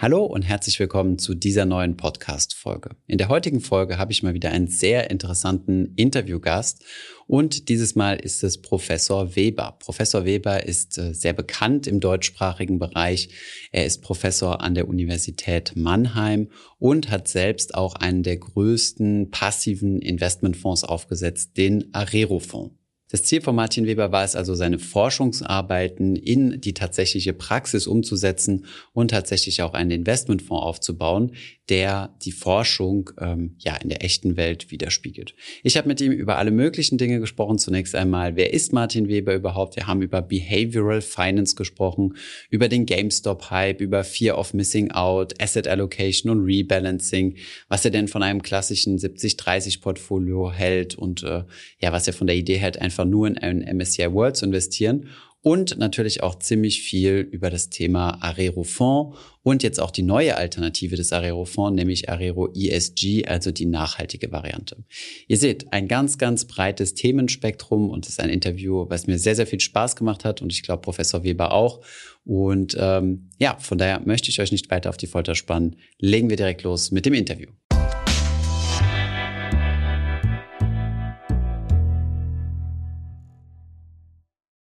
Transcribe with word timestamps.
Hallo 0.00 0.24
und 0.24 0.42
herzlich 0.42 0.78
willkommen 0.78 1.18
zu 1.18 1.34
dieser 1.34 1.64
neuen 1.64 1.96
Podcast-Folge. 1.96 2.90
In 3.08 3.18
der 3.18 3.28
heutigen 3.28 3.60
Folge 3.60 3.98
habe 3.98 4.12
ich 4.12 4.22
mal 4.22 4.32
wieder 4.32 4.52
einen 4.52 4.68
sehr 4.68 5.10
interessanten 5.10 5.92
Interviewgast 5.96 6.84
und 7.26 7.68
dieses 7.68 7.96
Mal 7.96 8.14
ist 8.14 8.44
es 8.44 8.62
Professor 8.62 9.34
Weber. 9.34 9.76
Professor 9.80 10.24
Weber 10.24 10.64
ist 10.64 10.98
äh, 10.98 11.12
sehr 11.14 11.32
bekannt 11.32 11.88
im 11.88 11.98
deutschsprachigen 11.98 12.78
Bereich. 12.78 13.30
Er 13.72 13.86
ist 13.86 14.00
Professor 14.00 14.60
an 14.60 14.76
der 14.76 14.86
Universität 14.86 15.72
Mannheim 15.74 16.48
und 16.78 17.10
hat 17.10 17.26
selbst 17.26 17.74
auch 17.74 17.96
einen 17.96 18.22
der 18.22 18.36
größten 18.36 19.32
passiven 19.32 20.00
Investmentfonds 20.00 20.84
aufgesetzt, 20.84 21.56
den 21.56 21.92
Arero-Fonds. 21.92 22.77
Das 23.10 23.22
Ziel 23.22 23.40
von 23.40 23.54
Martin 23.54 23.86
Weber 23.86 24.12
war 24.12 24.24
es 24.24 24.36
also, 24.36 24.54
seine 24.54 24.78
Forschungsarbeiten 24.78 26.14
in 26.16 26.60
die 26.60 26.74
tatsächliche 26.74 27.32
Praxis 27.32 27.86
umzusetzen 27.86 28.66
und 28.92 29.10
tatsächlich 29.10 29.62
auch 29.62 29.74
einen 29.74 29.90
Investmentfonds 29.90 30.62
aufzubauen, 30.62 31.32
der 31.68 32.14
die 32.22 32.32
Forschung 32.32 33.10
ähm, 33.18 33.56
ja 33.58 33.76
in 33.76 33.88
der 33.88 34.02
echten 34.04 34.36
Welt 34.36 34.70
widerspiegelt. 34.70 35.34
Ich 35.62 35.76
habe 35.76 35.88
mit 35.88 36.00
ihm 36.00 36.12
über 36.12 36.38
alle 36.38 36.50
möglichen 36.50 36.96
Dinge 36.96 37.20
gesprochen. 37.20 37.58
Zunächst 37.58 37.94
einmal, 37.94 38.36
wer 38.36 38.52
ist 38.52 38.72
Martin 38.72 39.08
Weber 39.08 39.34
überhaupt? 39.34 39.76
Wir 39.76 39.86
haben 39.86 40.00
über 40.00 40.22
Behavioral 40.22 41.02
Finance 41.02 41.56
gesprochen, 41.56 42.16
über 42.50 42.68
den 42.68 42.86
GameStop-Hype, 42.86 43.80
über 43.80 44.04
Fear 44.04 44.38
of 44.38 44.54
Missing 44.54 44.92
Out, 44.92 45.40
Asset 45.42 45.68
Allocation 45.68 46.30
und 46.30 46.44
Rebalancing, 46.44 47.36
was 47.68 47.84
er 47.84 47.90
denn 47.90 48.08
von 48.08 48.22
einem 48.22 48.42
klassischen 48.42 48.98
70-30-Portfolio 48.98 50.50
hält 50.50 50.94
und 50.94 51.22
äh, 51.22 51.44
ja, 51.80 51.92
was 51.92 52.06
er 52.06 52.14
von 52.14 52.26
der 52.26 52.36
Idee 52.36 52.56
hält, 52.56 52.80
einfach 52.80 52.97
nur 53.04 53.26
in 53.26 53.38
einen 53.38 53.76
MSCI 53.76 54.12
World 54.12 54.36
zu 54.36 54.46
investieren 54.46 55.08
und 55.40 55.78
natürlich 55.78 56.22
auch 56.22 56.38
ziemlich 56.38 56.82
viel 56.82 57.26
über 57.30 57.48
das 57.48 57.70
Thema 57.70 58.22
Arero 58.22 58.64
Fonds 58.64 59.16
und 59.42 59.62
jetzt 59.62 59.80
auch 59.80 59.90
die 59.90 60.02
neue 60.02 60.36
Alternative 60.36 60.96
des 60.96 61.12
Arero 61.12 61.44
Fonds, 61.44 61.76
nämlich 61.76 62.08
Arero 62.10 62.52
ESG, 62.52 63.24
also 63.26 63.50
die 63.52 63.66
nachhaltige 63.66 64.32
Variante. 64.32 64.84
Ihr 65.28 65.36
seht, 65.36 65.72
ein 65.72 65.86
ganz, 65.86 66.18
ganz 66.18 66.44
breites 66.44 66.94
Themenspektrum 66.94 67.88
und 67.88 68.04
es 68.04 68.12
ist 68.12 68.20
ein 68.20 68.30
Interview, 68.30 68.86
was 68.88 69.06
mir 69.06 69.18
sehr, 69.18 69.36
sehr 69.36 69.46
viel 69.46 69.60
Spaß 69.60 69.96
gemacht 69.96 70.24
hat 70.24 70.42
und 70.42 70.52
ich 70.52 70.62
glaube 70.62 70.82
Professor 70.82 71.22
Weber 71.22 71.52
auch. 71.52 71.80
Und 72.24 72.76
ähm, 72.78 73.30
ja, 73.38 73.56
von 73.58 73.78
daher 73.78 74.00
möchte 74.04 74.28
ich 74.30 74.40
euch 74.40 74.52
nicht 74.52 74.70
weiter 74.70 74.90
auf 74.90 74.96
die 74.96 75.06
Folter 75.06 75.34
spannen. 75.34 75.76
Legen 75.98 76.28
wir 76.28 76.36
direkt 76.36 76.62
los 76.62 76.90
mit 76.90 77.06
dem 77.06 77.14
Interview. 77.14 77.48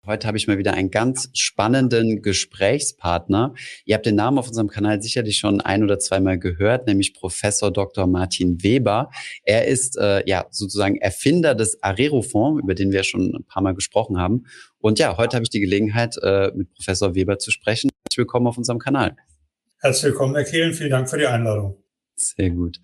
Heute 0.05 0.27
habe 0.27 0.37
ich 0.37 0.45
mal 0.47 0.59
wieder 0.59 0.73
einen 0.75 0.91
ganz 0.91 1.29
spannenden 1.33 2.21
Gesprächspartner. 2.21 3.55
Ihr 3.85 3.95
habt 3.95 4.05
den 4.05 4.15
Namen 4.15 4.37
auf 4.37 4.47
unserem 4.47 4.67
Kanal 4.67 5.01
sicherlich 5.01 5.37
schon 5.37 5.61
ein 5.61 5.83
oder 5.83 5.97
zweimal 5.97 6.37
gehört, 6.37 6.85
nämlich 6.85 7.15
Professor 7.15 7.73
Dr. 7.73 8.05
Martin 8.05 8.61
Weber. 8.61 9.09
Er 9.43 9.65
ist 9.65 9.97
äh, 9.97 10.21
ja 10.27 10.45
sozusagen 10.51 10.97
Erfinder 10.97 11.55
des 11.55 11.81
Arero-Fonds, 11.81 12.61
über 12.61 12.75
den 12.75 12.91
wir 12.91 13.03
schon 13.03 13.33
ein 13.33 13.45
paar 13.45 13.63
Mal 13.63 13.73
gesprochen 13.73 14.19
haben. 14.19 14.45
Und 14.77 14.99
ja, 14.99 15.17
heute 15.17 15.37
habe 15.37 15.43
ich 15.43 15.49
die 15.49 15.59
Gelegenheit, 15.59 16.17
äh, 16.21 16.51
mit 16.53 16.71
Professor 16.73 17.15
Weber 17.15 17.39
zu 17.39 17.49
sprechen. 17.49 17.89
Herzlich 18.03 18.19
willkommen 18.19 18.45
auf 18.45 18.59
unserem 18.59 18.77
Kanal. 18.77 19.15
Herzlich 19.81 20.11
willkommen, 20.11 20.35
Herr 20.35 20.43
Kehlen. 20.43 20.73
Vielen 20.73 20.91
Dank 20.91 21.09
für 21.09 21.17
die 21.17 21.25
Einladung. 21.25 21.77
Sehr 22.15 22.51
gut. 22.51 22.79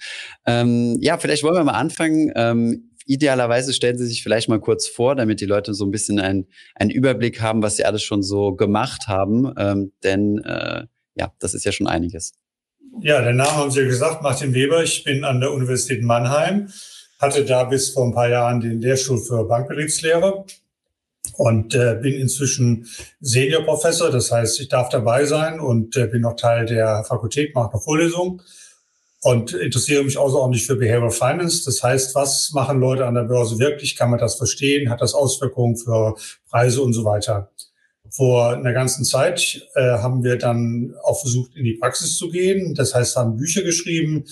Ähm, 0.45 0.97
ja, 1.02 1.17
vielleicht 1.17 1.44
wollen 1.44 1.56
wir 1.56 1.63
mal 1.63 1.73
anfangen. 1.73 2.31
Ähm, 2.35 2.91
idealerweise 3.12 3.73
stellen 3.73 3.98
Sie 3.98 4.06
sich 4.06 4.23
vielleicht 4.23 4.48
mal 4.48 4.59
kurz 4.59 4.88
vor, 4.88 5.16
damit 5.16 5.42
die 5.42 5.45
Leute 5.45 5.73
so 5.73 5.86
ein 5.86 5.92
bisschen 5.92 6.20
ein, 6.20 6.48
einen 6.76 6.90
Überblick 6.90 7.42
haben, 7.42 7.62
was 7.62 7.76
Sie 7.76 7.86
alles 7.86 8.03
schon 8.03 8.23
so 8.23 8.56
gemacht 8.56 9.08
haben. 9.08 9.53
Ähm, 9.58 9.92
denn 10.03 10.40
äh, 10.40 10.86
ja, 11.16 11.34
das 11.40 11.53
ist 11.53 11.66
ja 11.66 11.72
schon 11.72 11.88
einiges. 11.88 12.34
Ja, 13.02 13.22
der 13.22 13.34
Name 13.34 13.56
haben 13.56 13.72
Sie 13.72 13.81
ja 13.81 13.86
gesagt, 13.86 14.22
Martin 14.22 14.53
Weber. 14.53 14.84
Ich 14.84 15.03
bin 15.03 15.23
an 15.23 15.42
der 15.42 15.52
Universität 15.52 16.03
Mannheim, 16.03 16.70
hatte 17.20 17.44
da 17.44 17.66
bis 17.66 17.90
vor 17.90 18.06
ein 18.06 18.14
paar 18.14 18.30
Jahren 18.30 18.62
den 18.62 18.81
Lehrstuhl 18.81 19.20
für 19.20 19.46
Bankbetriebslehre 19.46 20.46
und 21.35 21.75
äh, 21.75 21.97
bin 22.02 22.14
inzwischen 22.14 22.88
Seniorprofessor. 23.19 24.09
Das 24.09 24.31
heißt, 24.31 24.59
ich 24.62 24.69
darf 24.69 24.90
dabei 24.90 25.25
sein 25.25 25.59
und 25.59 25.97
äh, 25.97 26.08
bin 26.08 26.22
noch 26.22 26.35
Teil 26.35 26.66
der 26.66 27.03
Fakultät, 27.03 27.56
mache 27.56 27.74
noch 27.74 27.84
Vorlesungen 27.84 28.41
und 29.24 29.54
interessiere 29.54 30.04
mich 30.04 30.18
außerordentlich 30.18 30.66
für 30.66 30.76
Behavioral 30.76 31.12
Finance. 31.12 31.64
Das 31.66 31.84
heißt, 31.84 32.16
was 32.16 32.52
machen 32.54 32.80
Leute 32.80 33.06
an 33.06 33.14
der 33.14 33.24
Börse 33.24 33.59
wirklich? 33.59 33.96
Kann 33.96 34.09
man 34.09 34.20
das 34.20 34.36
verstehen? 34.36 34.90
Hat 34.90 35.02
das 35.02 35.14
Auswirkungen 35.14 35.78
für 35.78 36.16
Preise 36.50 36.82
und 36.82 36.94
so 36.94 37.06
weiter? 37.06 37.52
Vor 38.09 38.54
einer 38.54 38.74
ganzen 38.74 39.06
Zeit 39.06 39.68
äh, 39.76 39.82
haben 39.82 40.24
wir 40.24 40.38
dann 40.38 40.96
auch 41.04 41.22
versucht, 41.22 41.56
in 41.56 41.64
die 41.64 41.76
Praxis 41.76 42.18
zu 42.18 42.30
gehen. 42.30 42.74
Das 42.74 42.96
heißt, 42.96 43.16
haben 43.16 43.38
Bücher 43.38 43.62
geschrieben, 43.62 44.26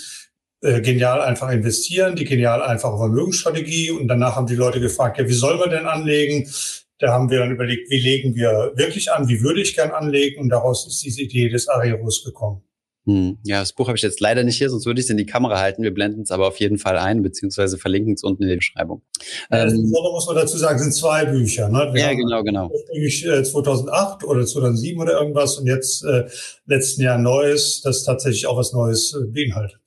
äh, 0.61 0.81
genial 0.81 1.21
einfach 1.21 1.51
investieren, 1.51 2.15
die 2.15 2.25
genial 2.25 2.61
einfache 2.61 2.97
Vermögensstrategie. 2.97 3.91
Und 3.91 4.07
danach 4.07 4.35
haben 4.35 4.47
die 4.47 4.55
Leute 4.55 4.81
gefragt, 4.81 5.19
ja, 5.19 5.27
wie 5.27 5.33
soll 5.33 5.57
man 5.57 5.69
denn 5.69 5.85
anlegen? 5.85 6.49
Da 6.97 7.13
haben 7.13 7.29
wir 7.29 7.39
dann 7.39 7.51
überlegt, 7.51 7.89
wie 7.91 7.99
legen 7.99 8.35
wir 8.35 8.73
wirklich 8.75 9.11
an? 9.11 9.29
Wie 9.29 9.41
würde 9.41 9.61
ich 9.61 9.75
gern 9.75 9.91
anlegen? 9.91 10.41
Und 10.41 10.49
daraus 10.49 10.85
ist 10.85 11.01
diese 11.03 11.21
Idee 11.21 11.47
des 11.47 11.69
Areros 11.69 12.25
gekommen. 12.25 12.63
Hm. 13.09 13.39
Ja, 13.43 13.61
das 13.61 13.73
Buch 13.73 13.87
habe 13.87 13.97
ich 13.97 14.03
jetzt 14.03 14.19
leider 14.19 14.43
nicht 14.43 14.59
hier, 14.59 14.69
sonst 14.69 14.85
würde 14.85 14.99
ich 14.99 15.07
es 15.07 15.09
in 15.09 15.17
die 15.17 15.25
Kamera 15.25 15.59
halten. 15.59 15.81
Wir 15.81 15.91
blenden 15.91 16.21
es 16.21 16.29
aber 16.29 16.47
auf 16.47 16.59
jeden 16.59 16.77
Fall 16.77 16.95
ein, 16.99 17.23
beziehungsweise 17.23 17.79
verlinken 17.79 18.13
es 18.13 18.21
unten 18.21 18.43
in 18.43 18.49
der 18.49 18.57
Beschreibung. 18.57 19.01
Ähm, 19.49 19.67
das 19.67 19.73
muss 19.73 20.27
man 20.27 20.35
dazu 20.35 20.57
sagen, 20.59 20.77
sind 20.77 20.93
zwei 20.93 21.25
Bücher. 21.25 21.69
Ne? 21.69 21.89
Wir 21.91 22.01
ja, 22.01 22.13
genau, 22.13 22.43
genau. 22.43 22.69
Ursprünglich 22.69 23.23
2008 23.23 24.23
oder 24.25 24.45
2007 24.45 25.01
oder 25.01 25.13
irgendwas 25.19 25.57
und 25.57 25.65
jetzt 25.65 26.03
äh, 26.03 26.25
letzten 26.67 27.01
Jahr 27.01 27.17
Neues, 27.17 27.81
das 27.81 28.03
tatsächlich 28.03 28.45
auch 28.45 28.57
was 28.57 28.73
Neues 28.73 29.15
äh, 29.15 29.25
beinhaltet. 29.25 29.79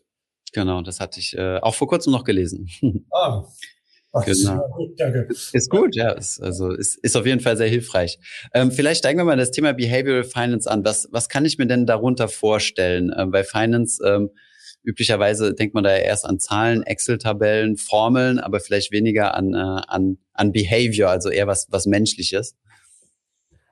Genau, 0.52 0.82
das 0.82 0.98
hatte 0.98 1.20
ich 1.20 1.38
äh, 1.38 1.58
auch 1.58 1.76
vor 1.76 1.86
kurzem 1.86 2.12
noch 2.12 2.24
gelesen. 2.24 2.68
Ah, 3.12 3.44
Ach, 4.12 4.24
genau. 4.24 4.68
Gut, 4.76 5.00
danke. 5.00 5.26
Ist 5.30 5.70
gut, 5.70 5.96
ja. 5.96 6.12
Ist, 6.12 6.42
also 6.42 6.70
ist, 6.70 6.98
ist 6.98 7.16
auf 7.16 7.24
jeden 7.24 7.40
Fall 7.40 7.56
sehr 7.56 7.68
hilfreich. 7.68 8.18
Ähm, 8.52 8.70
vielleicht 8.70 8.98
steigen 8.98 9.18
wir 9.18 9.24
mal 9.24 9.38
das 9.38 9.50
Thema 9.50 9.72
Behavioral 9.72 10.24
Finance 10.24 10.70
an. 10.70 10.84
Was, 10.84 11.08
was 11.10 11.30
kann 11.30 11.46
ich 11.46 11.56
mir 11.56 11.66
denn 11.66 11.86
darunter 11.86 12.28
vorstellen? 12.28 13.12
Ähm, 13.16 13.30
bei 13.30 13.42
Finance 13.42 14.02
ähm, 14.06 14.30
üblicherweise 14.82 15.54
denkt 15.54 15.74
man 15.74 15.84
da 15.84 15.90
ja 15.90 16.02
erst 16.02 16.26
an 16.26 16.38
Zahlen, 16.38 16.82
Excel-Tabellen, 16.82 17.78
Formeln, 17.78 18.38
aber 18.38 18.60
vielleicht 18.60 18.92
weniger 18.92 19.34
an, 19.34 19.54
äh, 19.54 19.56
an, 19.56 20.18
an 20.34 20.52
Behavior, 20.52 21.08
also 21.08 21.30
eher 21.30 21.46
was, 21.46 21.68
was 21.70 21.86
Menschliches. 21.86 22.54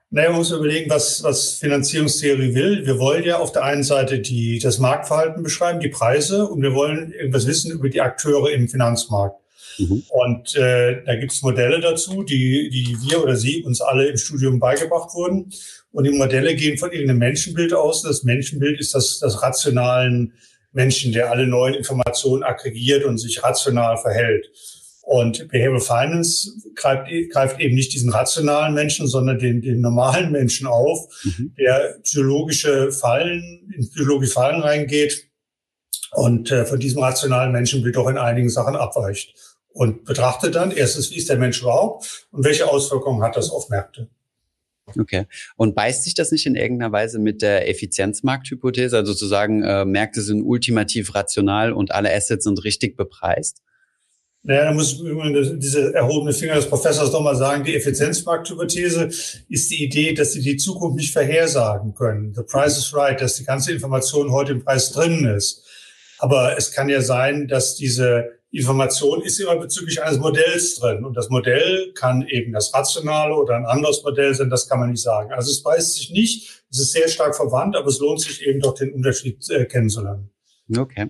Naja, 0.09 0.29
man 0.29 0.39
muss 0.39 0.51
überlegen, 0.51 0.89
was, 0.89 1.23
was 1.23 1.53
Finanzierungstheorie 1.53 2.53
will. 2.53 2.85
Wir 2.85 2.99
wollen 2.99 3.23
ja 3.23 3.37
auf 3.37 3.51
der 3.53 3.63
einen 3.63 3.83
Seite 3.83 4.19
die, 4.19 4.59
das 4.59 4.79
Marktverhalten 4.79 5.43
beschreiben, 5.43 5.79
die 5.79 5.87
Preise, 5.87 6.47
und 6.47 6.61
wir 6.61 6.73
wollen 6.73 7.13
irgendwas 7.13 7.47
wissen 7.47 7.71
über 7.71 7.89
die 7.89 8.01
Akteure 8.01 8.51
im 8.51 8.67
Finanzmarkt. 8.67 9.40
Mhm. 9.77 10.03
Und 10.09 10.55
äh, 10.55 11.03
da 11.03 11.15
gibt 11.15 11.31
es 11.31 11.41
Modelle 11.41 11.79
dazu, 11.79 12.23
die, 12.23 12.69
die 12.69 12.97
wir 13.09 13.23
oder 13.23 13.35
Sie 13.35 13.63
uns 13.63 13.81
alle 13.81 14.07
im 14.07 14.17
Studium 14.17 14.59
beigebracht 14.59 15.13
wurden. 15.13 15.51
Und 15.91 16.05
die 16.05 16.11
Modelle 16.11 16.55
gehen 16.55 16.77
von 16.77 16.91
irgendeinem 16.91 17.19
Menschenbild 17.19 17.73
aus. 17.73 18.03
Das 18.03 18.23
Menschenbild 18.23 18.79
ist 18.79 18.95
das, 18.95 19.19
das 19.19 19.41
rationalen 19.41 20.33
Menschen, 20.71 21.11
der 21.11 21.29
alle 21.31 21.47
neuen 21.47 21.75
Informationen 21.75 22.43
aggregiert 22.43 23.03
und 23.03 23.17
sich 23.17 23.43
rational 23.43 23.97
verhält. 23.97 24.49
Und 25.03 25.49
Behavioral 25.49 25.81
Finance 25.81 26.51
greift, 26.75 27.09
greift 27.31 27.59
eben 27.59 27.75
nicht 27.75 27.93
diesen 27.93 28.11
rationalen 28.11 28.73
Menschen, 28.73 29.07
sondern 29.07 29.39
den, 29.39 29.61
den 29.61 29.81
normalen 29.81 30.31
Menschen 30.31 30.67
auf, 30.67 31.07
mhm. 31.23 31.53
der 31.57 31.97
psychologische 32.03 32.91
Fallen, 32.91 33.73
in 33.75 33.89
psychologische 33.89 34.33
Fallen 34.33 34.61
reingeht 34.61 35.27
und 36.11 36.51
äh, 36.51 36.65
von 36.65 36.79
diesem 36.79 37.01
rationalen 37.01 37.51
Menschenbild 37.51 37.95
doch 37.95 38.07
in 38.07 38.17
einigen 38.17 38.49
Sachen 38.49 38.75
abweicht 38.75 39.33
und 39.73 40.05
betrachtet 40.05 40.55
dann 40.55 40.71
erstens, 40.71 41.11
wie 41.11 41.17
ist 41.17 41.29
der 41.29 41.37
Mensch 41.37 41.61
überhaupt 41.61 42.27
und 42.31 42.43
welche 42.43 42.69
Auswirkungen 42.69 43.23
hat 43.23 43.37
das 43.37 43.49
auf 43.49 43.69
Märkte. 43.69 44.09
Okay. 44.99 45.25
Und 45.55 45.75
beißt 45.75 46.03
sich 46.03 46.13
das 46.13 46.31
nicht 46.31 46.45
in 46.45 46.55
irgendeiner 46.55 46.91
Weise 46.91 47.19
mit 47.19 47.41
der 47.41 47.69
Effizienzmarkthypothese? 47.69 48.97
Also 48.97 49.13
zu 49.13 49.25
sagen, 49.25 49.63
äh, 49.63 49.85
Märkte 49.85 50.21
sind 50.21 50.43
ultimativ 50.43 51.15
rational 51.15 51.71
und 51.71 51.91
alle 51.91 52.13
Assets 52.13 52.43
sind 52.43 52.63
richtig 52.63 52.97
bepreist? 52.97 53.61
Naja, 54.43 54.65
da 54.65 54.73
muss 54.73 54.93
ich 54.93 55.59
diese 55.59 55.93
erhobene 55.93 56.33
Finger 56.33 56.55
des 56.55 56.65
Professors 56.65 57.11
nochmal 57.11 57.35
sagen, 57.35 57.63
die 57.63 57.75
Effizienzmarkthypothese 57.75 59.09
ist 59.49 59.69
die 59.69 59.83
Idee, 59.83 60.15
dass 60.15 60.33
sie 60.33 60.41
die 60.41 60.57
Zukunft 60.57 60.97
nicht 60.97 61.13
vorhersagen 61.13 61.93
können. 61.93 62.33
The 62.33 62.41
price 62.41 62.75
is 62.77 62.93
right, 62.95 63.21
dass 63.21 63.35
die 63.35 63.43
ganze 63.43 63.71
Information 63.71 64.31
heute 64.31 64.53
im 64.53 64.63
Preis 64.63 64.91
drin 64.91 65.25
ist. 65.25 65.63
Aber 66.17 66.57
es 66.57 66.71
kann 66.71 66.89
ja 66.89 67.01
sein, 67.01 67.47
dass 67.47 67.75
diese 67.75 68.40
Information 68.51 69.21
ist 69.21 69.39
immer 69.39 69.57
bezüglich 69.57 70.03
eines 70.03 70.19
Modells 70.19 70.75
drin. 70.75 71.05
Und 71.05 71.15
das 71.15 71.29
Modell 71.29 71.93
kann 71.93 72.27
eben 72.27 72.51
das 72.51 72.73
rationale 72.73 73.33
oder 73.33 73.55
ein 73.55 73.65
anderes 73.65 74.03
Modell 74.03 74.33
sein, 74.35 74.49
das 74.49 74.67
kann 74.67 74.79
man 74.79 74.91
nicht 74.91 75.01
sagen. 75.01 75.31
Also 75.31 75.51
es 75.51 75.63
beißt 75.63 75.95
sich 75.95 76.11
nicht, 76.11 76.63
es 76.69 76.79
ist 76.79 76.91
sehr 76.91 77.07
stark 77.07 77.35
verwandt, 77.35 77.75
aber 77.77 77.87
es 77.87 77.99
lohnt 77.99 78.19
sich 78.19 78.45
eben 78.45 78.59
doch 78.59 78.73
den 78.73 78.93
Unterschied 78.93 79.49
äh, 79.49 79.65
kennenzulernen. 79.65 80.31
Okay. 80.77 81.07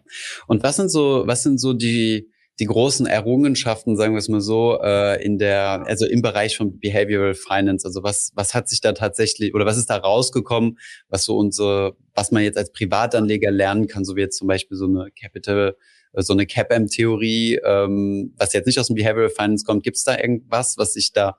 Und 0.47 0.63
was 0.63 0.75
sind 0.75 0.89
so, 0.89 1.23
was 1.25 1.41
sind 1.41 1.59
so 1.59 1.73
die, 1.73 2.31
die 2.59 2.65
großen 2.65 3.07
Errungenschaften, 3.07 3.95
sagen 3.95 4.13
wir 4.13 4.19
es 4.19 4.29
mal 4.29 4.41
so, 4.41 4.79
äh, 4.81 5.23
in 5.23 5.39
der, 5.39 5.83
also 5.87 6.05
im 6.05 6.21
Bereich 6.21 6.57
von 6.57 6.79
Behavioral 6.79 7.33
Finance? 7.33 7.87
Also 7.87 8.03
was, 8.03 8.31
was 8.35 8.53
hat 8.53 8.69
sich 8.69 8.81
da 8.81 8.93
tatsächlich 8.93 9.55
oder 9.55 9.65
was 9.65 9.77
ist 9.77 9.89
da 9.89 9.97
rausgekommen, 9.97 10.77
was 11.09 11.23
so 11.23 11.37
unsere, 11.37 11.95
was 12.13 12.31
man 12.31 12.43
jetzt 12.43 12.57
als 12.57 12.71
Privatanleger 12.71 13.49
lernen 13.49 13.87
kann, 13.87 14.05
so 14.05 14.15
wie 14.15 14.21
jetzt 14.21 14.37
zum 14.37 14.47
Beispiel 14.47 14.77
so 14.77 14.85
eine 14.85 15.09
Capital, 15.19 15.75
so 16.13 16.33
eine 16.33 16.45
CAPM-Theorie, 16.45 17.59
ähm, 17.63 18.33
was 18.37 18.53
jetzt 18.53 18.65
nicht 18.65 18.79
aus 18.79 18.87
dem 18.87 18.95
Behavioral 18.95 19.29
Finance 19.29 19.65
kommt. 19.65 19.83
Gibt 19.83 19.97
es 19.97 20.03
da 20.03 20.17
irgendwas, 20.17 20.77
was 20.77 20.93
sich 20.93 21.13
da 21.13 21.37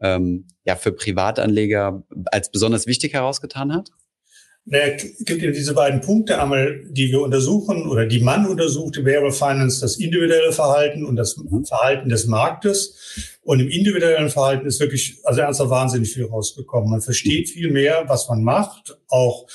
ähm, 0.00 0.46
ja 0.64 0.76
für 0.76 0.92
Privatanleger 0.92 2.04
als 2.26 2.50
besonders 2.50 2.86
wichtig 2.86 3.14
herausgetan 3.14 3.72
hat? 3.74 3.90
Naja, 4.64 4.94
gibt 4.96 5.42
eben 5.42 5.52
diese 5.52 5.74
beiden 5.74 6.00
Punkte, 6.00 6.40
einmal, 6.40 6.84
die 6.88 7.10
wir 7.10 7.20
untersuchen 7.20 7.88
oder 7.88 8.06
die 8.06 8.20
man 8.20 8.46
untersucht, 8.46 8.96
im 8.96 9.04
Behavioral 9.04 9.32
Finance, 9.32 9.80
das 9.80 9.96
individuelle 9.96 10.52
Verhalten 10.52 11.04
und 11.04 11.16
das 11.16 11.36
mhm. 11.36 11.64
Verhalten 11.64 12.08
des 12.08 12.26
Marktes. 12.26 13.38
Und 13.42 13.58
im 13.58 13.68
individuellen 13.68 14.30
Verhalten 14.30 14.66
ist 14.66 14.78
wirklich, 14.78 15.18
also 15.24 15.40
ernsthaft 15.40 15.70
wahnsinnig 15.70 16.12
viel 16.12 16.26
rausgekommen. 16.26 16.90
Man 16.90 17.00
versteht 17.00 17.48
mhm. 17.48 17.52
viel 17.52 17.70
mehr, 17.72 18.04
was 18.06 18.28
man 18.28 18.44
macht, 18.44 18.96
auch 19.08 19.48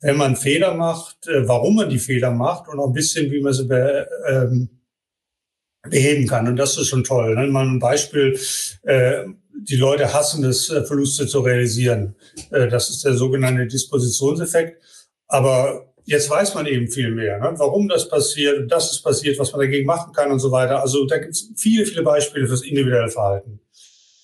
wenn 0.00 0.16
man 0.16 0.36
Fehler 0.36 0.74
macht, 0.74 1.28
äh, 1.28 1.46
warum 1.46 1.76
man 1.76 1.90
die 1.90 1.98
Fehler 1.98 2.30
macht 2.30 2.68
und 2.68 2.78
auch 2.78 2.88
ein 2.88 2.92
bisschen, 2.94 3.30
wie 3.30 3.40
man 3.40 3.52
sie 3.52 3.66
be, 3.66 4.08
ähm, 4.28 4.68
beheben 5.82 6.26
kann. 6.26 6.48
Und 6.48 6.56
das 6.56 6.78
ist 6.78 6.88
schon 6.88 7.04
toll. 7.04 7.34
Ne? 7.34 7.46
Mal 7.48 7.66
ein 7.66 7.78
Beispiel, 7.78 8.38
äh, 8.82 9.24
die 9.62 9.76
Leute 9.76 10.12
hassen 10.12 10.44
es, 10.44 10.70
äh, 10.70 10.84
Verluste 10.84 11.26
zu 11.26 11.40
realisieren. 11.40 12.16
Äh, 12.50 12.68
das 12.68 12.90
ist 12.90 13.04
der 13.04 13.14
sogenannte 13.14 13.66
Dispositionseffekt. 13.66 14.82
Aber 15.28 15.92
jetzt 16.04 16.28
weiß 16.28 16.54
man 16.54 16.66
eben 16.66 16.88
viel 16.88 17.10
mehr, 17.10 17.38
ne? 17.38 17.54
warum 17.56 17.88
das 17.88 18.08
passiert, 18.08 18.70
dass 18.70 18.92
es 18.92 19.02
passiert, 19.02 19.38
was 19.38 19.52
man 19.52 19.62
dagegen 19.62 19.86
machen 19.86 20.12
kann 20.12 20.30
und 20.30 20.38
so 20.38 20.50
weiter. 20.50 20.80
Also 20.80 21.06
da 21.06 21.18
gibt 21.18 21.32
es 21.32 21.50
viele, 21.56 21.86
viele 21.86 22.02
Beispiele 22.02 22.46
fürs 22.46 22.62
individuelle 22.62 23.10
Verhalten. 23.10 23.60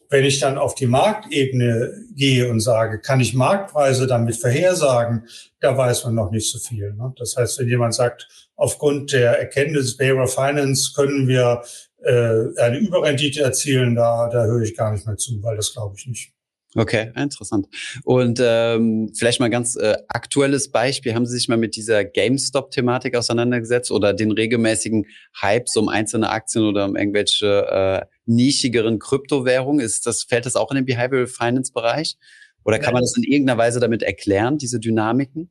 Wenn 0.08 0.24
ich 0.24 0.40
dann 0.40 0.58
auf 0.58 0.74
die 0.74 0.88
Marktebene 0.88 1.94
gehe 2.16 2.50
und 2.50 2.58
sage, 2.58 3.00
kann 3.00 3.20
ich 3.20 3.32
Marktpreise 3.32 4.08
damit 4.08 4.36
vorhersagen, 4.36 5.28
da 5.60 5.76
weiß 5.76 6.04
man 6.04 6.16
noch 6.16 6.32
nicht 6.32 6.50
so 6.50 6.58
viel. 6.58 6.92
Ne? 6.94 7.14
Das 7.16 7.36
heißt, 7.36 7.60
wenn 7.60 7.68
jemand 7.68 7.94
sagt, 7.94 8.28
aufgrund 8.56 9.12
der 9.12 9.38
Erkenntnis 9.38 9.96
Behavioral 9.96 10.26
Finance 10.26 10.92
können 10.94 11.28
wir 11.28 11.62
äh, 12.02 12.60
eine 12.60 12.78
Überrendite 12.78 13.42
erzielen, 13.42 13.94
da, 13.94 14.28
da 14.28 14.44
höre 14.44 14.62
ich 14.62 14.76
gar 14.76 14.92
nicht 14.92 15.06
mehr 15.06 15.16
zu, 15.16 15.42
weil 15.42 15.56
das 15.56 15.72
glaube 15.72 15.94
ich 15.98 16.06
nicht. 16.06 16.32
Okay, 16.76 17.10
interessant. 17.16 17.66
Und 18.04 18.40
ähm, 18.40 19.12
vielleicht 19.16 19.40
mal 19.40 19.50
ganz 19.50 19.74
äh, 19.74 19.96
aktuelles 20.06 20.70
Beispiel. 20.70 21.14
Haben 21.14 21.26
Sie 21.26 21.36
sich 21.36 21.48
mal 21.48 21.56
mit 21.56 21.74
dieser 21.74 22.04
GameStop-Thematik 22.04 23.16
auseinandergesetzt 23.16 23.90
oder 23.90 24.14
den 24.14 24.30
regelmäßigen 24.30 25.06
Hypes 25.40 25.76
um 25.76 25.88
einzelne 25.88 26.30
Aktien 26.30 26.64
oder 26.64 26.84
um 26.84 26.94
irgendwelche 26.94 27.66
äh, 27.66 28.06
nischigeren 28.24 29.00
Kryptowährungen? 29.00 29.84
Ist 29.84 30.06
das, 30.06 30.22
fällt 30.22 30.46
das 30.46 30.54
auch 30.54 30.70
in 30.70 30.76
den 30.76 30.86
Behavioral 30.86 31.26
Finance-Bereich? 31.26 32.16
Oder 32.64 32.78
kann 32.78 32.92
man 32.92 33.02
das 33.02 33.16
in 33.16 33.24
irgendeiner 33.24 33.58
Weise 33.58 33.80
damit 33.80 34.04
erklären, 34.04 34.56
diese 34.56 34.78
Dynamiken? 34.78 35.50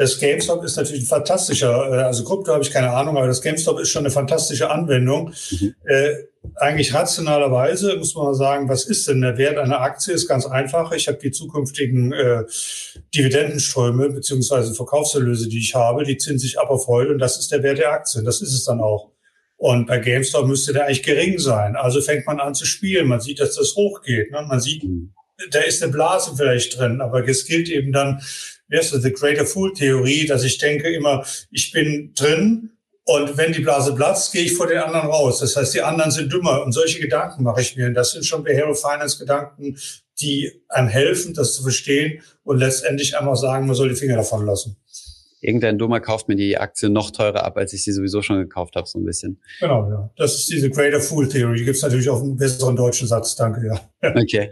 Das 0.00 0.18
GameStop 0.18 0.64
ist 0.64 0.76
natürlich 0.76 1.02
ein 1.02 1.06
fantastischer, 1.06 1.90
äh, 1.92 2.02
also 2.04 2.24
Krypto 2.24 2.54
habe 2.54 2.62
ich 2.62 2.70
keine 2.70 2.90
Ahnung, 2.90 3.18
aber 3.18 3.26
das 3.26 3.42
GameStop 3.42 3.78
ist 3.80 3.90
schon 3.90 4.06
eine 4.06 4.10
fantastische 4.10 4.70
Anwendung. 4.70 5.34
Mhm. 5.50 5.74
Äh, 5.84 6.14
eigentlich 6.54 6.94
rationalerweise 6.94 7.96
muss 7.96 8.14
man 8.14 8.24
mal 8.24 8.34
sagen, 8.34 8.66
was 8.70 8.86
ist 8.86 9.06
denn 9.08 9.20
der 9.20 9.36
Wert 9.36 9.58
einer 9.58 9.82
Aktie? 9.82 10.14
Ist 10.14 10.26
ganz 10.26 10.46
einfach. 10.46 10.92
Ich 10.92 11.06
habe 11.06 11.18
die 11.18 11.32
zukünftigen 11.32 12.14
äh, 12.14 12.44
Dividendenströme 13.14 14.08
beziehungsweise 14.08 14.72
Verkaufserlöse, 14.72 15.50
die 15.50 15.58
ich 15.58 15.74
habe, 15.74 16.04
die 16.04 16.16
ziehen 16.16 16.38
sich 16.38 16.58
ab 16.58 16.70
auf 16.70 16.86
heute 16.86 17.12
und 17.12 17.18
das 17.18 17.38
ist 17.38 17.52
der 17.52 17.62
Wert 17.62 17.76
der 17.76 17.92
Aktie. 17.92 18.22
Das 18.22 18.40
ist 18.40 18.54
es 18.54 18.64
dann 18.64 18.80
auch. 18.80 19.10
Und 19.58 19.86
bei 19.86 19.98
GameStop 19.98 20.46
müsste 20.46 20.72
der 20.72 20.86
eigentlich 20.86 21.02
gering 21.02 21.38
sein. 21.38 21.76
Also 21.76 22.00
fängt 22.00 22.26
man 22.26 22.40
an 22.40 22.54
zu 22.54 22.64
spielen. 22.64 23.06
Man 23.06 23.20
sieht, 23.20 23.38
dass 23.38 23.54
das 23.54 23.74
hochgeht. 23.76 24.30
Ne? 24.30 24.46
Man 24.48 24.60
sieht, 24.60 24.82
mhm. 24.82 25.12
da 25.50 25.60
ist 25.60 25.82
eine 25.82 25.92
Blase 25.92 26.32
vielleicht 26.34 26.78
drin, 26.78 27.02
aber 27.02 27.28
es 27.28 27.44
gilt 27.44 27.68
eben 27.68 27.92
dann 27.92 28.22
das, 28.70 28.90
The 28.90 29.12
Greater 29.12 29.46
Fool 29.46 29.72
Theorie, 29.74 30.26
dass 30.26 30.44
ich 30.44 30.58
denke 30.58 30.92
immer, 30.92 31.24
ich 31.50 31.72
bin 31.72 32.12
drin 32.14 32.70
und 33.04 33.36
wenn 33.36 33.52
die 33.52 33.60
Blase 33.60 33.94
platzt, 33.94 34.32
gehe 34.32 34.44
ich 34.44 34.54
vor 34.54 34.68
den 34.68 34.78
anderen 34.78 35.08
raus. 35.08 35.40
Das 35.40 35.56
heißt, 35.56 35.74
die 35.74 35.82
anderen 35.82 36.10
sind 36.12 36.32
dümmer. 36.32 36.62
Und 36.62 36.72
solche 36.72 37.00
Gedanken 37.00 37.42
mache 37.42 37.60
ich 37.60 37.76
mir. 37.76 37.86
Und 37.86 37.94
das 37.94 38.12
sind 38.12 38.24
schon 38.24 38.44
Behavioral 38.44 38.76
Finance 38.76 39.18
Gedanken, 39.18 39.76
die 40.20 40.62
einem 40.68 40.86
helfen, 40.86 41.34
das 41.34 41.54
zu 41.54 41.62
verstehen 41.62 42.22
und 42.44 42.58
letztendlich 42.58 43.16
einmal 43.16 43.36
sagen, 43.36 43.66
man 43.66 43.74
soll 43.74 43.88
die 43.88 43.96
Finger 43.96 44.16
davon 44.16 44.46
lassen 44.46 44.76
irgendein 45.40 45.78
Dummer 45.78 46.00
kauft 46.00 46.28
mir 46.28 46.36
die 46.36 46.58
Aktie 46.58 46.90
noch 46.90 47.10
teurer 47.10 47.44
ab, 47.44 47.56
als 47.56 47.72
ich 47.72 47.82
sie 47.82 47.92
sowieso 47.92 48.22
schon 48.22 48.38
gekauft 48.38 48.76
habe, 48.76 48.86
so 48.86 48.98
ein 48.98 49.04
bisschen. 49.04 49.40
Genau, 49.60 49.88
ja. 49.88 50.10
Das 50.16 50.34
ist 50.34 50.50
diese 50.50 50.70
Greater 50.70 51.00
Fool 51.00 51.28
Theory. 51.28 51.58
Die 51.58 51.64
gibt 51.64 51.76
es 51.76 51.82
natürlich 51.82 52.08
auch 52.10 52.22
einen 52.22 52.36
besseren 52.36 52.76
deutschen 52.76 53.08
Satz, 53.08 53.36
danke, 53.36 53.66
ja. 53.66 53.80
Okay. 54.14 54.50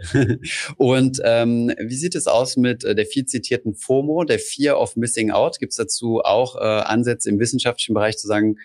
Und 0.77 1.21
ähm, 1.23 1.71
wie 1.79 1.95
sieht 1.95 2.15
es 2.15 2.27
aus 2.27 2.57
mit 2.57 2.83
äh, 2.83 2.95
der 2.95 3.05
viel 3.05 3.25
zitierten 3.25 3.73
FOMO, 3.75 4.23
der 4.23 4.39
Fear 4.39 4.79
of 4.79 4.95
Missing 4.95 5.31
Out? 5.31 5.59
Gibt 5.59 5.71
es 5.71 5.77
dazu 5.77 6.21
auch 6.21 6.55
äh, 6.55 6.59
Ansätze 6.59 7.29
im 7.29 7.39
wissenschaftlichen 7.39 7.93
Bereich 7.93 8.17
zu 8.17 8.27
sagen, 8.27 8.57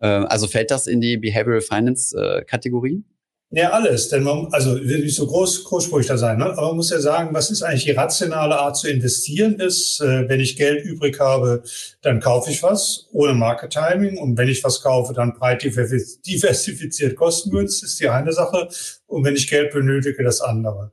äh, 0.00 0.06
also 0.06 0.46
fällt 0.46 0.70
das 0.70 0.86
in 0.86 1.00
die 1.00 1.16
Behavioral 1.16 1.60
Finance 1.60 2.16
äh, 2.16 2.44
Kategorie? 2.44 3.04
Ja, 3.50 3.70
alles. 3.70 4.10
Denn 4.10 4.24
man, 4.24 4.48
also 4.52 4.74
will 4.74 5.00
nicht 5.00 5.16
so 5.16 5.26
groß, 5.26 5.64
großspurig 5.64 6.06
da 6.06 6.18
sein, 6.18 6.36
ne? 6.36 6.46
aber 6.46 6.66
man 6.66 6.76
muss 6.76 6.90
ja 6.90 7.00
sagen, 7.00 7.32
was 7.32 7.50
ist 7.50 7.62
eigentlich 7.62 7.84
die 7.84 7.92
rationale 7.92 8.58
Art 8.58 8.76
zu 8.76 8.88
investieren 8.88 9.54
ist, 9.58 10.00
äh, 10.02 10.28
wenn 10.28 10.40
ich 10.40 10.56
Geld 10.56 10.84
übrig 10.84 11.18
habe, 11.18 11.62
dann 12.02 12.20
kaufe 12.20 12.50
ich 12.50 12.62
was 12.62 13.08
ohne 13.10 13.32
Market 13.32 13.72
Timing 13.72 14.18
und 14.18 14.36
wenn 14.36 14.48
ich 14.48 14.62
was 14.64 14.82
kaufe, 14.82 15.14
dann 15.14 15.32
breit 15.32 15.62
diversifiziert 15.62 17.16
kostengünstig, 17.16 17.84
ist 17.84 18.00
die 18.00 18.10
eine 18.10 18.32
Sache 18.32 18.68
und 19.06 19.24
wenn 19.24 19.34
ich 19.34 19.48
Geld 19.48 19.72
benötige, 19.72 20.22
das 20.22 20.42
andere. 20.42 20.92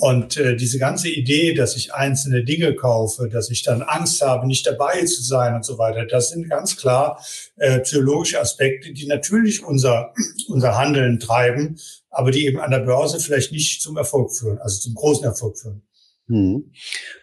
Und 0.00 0.36
äh, 0.36 0.54
diese 0.54 0.78
ganze 0.78 1.08
Idee, 1.08 1.54
dass 1.54 1.74
ich 1.74 1.92
einzelne 1.92 2.44
Dinge 2.44 2.72
kaufe, 2.76 3.28
dass 3.28 3.50
ich 3.50 3.64
dann 3.64 3.82
Angst 3.82 4.22
habe, 4.22 4.46
nicht 4.46 4.64
dabei 4.64 5.04
zu 5.04 5.24
sein 5.24 5.56
und 5.56 5.64
so 5.64 5.76
weiter, 5.76 6.06
das 6.06 6.28
sind 6.30 6.48
ganz 6.48 6.76
klar 6.76 7.20
äh, 7.56 7.80
psychologische 7.80 8.40
Aspekte, 8.40 8.92
die 8.92 9.08
natürlich 9.08 9.64
unser, 9.64 10.14
unser 10.48 10.78
Handeln 10.78 11.18
treiben, 11.18 11.80
aber 12.10 12.30
die 12.30 12.46
eben 12.46 12.60
an 12.60 12.70
der 12.70 12.78
Börse 12.78 13.18
vielleicht 13.18 13.50
nicht 13.50 13.82
zum 13.82 13.96
Erfolg 13.96 14.32
führen, 14.32 14.58
also 14.58 14.78
zum 14.78 14.94
großen 14.94 15.24
Erfolg 15.24 15.58
führen. 15.58 15.82
Hm. 16.28 16.72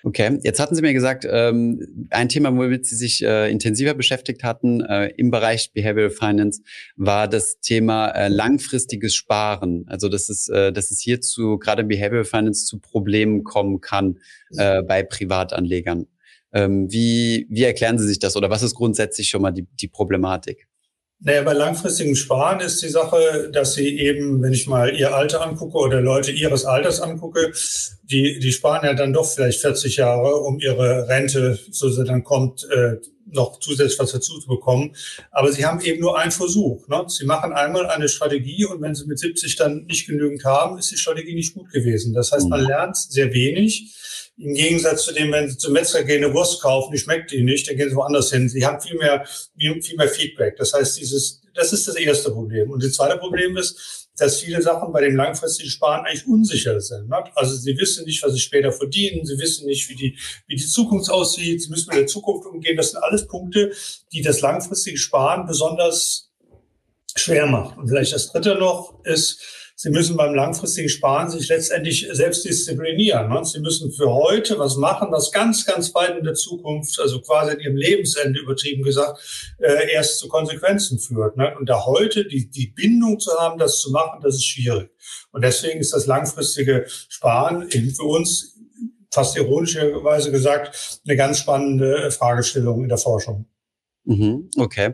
Okay, 0.04 0.40
jetzt 0.44 0.60
hatten 0.60 0.74
Sie 0.74 0.82
mir 0.82 0.94
gesagt, 0.94 1.28
ähm, 1.30 2.08
ein 2.10 2.28
Thema, 2.28 2.52
womit 2.56 2.88
Sie 2.88 2.96
sich 2.96 3.24
äh, 3.24 3.52
intensiver 3.52 3.94
beschäftigt 3.94 4.44
hatten 4.44 4.82
äh, 4.82 5.10
im 5.18 5.30
Bereich 5.30 5.72
Behavioral 5.74 6.10
Finance, 6.10 6.64
war 6.96 7.28
das 7.28 7.60
Thema 7.60 8.10
äh, 8.10 8.30
langfristiges 8.30 9.14
Sparen. 9.14 9.86
Also 9.88 10.10
dass 10.10 10.30
es, 10.30 10.46
dass 10.46 10.92
es 10.92 11.00
hierzu 11.00 11.58
gerade 11.60 11.84
im 11.84 11.88
Behavioral 11.88 12.26
Finance 12.26 12.66
zu 12.66 12.80
Problemen 12.80 13.44
kommen 13.44 13.82
kann 13.82 14.18
bei 14.50 15.04
Privatanlegern. 15.04 16.08
Ähm, 16.54 16.92
wie, 16.92 17.48
wie 17.50 17.64
erklären 17.64 18.00
Sie 18.00 18.08
sich 18.08 18.20
das 18.20 18.38
oder 18.38 18.50
was 18.50 18.64
ist 18.64 18.76
grundsätzlich 18.76 19.30
schon 19.30 19.42
mal 19.42 19.52
die, 19.52 19.68
die 19.80 19.88
Problematik? 19.88 20.68
Naja, 21.26 21.42
bei 21.42 21.54
langfristigem 21.54 22.16
Sparen 22.16 22.60
ist 22.60 22.84
die 22.84 22.88
Sache, 22.88 23.50
dass 23.52 23.74
sie 23.74 23.98
eben, 23.98 24.44
wenn 24.44 24.54
ich 24.54 24.68
mal 24.68 24.96
ihr 24.96 25.16
Alter 25.16 25.42
angucke 25.42 25.80
oder 25.80 26.00
Leute 26.00 26.32
ihres 26.32 26.66
Alters 26.66 27.02
angucke, 27.02 27.52
die, 28.04 28.38
die 28.38 28.52
sparen 28.52 28.86
ja 28.86 28.94
dann 28.94 29.12
doch 29.12 29.26
vielleicht 29.26 29.60
40 29.60 29.98
Jahre, 29.98 30.36
um 30.36 30.60
ihre 30.60 31.08
Rente, 31.08 31.58
so 31.72 31.90
sie 31.90 32.04
dann 32.04 32.24
kommt, 32.24 32.70
äh, 32.70 32.98
noch 33.26 33.60
zusätzlich 33.60 33.98
was 33.98 34.12
dazu 34.12 34.40
zu 34.40 34.48
bekommen. 34.48 34.96
Aber 35.32 35.52
sie 35.52 35.66
haben 35.66 35.82
eben 35.82 36.00
nur 36.00 36.16
einen 36.16 36.32
Versuch. 36.32 36.88
Ne? 36.90 37.06
Sie 37.08 37.26
machen 37.26 37.54
einmal 37.54 37.88
eine 37.88 38.08
Strategie 38.08 38.66
und 38.66 38.80
wenn 38.84 38.94
sie 38.94 39.08
mit 39.08 39.18
70 39.18 39.56
dann 39.56 39.86
nicht 39.86 40.06
genügend 40.06 40.46
haben, 40.46 40.78
ist 40.78 40.92
die 40.92 40.98
Strategie 40.98 41.34
nicht 41.34 41.56
gut 41.56 41.72
gewesen. 41.72 42.14
Das 42.14 42.34
heißt, 42.34 42.48
man 42.50 42.62
mhm. 42.62 42.68
lernt 42.68 42.98
sehr 42.98 43.34
wenig. 43.34 43.96
Im 44.38 44.54
Gegensatz 44.54 45.06
zu 45.06 45.14
dem, 45.14 45.32
wenn 45.32 45.50
Sie 45.50 45.58
zum 45.58 45.74
Metzger 45.74 46.04
gehen, 46.04 46.24
eine 46.24 46.34
Wurst 46.34 46.62
kaufen, 46.62 46.92
die 46.92 46.98
schmeckt 46.98 47.32
Ihnen 47.32 47.46
nicht, 47.46 47.70
dann 47.70 47.78
gehen 47.78 47.90
Sie 47.90 47.96
woanders 47.96 48.32
hin. 48.32 48.50
Sie 48.50 48.66
haben 48.66 48.82
viel 48.82 48.98
mehr, 48.98 49.26
viel 49.58 49.96
mehr 49.96 50.10
Feedback. 50.10 50.58
Das 50.58 50.74
heißt, 50.74 51.00
dieses, 51.00 51.42
das 51.54 51.72
ist 51.72 51.88
das 51.88 51.96
erste 51.96 52.32
Problem. 52.32 52.70
Und 52.70 52.84
das 52.84 52.94
zweite 52.94 53.18
Problem 53.18 53.56
ist, 53.56 54.10
dass 54.18 54.40
viele 54.42 54.62
Sachen 54.62 54.92
bei 54.92 55.02
dem 55.02 55.16
langfristigen 55.16 55.70
Sparen 55.70 56.06
eigentlich 56.06 56.28
unsicher 56.28 56.80
sind. 56.80 57.10
Ne? 57.10 57.24
Also 57.36 57.56
sie 57.56 57.78
wissen 57.78 58.06
nicht, 58.06 58.24
was 58.24 58.34
sie 58.34 58.40
später 58.40 58.72
verdienen, 58.72 59.26
sie 59.26 59.38
wissen 59.38 59.66
nicht, 59.68 59.90
wie 59.90 59.96
die, 59.96 60.18
wie 60.48 60.56
die 60.56 60.66
Zukunft 60.66 61.10
aussieht, 61.10 61.62
sie 61.62 61.70
müssen 61.70 61.90
mit 61.90 61.98
der 61.98 62.08
Zukunft 62.08 62.48
umgehen. 62.48 62.78
Das 62.78 62.92
sind 62.92 63.04
alles 63.04 63.28
Punkte, 63.28 63.74
die 64.12 64.22
das 64.22 64.42
langfristige 64.42 64.98
Sparen 64.98 65.46
besonders 65.46 66.32
schwer 67.16 67.46
machen. 67.46 67.80
Und 67.80 67.88
vielleicht 67.88 68.14
das 68.14 68.32
dritte 68.32 68.56
noch 68.56 69.00
ist, 69.04 69.65
Sie 69.78 69.90
müssen 69.90 70.16
beim 70.16 70.34
langfristigen 70.34 70.88
Sparen 70.88 71.30
sich 71.30 71.50
letztendlich 71.50 72.08
selbst 72.12 72.46
disziplinieren. 72.46 73.28
Ne? 73.30 73.44
Sie 73.44 73.60
müssen 73.60 73.92
für 73.92 74.10
heute 74.10 74.58
was 74.58 74.78
machen, 74.78 75.10
was 75.12 75.34
ganz, 75.34 75.66
ganz 75.66 75.94
weit 75.94 76.18
in 76.18 76.24
der 76.24 76.34
Zukunft, 76.34 76.98
also 77.02 77.20
quasi 77.20 77.56
in 77.56 77.60
Ihrem 77.60 77.76
Lebensende 77.76 78.40
übertrieben 78.40 78.84
gesagt, 78.84 79.20
äh, 79.60 79.92
erst 79.92 80.20
zu 80.20 80.30
Konsequenzen 80.30 80.98
führt. 80.98 81.36
Ne? 81.36 81.54
Und 81.60 81.68
da 81.68 81.86
heute 81.86 82.26
die, 82.26 82.50
die 82.50 82.68
Bindung 82.68 83.20
zu 83.20 83.32
haben, 83.38 83.60
das 83.60 83.82
zu 83.82 83.92
machen, 83.92 84.22
das 84.24 84.36
ist 84.36 84.46
schwierig. 84.46 84.92
Und 85.32 85.44
deswegen 85.44 85.82
ist 85.82 85.94
das 85.94 86.06
langfristige 86.08 86.86
Sparen 86.88 87.68
eben 87.70 87.94
für 87.94 88.04
uns 88.04 88.58
fast 89.12 89.36
ironischerweise 89.36 90.32
gesagt 90.32 91.02
eine 91.06 91.18
ganz 91.18 91.40
spannende 91.40 92.12
Fragestellung 92.12 92.84
in 92.84 92.90
der 92.90 92.98
Forschung. 92.98 93.46
Mhm, 94.06 94.50
okay. 94.58 94.94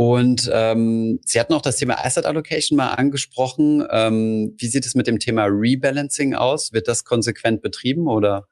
Und 0.00 0.50
ähm, 0.50 1.20
Sie 1.26 1.38
hatten 1.38 1.52
auch 1.52 1.60
das 1.60 1.76
Thema 1.76 2.02
Asset 2.02 2.24
Allocation 2.24 2.74
mal 2.74 2.94
angesprochen. 2.94 3.86
Ähm, 3.90 4.54
wie 4.56 4.66
sieht 4.66 4.86
es 4.86 4.94
mit 4.94 5.06
dem 5.06 5.18
Thema 5.18 5.44
Rebalancing 5.44 6.34
aus? 6.34 6.72
Wird 6.72 6.88
das 6.88 7.04
konsequent 7.04 7.60
betrieben 7.60 8.08
oder? 8.08 8.48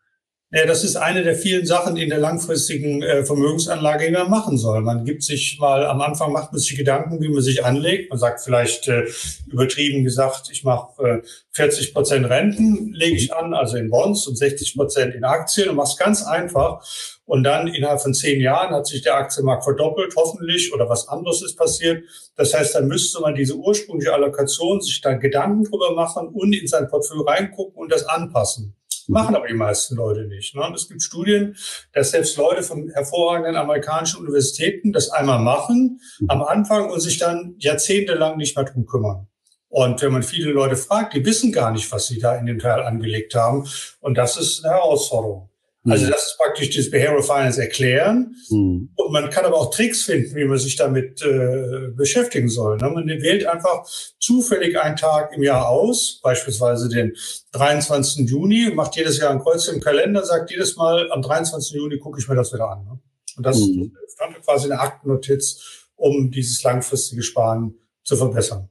Ja, 0.51 0.67
das 0.67 0.85
ist 0.85 0.97
eine 0.97 1.23
der 1.23 1.35
vielen 1.35 1.65
Sachen 1.65 1.97
in 1.97 2.11
der 2.11 2.19
langfristigen 2.19 3.03
äh, 3.03 3.25
Vermögensanlage, 3.25 4.09
die 4.09 4.13
man 4.13 4.29
machen 4.29 4.59
soll. 4.59 4.83
Man 4.83 5.07
gibt 5.07 5.23
sich 5.23 5.57
mal 5.59 5.87
am 5.87 6.03
Anfang 6.03 6.33
macht 6.33 6.53
man 6.53 6.61
sich 6.61 6.77
Gedanken, 6.77 7.23
wie 7.23 7.31
man 7.31 7.41
sich 7.41 7.65
anlegt. 7.65 8.11
Man 8.11 8.19
sagt 8.19 8.43
vielleicht 8.43 8.87
äh, 8.89 9.07
übertrieben 9.51 10.05
gesagt, 10.05 10.51
ich 10.53 10.65
mache 10.65 11.03
äh, 11.03 11.27
40 11.53 11.95
Prozent 11.95 12.29
Renten 12.29 12.93
lege 12.93 13.17
ich 13.17 13.33
an, 13.33 13.55
also 13.55 13.79
in 13.79 13.89
Bonds 13.89 14.27
und 14.27 14.37
60 14.37 14.75
Prozent 14.75 15.15
in 15.15 15.25
Aktien 15.25 15.71
und 15.71 15.77
mach's 15.77 15.97
ganz 15.97 16.23
einfach. 16.23 16.85
Und 17.29 17.45
dann 17.45 17.69
innerhalb 17.69 18.01
von 18.01 18.15
zehn 18.15 18.41
Jahren 18.41 18.75
hat 18.75 18.87
sich 18.87 19.03
der 19.03 19.17
Aktienmarkt 19.17 19.63
verdoppelt, 19.63 20.15
hoffentlich, 20.17 20.73
oder 20.73 20.89
was 20.89 21.09
anderes 21.09 21.43
ist 21.43 21.57
passiert. 21.57 22.03
Das 22.37 22.55
heißt, 22.55 22.75
dann 22.75 22.89
müsste 22.89 23.21
man 23.21 23.35
diese 23.35 23.55
ursprüngliche 23.55 24.15
Allokation 24.15 24.81
sich 24.81 25.03
dann 25.03 25.21
Gedanken 25.21 25.65
drüber 25.65 25.95
machen 25.95 26.29
und 26.29 26.55
in 26.55 26.67
sein 26.67 26.89
Portfolio 26.89 27.25
reingucken 27.25 27.75
und 27.77 27.93
das 27.93 28.07
anpassen. 28.07 28.75
Machen 29.09 29.37
aber 29.37 29.47
die 29.47 29.55
meisten 29.55 29.97
Leute 29.97 30.25
nicht. 30.27 30.55
Ne? 30.55 30.73
Es 30.75 30.89
gibt 30.89 31.03
Studien, 31.03 31.55
dass 31.93 32.13
selbst 32.13 32.39
Leute 32.39 32.63
von 32.63 32.89
hervorragenden 32.89 33.57
amerikanischen 33.57 34.21
Universitäten 34.21 34.95
das 34.95 35.11
einmal 35.11 35.39
machen 35.39 36.01
am 36.29 36.43
Anfang 36.43 36.91
und 36.91 37.01
sich 37.01 37.19
dann 37.19 37.57
jahrzehntelang 37.59 38.39
nicht 38.39 38.57
mehr 38.57 38.65
drum 38.65 38.87
kümmern. 38.87 39.29
Und 39.69 40.01
wenn 40.01 40.13
man 40.13 40.23
viele 40.23 40.51
Leute 40.51 40.77
fragt, 40.77 41.13
die 41.13 41.27
wissen 41.27 41.53
gar 41.53 41.73
nicht, 41.73 41.93
was 41.93 42.07
sie 42.07 42.19
da 42.19 42.37
in 42.37 42.47
den 42.47 42.59
Teil 42.59 42.81
angelegt 42.81 43.35
haben. 43.35 43.69
Und 44.01 44.17
das 44.17 44.39
ist 44.39 44.65
eine 44.65 44.77
Herausforderung. 44.77 45.51
Also 45.91 46.07
mhm. 46.07 46.11
das 46.11 46.27
ist 46.27 46.39
praktisch 46.39 46.77
das 46.77 46.91
Behavioral 46.91 47.23
Finance 47.23 47.61
erklären. 47.61 48.35
Mhm. 48.51 48.91
Und 48.95 49.13
man 49.13 49.31
kann 49.31 49.45
aber 49.45 49.57
auch 49.57 49.71
Tricks 49.71 50.03
finden, 50.03 50.35
wie 50.35 50.45
man 50.45 50.59
sich 50.59 50.77
damit 50.77 51.23
äh, 51.23 51.89
beschäftigen 51.95 52.49
soll. 52.49 52.77
Ne? 52.79 52.91
Man 52.91 53.07
wählt 53.07 53.47
einfach 53.47 53.85
zufällig 54.19 54.79
einen 54.79 54.97
Tag 54.97 55.33
im 55.35 55.43
Jahr 55.43 55.69
aus, 55.69 56.21
beispielsweise 56.23 56.89
den 56.89 57.15
23. 57.53 58.29
Juni, 58.29 58.71
macht 58.75 58.97
jedes 58.97 59.19
Jahr 59.19 59.31
ein 59.31 59.41
Kreuz 59.41 59.69
im 59.69 59.81
Kalender, 59.81 60.25
sagt 60.25 60.51
jedes 60.51 60.77
Mal, 60.77 61.11
am 61.13 61.23
23. 61.23 61.77
Juni 61.77 61.99
gucke 61.99 62.21
ich 62.21 62.29
mir 62.29 62.37
das 62.37 62.53
wieder 62.53 62.71
an. 62.71 62.85
Ne? 62.85 62.99
Und 63.37 63.47
das 63.47 63.61
mhm. 63.61 63.93
ist 64.07 64.19
quasi 64.45 64.67
eine 64.67 64.81
Aktennotiz, 64.81 65.87
um 65.97 66.31
dieses 66.31 66.63
langfristige 66.63 67.23
Sparen 67.23 67.75
zu 68.03 68.17
verbessern. 68.17 68.69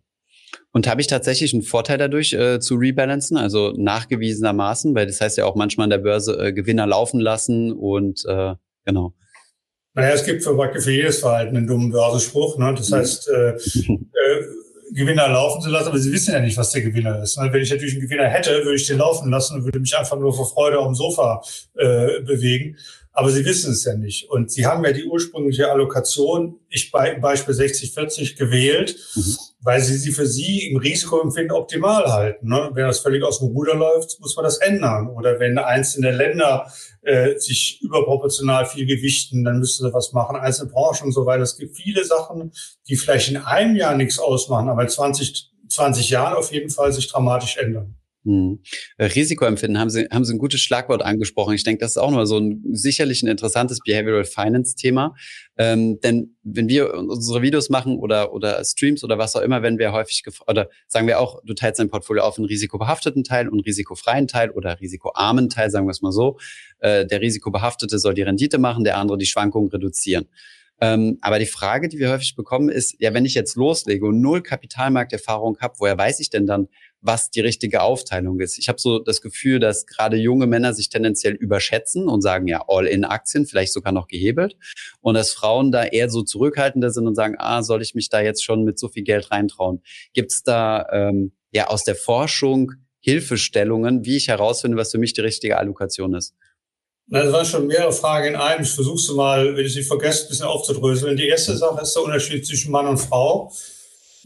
Und 0.74 0.88
habe 0.88 1.02
ich 1.02 1.08
tatsächlich 1.08 1.54
einen 1.54 1.64
Vorteil 1.64 1.98
dadurch 1.98 2.34
äh, 2.34 2.60
zu 2.60 2.76
rebalancen, 2.76 3.38
also 3.38 3.74
nachgewiesenermaßen, 3.76 4.94
weil 4.94 5.08
das 5.08 5.22
heißt 5.22 5.38
ja 5.38 5.46
auch 5.46 5.56
manchmal 5.56 5.86
an 5.86 5.90
der 5.90 5.98
Börse 6.00 6.38
äh, 6.40 6.54
Gewinner 6.54 6.86
laufen 6.86 7.20
lassen 7.20 7.72
und 7.72 8.24
äh, 8.28 8.54
genau. 8.86 9.14
Naja, 9.94 10.14
es 10.14 10.24
gibt 10.24 10.44
für 10.44 10.56
praktisch 10.56 10.84
für 10.84 10.92
jedes 10.92 11.20
Verhalten 11.20 11.58
einen 11.58 11.66
dummen 11.66 11.92
Börsenspruch. 11.92 12.60
Ne? 12.60 12.76
Das 12.78 12.92
mhm. 12.92 12.96
heißt, 12.96 13.30
äh, 13.30 13.50
äh, 13.50 14.44
Gewinner 14.92 15.28
laufen 15.28 15.62
zu 15.62 15.70
lassen, 15.70 15.88
aber 15.88 15.98
sie 15.98 16.12
wissen 16.12 16.34
ja 16.34 16.40
nicht, 16.40 16.56
was 16.56 16.72
der 16.72 16.82
Gewinner 16.82 17.22
ist. 17.24 17.38
Ne? 17.40 17.52
Wenn 17.52 17.62
ich 17.62 17.72
natürlich 17.72 17.96
einen 17.96 18.04
Gewinner 18.04 18.28
hätte, 18.28 18.64
würde 18.64 18.76
ich 18.76 18.86
den 18.86 19.00
laufen 19.00 19.32
lassen 19.32 19.56
und 19.56 19.66
würde 19.66 19.80
mich 19.80 19.98
einfach 19.98 20.18
nur 20.18 20.34
vor 20.34 20.48
Freude 20.48 20.80
auf 20.80 20.86
dem 20.86 20.96
Sofa 20.96 21.42
äh, 21.76 22.22
bewegen. 22.22 22.78
Aber 23.18 23.32
sie 23.32 23.46
wissen 23.46 23.72
es 23.72 23.84
ja 23.84 23.96
nicht. 23.96 24.30
Und 24.30 24.52
sie 24.52 24.68
haben 24.68 24.86
ja 24.86 24.92
die 24.92 25.06
ursprüngliche 25.06 25.72
Allokation, 25.72 26.60
ich 26.70 26.92
bei, 26.92 27.16
Beispiel 27.16 27.56
60-40 27.56 28.38
gewählt, 28.38 28.96
mhm. 29.16 29.36
weil 29.60 29.82
sie 29.82 29.98
sie 29.98 30.12
für 30.12 30.28
sie 30.28 30.68
im 30.68 30.78
Risikoempfinden 30.78 31.52
optimal 31.52 32.06
halten. 32.14 32.48
Ne? 32.48 32.70
Wenn 32.74 32.86
das 32.86 33.00
völlig 33.00 33.24
aus 33.24 33.40
dem 33.40 33.48
Ruder 33.48 33.74
läuft, 33.74 34.20
muss 34.20 34.36
man 34.36 34.46
das 34.46 34.60
ändern. 34.60 35.08
Oder 35.08 35.40
wenn 35.40 35.58
einzelne 35.58 36.12
Länder 36.12 36.72
äh, 37.02 37.40
sich 37.40 37.82
überproportional 37.82 38.68
viel 38.68 38.86
gewichten, 38.86 39.44
dann 39.44 39.58
müssen 39.58 39.88
sie 39.88 39.94
was 39.96 40.14
machen. 40.14 40.36
Einzelne 40.36 40.70
Branchen 40.70 41.08
und 41.08 41.12
so 41.12 41.26
weiter. 41.26 41.42
Es 41.42 41.58
gibt 41.58 41.76
viele 41.76 42.06
Sachen, 42.06 42.52
die 42.88 42.98
vielleicht 42.98 43.30
in 43.32 43.38
einem 43.38 43.76
Jahr 43.76 43.96
nichts 43.96 44.20
ausmachen, 44.20 44.70
aber 44.70 44.84
in 44.84 44.90
20, 44.90 45.54
20 45.70 46.12
Jahren 46.12 46.38
auf 46.38 46.52
jeden 46.52 46.70
Fall 46.70 46.94
sich 46.94 47.08
dramatisch 47.08 47.58
ändern. 47.58 47.96
Hm. 48.28 48.60
Risikoempfinden 49.00 49.80
haben 49.80 49.90
Sie, 49.90 50.06
haben 50.12 50.26
Sie 50.26 50.34
ein 50.34 50.38
gutes 50.38 50.60
Schlagwort 50.60 51.02
angesprochen. 51.02 51.54
Ich 51.54 51.64
denke, 51.64 51.80
das 51.80 51.92
ist 51.92 51.98
auch 51.98 52.12
noch 52.12 52.26
so 52.26 52.38
ein 52.38 52.62
sicherlich 52.74 53.24
ein 53.24 53.28
interessantes 53.28 53.80
Behavioral 53.80 54.26
Finance 54.26 54.76
Thema. 54.76 55.16
Ähm, 55.58 56.02
denn 56.02 56.36
wenn 56.44 56.68
wir 56.68 56.94
unsere 56.94 57.42
Videos 57.42 57.70
machen 57.70 57.98
oder, 57.98 58.34
oder 58.34 58.62
Streams 58.66 59.06
oder 59.06 59.18
was 59.18 59.38
auch 59.38 59.42
immer, 59.42 59.62
wenn 59.62 59.78
wir 59.78 59.94
häufig, 59.94 60.24
oder 60.46 60.68
sagen 60.90 61.08
wir 61.08 61.22
auch, 61.22 61.42
du 61.46 61.54
teilst 61.54 61.80
dein 61.80 61.88
Portfolio 61.88 62.24
auf 62.24 62.38
einen 62.38 62.48
risikobehafteten 62.48 63.24
Teil 63.24 63.48
und 63.48 63.62
risikofreien 63.62 64.28
Teil 64.28 64.52
oder 64.52 64.78
risikoarmen 64.82 65.48
Teil, 65.48 65.72
sagen 65.72 65.88
wir 65.88 65.92
es 65.92 66.02
mal 66.02 66.12
so. 66.12 66.38
Äh, 66.80 67.06
der 67.06 67.22
risikobehaftete 67.22 67.98
soll 67.98 68.14
die 68.14 68.24
Rendite 68.24 68.58
machen, 68.58 68.84
der 68.84 68.98
andere 68.98 69.18
die 69.18 69.26
Schwankungen 69.26 69.70
reduzieren. 69.70 70.28
Ähm, 70.80 71.18
aber 71.22 71.40
die 71.40 71.48
Frage, 71.48 71.90
die 71.90 71.98
wir 71.98 72.12
häufig 72.12 72.36
bekommen, 72.36 72.70
ist, 72.70 72.96
ja, 73.00 73.14
wenn 73.14 73.26
ich 73.26 73.34
jetzt 73.34 73.56
loslege 73.56 74.06
und 74.06 74.22
null 74.22 74.44
Kapitalmarkterfahrung 74.44 75.58
habe, 75.60 75.74
woher 75.80 75.98
weiß 75.98 76.20
ich 76.20 76.30
denn 76.30 76.46
dann, 76.46 76.68
was 77.02 77.30
die 77.30 77.42
richtige 77.42 77.82
Aufteilung 77.82 78.40
ist? 78.40 78.58
Ich 78.58 78.70
habe 78.70 78.80
so 78.80 79.00
das 79.00 79.22
Gefühl, 79.22 79.60
dass 79.60 79.86
gerade 79.86 80.18
junge 80.18 80.48
Männer 80.48 80.74
sich 80.74 80.90
tendenziell 80.90 81.34
überschätzen 81.34 82.08
und 82.08 82.22
sagen, 82.22 82.48
ja, 82.48 82.64
All-in-Aktien, 82.68 83.46
vielleicht 83.46 83.74
sogar 83.74 83.94
noch 83.94 84.08
gehebelt. 84.08 84.58
Und 85.02 85.16
dass 85.16 85.34
Frauen 85.34 85.72
da 85.72 85.86
eher 85.86 86.10
so 86.10 86.24
zurückhaltender 86.24 86.90
sind 86.90 87.08
und 87.08 87.16
sagen, 87.16 87.36
ah, 87.38 87.64
soll 87.64 87.82
ich 87.82 87.96
mich 87.96 88.10
da 88.10 88.22
jetzt 88.22 88.44
schon 88.44 88.64
mit 88.64 88.80
so 88.80 88.90
viel 88.90 89.04
Geld 89.04 89.32
reintrauen? 89.32 89.82
Gibt 90.14 90.32
es 90.32 90.44
da 90.44 90.86
ähm, 90.92 91.34
ja 91.52 91.68
aus 91.68 91.84
der 91.84 91.96
Forschung 91.96 92.74
Hilfestellungen, 93.00 94.06
wie 94.06 94.18
ich 94.18 94.28
herausfinde, 94.28 94.78
was 94.78 94.92
für 94.92 94.98
mich 94.98 95.14
die 95.14 95.22
richtige 95.22 95.58
Allokation 95.58 96.14
ist? 96.14 96.36
Na, 97.10 97.24
das 97.24 97.32
waren 97.32 97.46
schon 97.46 97.68
mehrere 97.68 97.94
Fragen 97.94 98.28
in 98.28 98.36
einem. 98.36 98.64
Ich 98.64 98.72
versuche 98.72 98.98
sie 98.98 99.14
mal, 99.14 99.56
wenn 99.56 99.66
ich 99.66 99.74
sie 99.74 99.84
vergesse, 99.84 100.26
ein 100.26 100.30
bisschen 100.30 100.46
aufzudröseln. 100.46 101.16
Die 101.16 101.28
erste 101.28 101.56
Sache 101.56 101.82
ist 101.82 101.94
der 101.94 102.04
Unterschied 102.04 102.46
zwischen 102.46 102.72
Mann 102.72 102.86
und 102.86 102.98
Frau. 102.98 103.54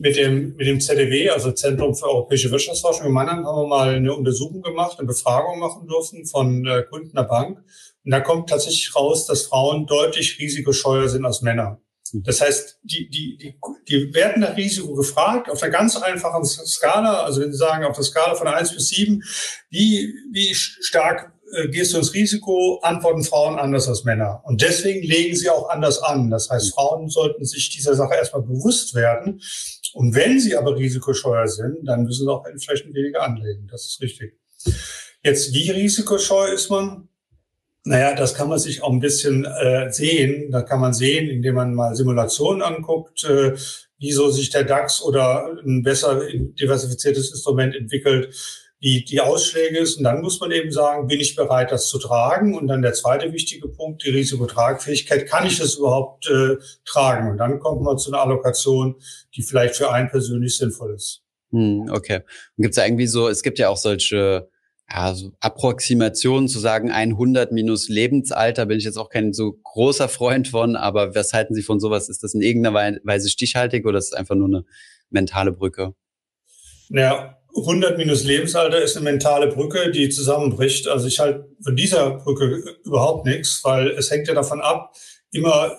Mit 0.04 0.18
dem, 0.18 0.56
mit 0.56 0.66
dem 0.66 0.82
ZDW, 0.82 1.30
also 1.30 1.52
Zentrum 1.52 1.94
für 1.94 2.06
Europäische 2.06 2.50
Wirtschaftsforschung 2.50 3.06
in 3.06 3.12
Mannheim, 3.12 3.46
haben 3.46 3.56
wir 3.56 3.68
mal 3.68 3.94
eine 3.94 4.16
Untersuchung 4.16 4.64
gemacht, 4.64 4.98
eine 4.98 5.06
Befragung 5.06 5.60
machen 5.60 5.88
dürfen 5.88 6.26
von 6.26 6.66
äh, 6.66 6.82
Kunden 6.90 7.16
der 7.16 7.26
Bank. 7.26 7.60
Und 8.04 8.10
da 8.10 8.20
kommt 8.20 8.50
tatsächlich 8.50 8.96
raus, 8.96 9.28
dass 9.28 9.44
Frauen 9.44 9.86
deutlich 9.86 10.40
risikoscheuer 10.40 11.08
sind 11.08 11.24
als 11.24 11.44
Männer. 11.44 11.80
Das 12.14 12.42
heißt, 12.42 12.80
die, 12.82 13.10
die, 13.10 13.38
die, 13.38 13.60
die 13.88 14.14
werden 14.16 14.42
nach 14.42 14.58
Risiko 14.58 14.96
gefragt, 14.96 15.52
auf 15.52 15.62
einer 15.62 15.72
ganz 15.72 15.96
einfachen 15.96 16.46
Skala, 16.46 17.22
also 17.24 17.42
wenn 17.42 17.52
Sie 17.52 17.58
sagen, 17.60 17.86
auf 17.86 17.96
der 17.96 18.04
Skala 18.04 18.34
von 18.34 18.48
eins 18.48 18.74
bis 18.74 18.88
sieben, 18.88 19.22
wie, 19.70 20.16
wie 20.32 20.56
stark 20.56 21.32
äh, 21.54 21.68
gehst 21.68 21.94
du 21.94 21.98
ins 21.98 22.14
Risiko, 22.14 22.80
antworten 22.82 23.24
Frauen 23.24 23.60
anders 23.60 23.88
als 23.88 24.04
Männer. 24.04 24.42
Und 24.46 24.62
deswegen 24.62 25.04
legen 25.04 25.36
sie 25.36 25.50
auch 25.50 25.70
anders 25.70 26.02
an. 26.02 26.30
Das 26.30 26.50
heißt, 26.50 26.74
Frauen 26.74 27.10
sollten 27.10 27.46
sich 27.46 27.70
dieser 27.70 27.96
Sache 27.96 28.16
erstmal 28.16 28.44
bewusst 28.44 28.96
werden. 28.96 29.42
Und 29.94 30.16
wenn 30.16 30.40
sie 30.40 30.56
aber 30.56 30.76
risikoscheuer 30.76 31.48
sind, 31.48 31.86
dann 31.86 32.04
müssen 32.04 32.26
sie 32.26 32.32
auch 32.32 32.46
entsprechend 32.46 32.94
weniger 32.94 33.24
anlegen. 33.24 33.68
Das 33.70 33.86
ist 33.86 34.02
richtig. 34.02 34.38
Jetzt, 35.24 35.54
wie 35.54 35.70
risikoscheu 35.72 36.48
ist 36.48 36.70
man? 36.70 37.08
Naja, 37.84 38.16
das 38.16 38.36
kann 38.36 38.48
man 38.48 38.60
sich 38.60 38.84
auch 38.84 38.92
ein 38.92 39.00
bisschen 39.00 39.46
äh, 39.46 39.92
sehen. 39.92 40.52
Da 40.52 40.62
kann 40.62 40.80
man 40.80 40.94
sehen, 40.94 41.30
indem 41.30 41.56
man 41.56 41.74
mal 41.74 41.96
Simulationen 41.96 42.62
anguckt, 42.62 43.24
äh, 43.24 43.56
wieso 44.00 44.30
sich 44.30 44.50
der 44.50 44.64
DAX 44.64 45.02
oder 45.02 45.58
ein 45.66 45.82
besser 45.84 46.22
diversifiziertes 46.32 47.32
Instrument 47.32 47.76
entwickelt 47.76 48.36
die, 48.84 49.06
die 49.06 49.22
Ausschläge 49.22 49.80
ist. 49.80 49.98
Und 49.98 50.04
dann 50.04 50.22
muss 50.22 50.40
man 50.40 50.52
eben 50.52 50.72
sagen, 50.72 51.08
bin 51.08 51.20
ich 51.20 51.36
bereit, 51.36 51.72
das 51.72 51.88
zu 51.88 52.00
tragen? 52.00 52.56
Und 52.58 52.68
dann 52.68 52.82
der 52.82 52.94
zweite 52.94 53.32
wichtige 53.32 53.68
Punkt, 53.68 54.04
die 54.04 54.10
Risikotragfähigkeit. 54.10 55.28
Kann 55.28 55.46
ich 55.46 55.60
das 55.60 55.76
überhaupt 55.76 56.28
äh, 56.28 56.58
tragen? 56.86 57.32
Und 57.32 57.38
dann 57.38 57.60
kommt 57.60 57.82
man 57.82 57.98
zu 57.98 58.12
einer 58.12 58.22
Allokation, 58.22 58.96
die 59.36 59.44
vielleicht 59.44 59.76
für 59.76 59.92
einen 59.92 60.10
persönlich 60.10 60.58
sinnvoll 60.58 60.96
ist. 60.96 61.22
Hm, 61.52 61.90
okay. 61.92 62.22
Und 62.58 62.64
gibt 62.64 62.78
es 62.78 62.84
irgendwie 62.84 63.08
so, 63.08 63.28
es 63.28 63.44
gibt 63.44 63.60
ja 63.60 63.70
auch 63.70 63.78
solche 63.78 64.50
ja, 64.90 65.14
so 65.14 65.32
Approximationen 65.40 66.48
zu 66.48 66.60
sagen, 66.60 66.92
100 66.92 67.52
minus 67.52 67.88
Lebensalter 67.88 68.66
bin 68.66 68.78
ich 68.78 68.84
jetzt 68.84 68.98
auch 68.98 69.10
kein 69.10 69.32
so 69.32 69.54
großer 69.64 70.10
Freund 70.10 70.48
von, 70.48 70.76
aber 70.76 71.16
was 71.16 71.34
halten 71.34 71.54
Sie 71.54 71.62
von 71.62 71.80
sowas? 71.80 72.10
Ist 72.10 72.24
das 72.24 72.34
in 72.34 72.42
irgendeiner 72.42 73.00
Weise 73.04 73.30
stichhaltig 73.30 73.86
oder 73.86 74.00
ist 74.00 74.08
es 74.08 74.14
einfach 74.14 74.36
nur 74.36 74.48
eine 74.48 74.66
mentale 75.10 75.52
Brücke? 75.52 75.94
Ja, 76.90 77.41
100 77.56 77.98
minus 77.98 78.24
Lebensalter 78.24 78.82
ist 78.82 78.96
eine 78.96 79.04
mentale 79.04 79.48
Brücke, 79.48 79.92
die 79.92 80.10
zusammenbricht. 80.10 80.88
Also 80.88 81.08
ich 81.08 81.20
halte 81.20 81.50
von 81.62 81.76
dieser 81.76 82.12
Brücke 82.12 82.64
überhaupt 82.84 83.26
nichts, 83.26 83.62
weil 83.64 83.90
es 83.92 84.10
hängt 84.10 84.28
ja 84.28 84.34
davon 84.34 84.62
ab, 84.62 84.96
immer 85.32 85.78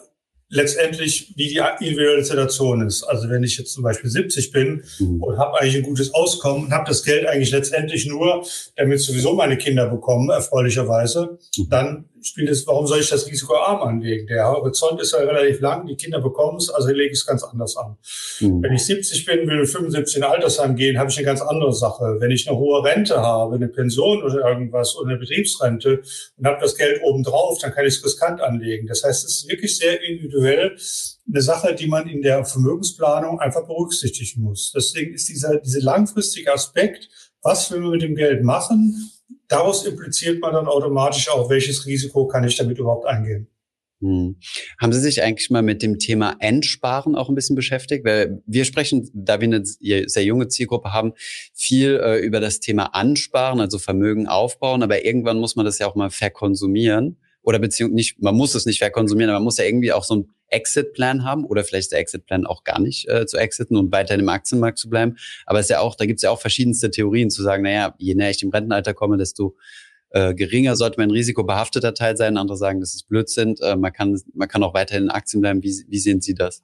letztendlich, 0.53 1.33
wie 1.37 1.49
die 1.49 1.63
individuelle 1.81 2.25
Situation 2.25 2.87
ist. 2.87 3.05
Also 3.05 3.31
wenn 3.31 3.43
ich 3.43 3.57
jetzt 3.57 3.73
zum 3.73 3.83
Beispiel 3.83 4.11
70 4.11 4.53
bin 4.53 4.85
mhm. 4.99 5.23
und 5.23 5.39
habe 5.39 5.59
eigentlich 5.59 5.77
ein 5.77 5.83
gutes 5.83 6.13
Auskommen 6.13 6.67
und 6.67 6.73
habe 6.73 6.85
das 6.87 7.05
Geld 7.05 7.27
eigentlich 7.27 7.51
letztendlich 7.51 8.07
nur, 8.07 8.47
damit 8.77 9.01
sowieso 9.01 9.35
meine 9.35 9.57
Kinder 9.57 9.89
bekommen, 9.89 10.29
erfreulicherweise, 10.29 11.39
mhm. 11.57 11.69
dann 11.71 12.05
spielt 12.23 12.49
es, 12.51 12.67
warum 12.67 12.87
soll 12.87 13.01
ich 13.01 13.09
das 13.09 13.27
Risiko 13.27 13.57
arm 13.57 13.83
anlegen? 13.83 14.27
Der 14.27 14.47
Horizont 14.49 15.01
ist 15.01 15.13
ja 15.13 15.19
relativ 15.19 15.61
lang, 15.61 15.87
die 15.87 15.97
Kinder 15.97 16.21
bekommen 16.21 16.59
es, 16.59 16.71
also 16.71 16.91
lege 16.91 17.13
ich 17.13 17.19
es 17.19 17.27
ganz 17.27 17.43
anders 17.43 17.77
an. 17.77 17.97
Mhm. 18.41 18.63
Wenn 18.63 18.73
ich 18.73 18.85
70 18.85 19.25
bin, 19.25 19.49
will 19.49 19.61
mit 19.61 19.69
75 19.69 20.17
in 20.17 20.23
Altersheim 20.25 20.77
gehen, 20.77 20.99
habe 20.99 21.11
ich 21.11 21.17
eine 21.17 21.27
ganz 21.27 21.41
andere 21.41 21.73
Sache. 21.73 22.17
Wenn 22.19 22.31
ich 22.31 22.49
eine 22.49 22.59
hohe 22.59 22.85
Rente 22.85 23.17
habe, 23.21 23.57
eine 23.57 23.69
Pension 23.69 24.23
oder 24.23 24.49
irgendwas 24.49 24.97
oder 24.97 25.11
eine 25.11 25.19
Betriebsrente 25.19 26.03
und 26.37 26.47
habe 26.47 26.59
das 26.61 26.77
Geld 26.77 27.01
obendrauf, 27.03 27.59
dann 27.61 27.73
kann 27.73 27.87
ich 27.87 27.97
es 27.97 28.05
riskant 28.05 28.41
anlegen. 28.41 28.87
Das 28.87 29.05
heißt, 29.05 29.25
es 29.25 29.37
ist 29.37 29.49
wirklich 29.49 29.77
sehr 29.77 30.03
individuell 30.03 30.77
eine 31.29 31.43
Sache, 31.43 31.75
die 31.75 31.87
man 31.87 32.09
in 32.09 32.23
der 32.23 32.45
Vermögensplanung 32.45 33.41
einfach 33.41 33.67
berücksichtigen 33.67 34.43
muss. 34.43 34.73
Deswegen 34.75 35.15
ist 35.15 35.29
dieser, 35.29 35.59
dieser 35.59 35.81
langfristige 35.81 36.53
Aspekt, 36.53 37.09
was 37.43 37.71
will 37.71 37.81
man 37.81 37.91
mit 37.91 38.03
dem 38.03 38.15
Geld 38.15 38.43
machen, 38.45 39.11
daraus 39.49 39.85
impliziert 39.85 40.41
man 40.41 40.53
dann 40.53 40.67
automatisch 40.67 41.29
auch, 41.29 41.51
welches 41.51 41.87
Risiko 41.87 42.27
kann 42.27 42.45
ich 42.45 42.57
damit 42.57 42.79
überhaupt 42.79 43.07
eingehen. 43.07 43.49
Hm. 44.01 44.37
Haben 44.81 44.93
Sie 44.93 45.01
sich 45.01 45.23
eigentlich 45.23 45.51
mal 45.51 45.63
mit 45.63 45.81
dem 45.81 46.01
Thema 46.01 46.35
Endsparen 46.41 47.15
auch 47.15 47.29
ein 47.29 47.37
bisschen 47.37 47.55
beschäftigt? 47.55 48.05
Weil 48.05 48.43
wir 48.47 48.65
sprechen, 48.65 49.09
da 49.15 49.41
wir 49.41 49.47
eine 49.47 49.63
sehr 49.65 50.25
junge 50.25 50.49
Zielgruppe 50.49 50.93
haben, 50.93 51.13
viel 51.55 52.01
äh, 52.03 52.19
über 52.19 52.41
das 52.41 52.59
Thema 52.59 52.95
Ansparen, 52.95 53.61
also 53.61 53.79
Vermögen 53.79 54.27
aufbauen, 54.27 54.83
aber 54.83 55.05
irgendwann 55.05 55.39
muss 55.39 55.55
man 55.55 55.65
das 55.65 55.79
ja 55.79 55.87
auch 55.87 55.95
mal 55.95 56.11
verkonsumieren 56.11 57.17
oder 57.43 57.61
beziehungsweise 57.61 57.95
nicht, 57.95 58.23
man 58.23 58.35
muss 58.35 58.57
es 58.57 58.67
nicht 58.67 58.79
verkonsumieren, 58.79 59.31
aber 59.31 59.39
man 59.39 59.45
muss 59.45 59.59
ja 59.59 59.65
irgendwie 59.65 59.93
auch 59.93 60.05
so 60.05 60.17
ein 60.17 60.31
Exit-Plan 60.53 61.25
haben 61.25 61.45
oder 61.45 61.65
vielleicht 61.65 61.93
der 61.93 61.99
Exit-Plan 61.99 62.47
auch 62.47 62.65
gar 62.65 62.81
nicht 62.81 63.09
äh, 63.09 63.27
zu 63.27 63.37
exiten 63.37 63.77
und 63.77 63.93
weiterhin 63.93 64.21
im 64.21 64.29
Aktienmarkt 64.29 64.79
zu 64.79 64.89
bleiben. 64.89 65.17
Aber 65.47 65.59
es 65.59 65.67
ist 65.67 65.71
ja 65.71 65.81
auch, 65.81 65.95
da 65.95 66.07
gibt 66.07 66.19
es 66.19 66.23
ja 66.23 66.31
auch 66.31 66.41
verschiedenste 66.41 66.91
Theorien 66.91 67.31
zu 67.31 67.43
sagen, 67.43 67.63
naja, 67.63 67.95
je 67.99 68.15
näher 68.15 68.31
ich 68.31 68.39
dem 68.39 68.51
Rentenalter 68.51 68.95
komme, 68.95 69.17
desto 69.17 69.57
äh, 70.15 70.35
geringer 70.35 70.77
sollte 70.77 71.01
mein 71.01 71.11
risikobehafteter 71.11 71.95
Teil 71.95 72.17
sein. 72.17 72.37
Andere 72.37 72.57
sagen, 72.57 72.81
das 72.81 72.95
ist 72.95 73.09
Blödsinn. 73.09 73.57
Äh, 73.63 73.77
man, 73.77 73.93
kann, 73.93 74.21
man 74.35 74.47
kann 74.47 74.63
auch 74.63 74.75
weiterhin 74.75 75.05
in 75.05 75.11
Aktien 75.11 75.41
bleiben. 75.41 75.63
Wie, 75.63 75.75
wie 75.89 75.99
sehen 75.99 76.21
Sie 76.21 76.35
das? 76.35 76.61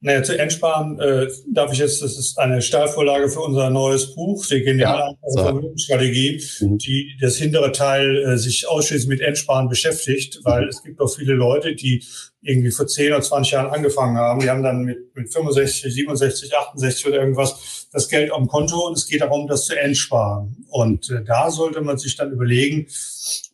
Naja, 0.00 0.22
zu 0.22 0.38
Endsparen 0.38 0.98
äh, 0.98 1.28
darf 1.52 1.72
ich 1.72 1.78
jetzt, 1.78 2.02
das 2.02 2.16
ist 2.18 2.38
eine 2.38 2.62
Steilvorlage 2.62 3.28
für 3.28 3.40
unser 3.40 3.70
neues 3.70 4.14
Buch, 4.14 4.46
die 4.46 4.62
geniale 4.62 5.10
ja, 5.10 5.14
so. 5.28 5.42
Vermögensstrategie, 5.42 6.42
mhm. 6.60 6.78
die 6.78 7.16
das 7.20 7.36
hintere 7.36 7.72
Teil 7.72 8.16
äh, 8.16 8.38
sich 8.38 8.66
ausschließlich 8.66 9.08
mit 9.08 9.20
Endsparen 9.20 9.68
beschäftigt, 9.68 10.40
weil 10.44 10.62
mhm. 10.62 10.68
es 10.68 10.82
gibt 10.82 11.00
auch 11.00 11.14
viele 11.14 11.34
Leute, 11.34 11.74
die 11.74 12.02
irgendwie 12.46 12.70
vor 12.70 12.86
10 12.86 13.12
oder 13.12 13.22
20 13.22 13.52
Jahren 13.52 13.70
angefangen 13.72 14.16
haben. 14.16 14.40
Die 14.40 14.48
haben 14.48 14.62
dann 14.62 14.84
mit, 14.84 15.14
mit 15.14 15.32
65, 15.32 15.92
67, 15.92 16.56
68 16.56 17.06
oder 17.06 17.20
irgendwas 17.20 17.88
das 17.92 18.08
Geld 18.08 18.32
am 18.32 18.46
Konto 18.46 18.86
und 18.86 18.96
es 18.96 19.06
geht 19.06 19.20
darum, 19.20 19.48
das 19.48 19.66
zu 19.66 19.78
entsparen. 19.78 20.64
Und 20.68 21.10
äh, 21.10 21.24
da 21.24 21.50
sollte 21.50 21.80
man 21.80 21.98
sich 21.98 22.16
dann 22.16 22.32
überlegen, 22.32 22.86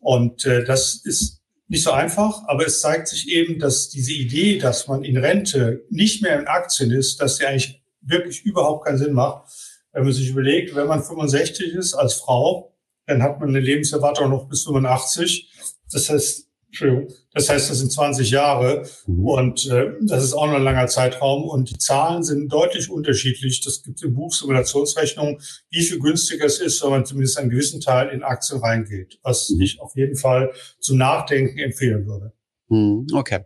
und 0.00 0.44
äh, 0.44 0.64
das 0.64 1.00
ist 1.04 1.40
nicht 1.68 1.84
so 1.84 1.92
einfach, 1.92 2.42
aber 2.48 2.66
es 2.66 2.80
zeigt 2.80 3.08
sich 3.08 3.28
eben, 3.28 3.58
dass 3.58 3.88
diese 3.88 4.12
Idee, 4.12 4.58
dass 4.58 4.88
man 4.88 5.04
in 5.04 5.16
Rente 5.16 5.84
nicht 5.88 6.22
mehr 6.22 6.38
in 6.38 6.46
Aktien 6.46 6.90
ist, 6.90 7.20
dass 7.20 7.38
die 7.38 7.46
eigentlich 7.46 7.82
wirklich 8.02 8.44
überhaupt 8.44 8.84
keinen 8.84 8.98
Sinn 8.98 9.14
macht. 9.14 9.50
Wenn 9.92 10.04
man 10.04 10.12
sich 10.12 10.28
überlegt, 10.28 10.74
wenn 10.74 10.86
man 10.86 11.02
65 11.02 11.72
ist 11.72 11.94
als 11.94 12.14
Frau, 12.14 12.74
dann 13.06 13.22
hat 13.22 13.40
man 13.40 13.48
eine 13.48 13.60
Lebenserwartung 13.60 14.30
noch 14.30 14.48
bis 14.48 14.64
85. 14.64 15.50
Das 15.90 16.10
heißt, 16.10 16.48
Entschuldigung. 16.72 17.14
Das 17.34 17.50
heißt, 17.50 17.68
das 17.68 17.80
sind 17.80 17.92
20 17.92 18.30
Jahre 18.30 18.88
mhm. 19.06 19.26
und 19.26 19.70
äh, 19.70 19.90
das 20.00 20.24
ist 20.24 20.32
auch 20.32 20.46
noch 20.46 20.54
ein 20.54 20.62
langer 20.62 20.86
Zeitraum 20.86 21.44
und 21.44 21.68
die 21.68 21.76
Zahlen 21.76 22.22
sind 22.22 22.50
deutlich 22.50 22.88
unterschiedlich. 22.88 23.60
Das 23.60 23.82
gibt 23.82 24.02
im 24.02 24.14
Buch 24.14 24.32
Simulationsrechnungen, 24.32 25.38
wie 25.68 25.82
viel 25.82 25.98
günstiger 25.98 26.46
es 26.46 26.60
ist, 26.60 26.82
wenn 26.82 26.90
man 26.90 27.04
zumindest 27.04 27.38
einen 27.38 27.50
gewissen 27.50 27.82
Teil 27.82 28.08
in 28.08 28.22
Aktien 28.22 28.60
reingeht, 28.60 29.18
was 29.22 29.50
mhm. 29.50 29.60
ich 29.60 29.80
auf 29.80 29.94
jeden 29.96 30.16
Fall 30.16 30.50
zum 30.80 30.96
Nachdenken 30.96 31.58
empfehlen 31.58 32.06
würde. 32.06 32.32
Mhm. 32.68 33.06
Okay. 33.12 33.40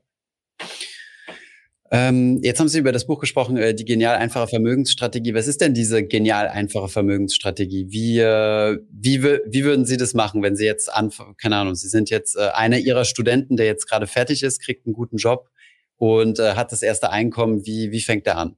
Ähm, 1.90 2.40
jetzt 2.42 2.58
haben 2.58 2.68
Sie 2.68 2.78
über 2.78 2.92
das 2.92 3.06
Buch 3.06 3.20
gesprochen, 3.20 3.56
äh, 3.56 3.74
die 3.74 3.84
genial 3.84 4.16
einfache 4.16 4.48
Vermögensstrategie. 4.48 5.34
Was 5.34 5.46
ist 5.46 5.60
denn 5.60 5.72
diese 5.72 6.02
genial 6.02 6.48
einfache 6.48 6.88
Vermögensstrategie? 6.88 7.86
Wie, 7.90 8.18
äh, 8.18 8.78
wie, 8.90 9.22
wie 9.22 9.64
würden 9.64 9.84
Sie 9.84 9.96
das 9.96 10.14
machen, 10.14 10.42
wenn 10.42 10.56
Sie 10.56 10.64
jetzt 10.64 10.92
anfangen, 10.92 11.36
keine 11.36 11.56
Ahnung, 11.56 11.74
Sie 11.74 11.88
sind 11.88 12.10
jetzt 12.10 12.36
äh, 12.36 12.48
einer 12.54 12.78
Ihrer 12.78 13.04
Studenten, 13.04 13.56
der 13.56 13.66
jetzt 13.66 13.88
gerade 13.88 14.06
fertig 14.06 14.42
ist, 14.42 14.60
kriegt 14.60 14.86
einen 14.86 14.94
guten 14.94 15.16
Job 15.16 15.48
und 15.96 16.38
äh, 16.38 16.54
hat 16.54 16.72
das 16.72 16.82
erste 16.82 17.10
Einkommen. 17.10 17.64
Wie, 17.66 17.92
wie 17.92 18.00
fängt 18.00 18.26
er 18.26 18.38
an? 18.38 18.56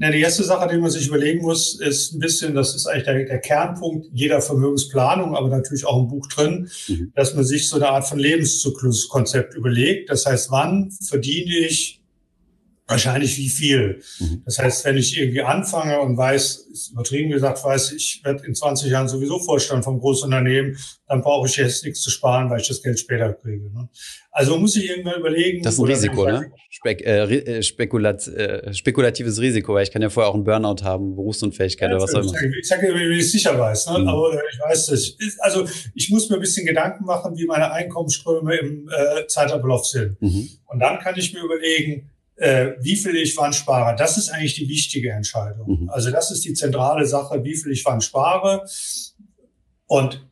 Ja, 0.00 0.12
die 0.12 0.20
erste 0.20 0.44
Sache, 0.44 0.68
die 0.72 0.78
man 0.78 0.92
sich 0.92 1.08
überlegen 1.08 1.42
muss, 1.42 1.80
ist 1.80 2.14
ein 2.14 2.20
bisschen, 2.20 2.54
das 2.54 2.72
ist 2.76 2.86
eigentlich 2.86 3.04
der, 3.04 3.24
der 3.24 3.40
Kernpunkt 3.40 4.06
jeder 4.12 4.40
Vermögensplanung, 4.40 5.34
aber 5.34 5.48
natürlich 5.48 5.84
auch 5.84 6.00
im 6.00 6.06
Buch 6.06 6.28
drin, 6.28 6.70
mhm. 6.86 7.12
dass 7.16 7.34
man 7.34 7.44
sich 7.44 7.68
so 7.68 7.76
eine 7.76 7.88
Art 7.88 8.06
von 8.06 8.20
Lebenszykluskonzept 8.20 9.54
überlegt. 9.54 10.08
Das 10.08 10.24
heißt, 10.24 10.52
wann 10.52 10.92
verdiene 11.02 11.66
ich 11.66 11.97
Wahrscheinlich 12.88 13.36
wie 13.36 13.50
viel. 13.50 14.02
Mhm. 14.18 14.42
Das 14.46 14.58
heißt, 14.58 14.86
wenn 14.86 14.96
ich 14.96 15.18
irgendwie 15.18 15.42
anfange 15.42 16.00
und 16.00 16.16
weiß, 16.16 16.68
ist 16.72 16.92
übertrieben 16.92 17.30
gesagt, 17.30 17.62
weiß, 17.62 17.92
ich 17.92 18.22
werde 18.24 18.46
in 18.46 18.54
20 18.54 18.90
Jahren 18.90 19.08
sowieso 19.08 19.38
Vorstand 19.38 19.84
vom 19.84 20.00
Großunternehmen, 20.00 20.78
dann 21.06 21.20
brauche 21.20 21.46
ich 21.46 21.56
jetzt 21.56 21.84
nichts 21.84 22.00
zu 22.00 22.08
sparen, 22.08 22.48
weil 22.48 22.62
ich 22.62 22.68
das 22.68 22.82
Geld 22.82 22.98
später 22.98 23.34
kriege. 23.34 23.70
Ne? 23.74 23.90
Also 24.30 24.56
muss 24.56 24.74
ich 24.76 24.88
irgendwann 24.88 25.20
überlegen. 25.20 25.62
Das 25.62 25.74
ist 25.74 25.80
ein 25.80 25.84
Risiko, 25.84 26.24
ne? 26.24 26.50
Spek 26.70 27.04
äh, 27.04 27.58
äh, 27.58 27.62
spekulat 27.62 28.26
äh, 28.28 28.72
spekulatives 28.72 29.38
Risiko, 29.38 29.74
weil 29.74 29.82
ich 29.82 29.90
kann 29.90 30.00
ja 30.00 30.08
vorher 30.08 30.30
auch 30.30 30.34
einen 30.34 30.44
Burnout 30.44 30.82
haben, 30.82 31.14
Berufsunfähigkeit 31.14 31.90
ja, 31.90 31.96
oder 31.96 32.04
was 32.04 32.14
auch 32.14 32.22
immer. 32.22 32.56
Ich 32.58 32.68
sage, 32.68 32.94
wie 32.94 33.18
ich 33.18 33.30
sicher 33.30 33.58
weiß, 33.58 33.88
ne? 33.88 33.98
Mhm. 33.98 34.08
aber 34.08 34.32
ich 34.50 34.60
weiß 34.60 34.86
das. 34.86 35.16
Also 35.40 35.66
ich 35.94 36.08
muss 36.08 36.30
mir 36.30 36.36
ein 36.36 36.40
bisschen 36.40 36.64
Gedanken 36.64 37.04
machen, 37.04 37.36
wie 37.36 37.44
meine 37.44 37.70
Einkommensströme 37.70 38.56
im 38.56 38.88
äh, 38.88 39.26
Zeitablauf 39.26 39.84
sind. 39.84 40.20
Mhm. 40.22 40.48
Und 40.66 40.78
dann 40.78 41.00
kann 41.00 41.18
ich 41.18 41.34
mir 41.34 41.42
überlegen, 41.42 42.08
äh, 42.38 42.72
wie 42.80 42.96
viel 42.96 43.16
ich 43.16 43.36
wann 43.36 43.52
spare. 43.52 43.96
Das 43.96 44.16
ist 44.16 44.30
eigentlich 44.30 44.54
die 44.54 44.68
wichtige 44.68 45.10
Entscheidung. 45.10 45.82
Mhm. 45.82 45.88
Also 45.90 46.10
das 46.10 46.30
ist 46.30 46.44
die 46.44 46.54
zentrale 46.54 47.04
Sache, 47.04 47.42
wie 47.44 47.56
viel 47.56 47.72
ich 47.72 47.84
wann 47.84 48.00
spare. 48.00 48.64
Und 49.86 50.24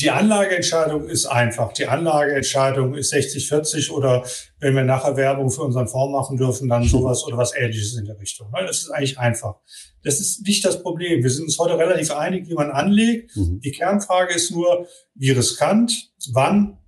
die 0.00 0.10
Anlageentscheidung 0.10 1.08
ist 1.08 1.26
einfach. 1.26 1.74
Die 1.74 1.86
Anlageentscheidung 1.86 2.94
ist 2.94 3.12
60-40 3.12 3.90
oder 3.90 4.24
wenn 4.58 4.74
wir 4.74 4.84
nachher 4.84 5.16
Werbung 5.16 5.50
für 5.50 5.60
unseren 5.60 5.88
Fonds 5.88 6.12
machen 6.12 6.38
dürfen, 6.38 6.68
dann 6.70 6.84
sowas 6.88 7.24
oder 7.24 7.36
was 7.36 7.54
ähnliches 7.54 7.98
in 7.98 8.06
der 8.06 8.18
Richtung. 8.18 8.50
Das 8.52 8.78
ist 8.78 8.90
eigentlich 8.90 9.18
einfach. 9.18 9.56
Das 10.02 10.18
ist 10.18 10.46
nicht 10.46 10.64
das 10.64 10.82
Problem. 10.82 11.22
Wir 11.22 11.28
sind 11.28 11.44
uns 11.44 11.58
heute 11.58 11.76
relativ 11.76 12.12
einig, 12.12 12.48
wie 12.48 12.54
man 12.54 12.70
anlegt. 12.70 13.36
Mhm. 13.36 13.60
Die 13.60 13.72
Kernfrage 13.72 14.32
ist 14.32 14.50
nur, 14.50 14.86
wie 15.14 15.30
riskant, 15.30 16.10
wann, 16.32 16.78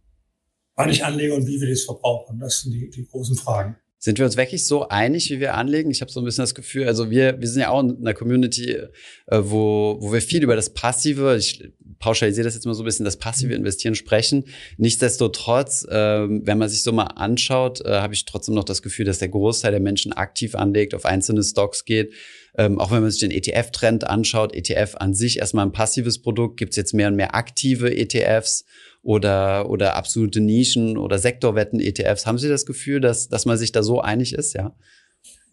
wann 0.75 0.89
ich 0.89 1.05
anlege 1.05 1.35
und 1.35 1.47
wie 1.47 1.61
wir 1.61 1.69
das 1.69 1.83
verbrauchen. 1.83 2.39
Das 2.39 2.63
sind 2.63 2.73
die, 2.73 2.89
die 2.89 3.07
großen 3.07 3.37
Fragen. 3.37 3.77
Sind 4.05 4.19
wir 4.19 4.25
uns 4.25 4.37
wirklich 4.37 4.67
so 4.67 4.89
einig, 4.89 5.31
wie 5.31 5.39
wir 5.39 5.55
anlegen? 5.55 5.93
Ich 5.93 6.01
habe 6.01 6.11
so 6.11 6.19
ein 6.19 6.25
bisschen 6.25 6.43
das 6.43 6.57
Gefühl, 6.57 6.89
also 6.89 7.13
wir, 7.13 7.41
wir 7.41 7.47
sind 7.47 7.61
ja 7.61 7.69
auch 7.69 7.85
in 7.85 7.99
einer 7.99 8.15
Community, 8.15 8.73
äh, 8.73 8.89
wo, 9.31 9.97
wo 10.01 10.13
wir 10.13 10.21
viel 10.21 10.43
über 10.43 10.57
das 10.57 10.71
Passive, 10.75 11.37
ich 11.39 11.71
pauschalisiere 12.01 12.45
das 12.45 12.55
jetzt 12.55 12.67
mal 12.67 12.75
so 12.75 12.83
ein 12.83 12.87
bisschen, 12.87 13.05
das 13.05 13.17
passive 13.17 13.55
Investieren 13.55 13.95
sprechen. 13.95 14.47
Nichtsdestotrotz, 14.77 15.87
äh, 15.89 16.27
wenn 16.29 16.59
man 16.59 16.69
sich 16.69 16.83
so 16.83 16.91
mal 16.91 17.05
anschaut, 17.15 17.81
äh, 17.83 18.01
habe 18.01 18.15
ich 18.15 18.25
trotzdem 18.25 18.57
noch 18.57 18.65
das 18.65 18.83
Gefühl, 18.83 19.05
dass 19.05 19.21
der 19.21 19.29
Großteil 19.29 19.71
der 19.71 19.81
Menschen 19.81 20.13
aktiv 20.13 20.57
anlegt, 20.57 20.97
auf 20.97 21.05
einzelne 21.05 21.45
Stocks 21.45 21.85
geht. 21.85 22.13
Ähm, 22.59 22.81
auch 22.81 22.91
wenn 22.91 23.03
man 23.03 23.11
sich 23.13 23.21
den 23.21 23.31
ETF-Trend 23.31 24.03
anschaut, 24.03 24.53
ETF 24.53 24.97
an 24.97 25.15
sich 25.15 25.39
erstmal 25.39 25.65
ein 25.65 25.73
passives 25.73 26.21
Produkt, 26.21 26.57
gibt 26.57 26.73
es 26.73 26.77
jetzt 26.77 26.93
mehr 26.93 27.07
und 27.07 27.15
mehr 27.15 27.37
aktive 27.37 27.97
ETFs 27.97 28.65
oder, 29.03 29.69
oder 29.69 29.97
absolute 29.97 30.41
Nischen 30.41 30.97
oder 30.97 31.19
Sektorwetten-ETFs. 31.19 32.27
Haben 32.27 32.39
Sie 32.39 32.49
das 32.49 32.67
Gefühl, 32.67 33.01
dass, 33.01 33.29
dass 33.29 33.47
man 33.47 33.59
sich 33.59 33.73
da 33.73 33.83
so 33.83 34.01
einig 34.01 34.33
ist, 34.33 34.55
ja? 34.55 34.75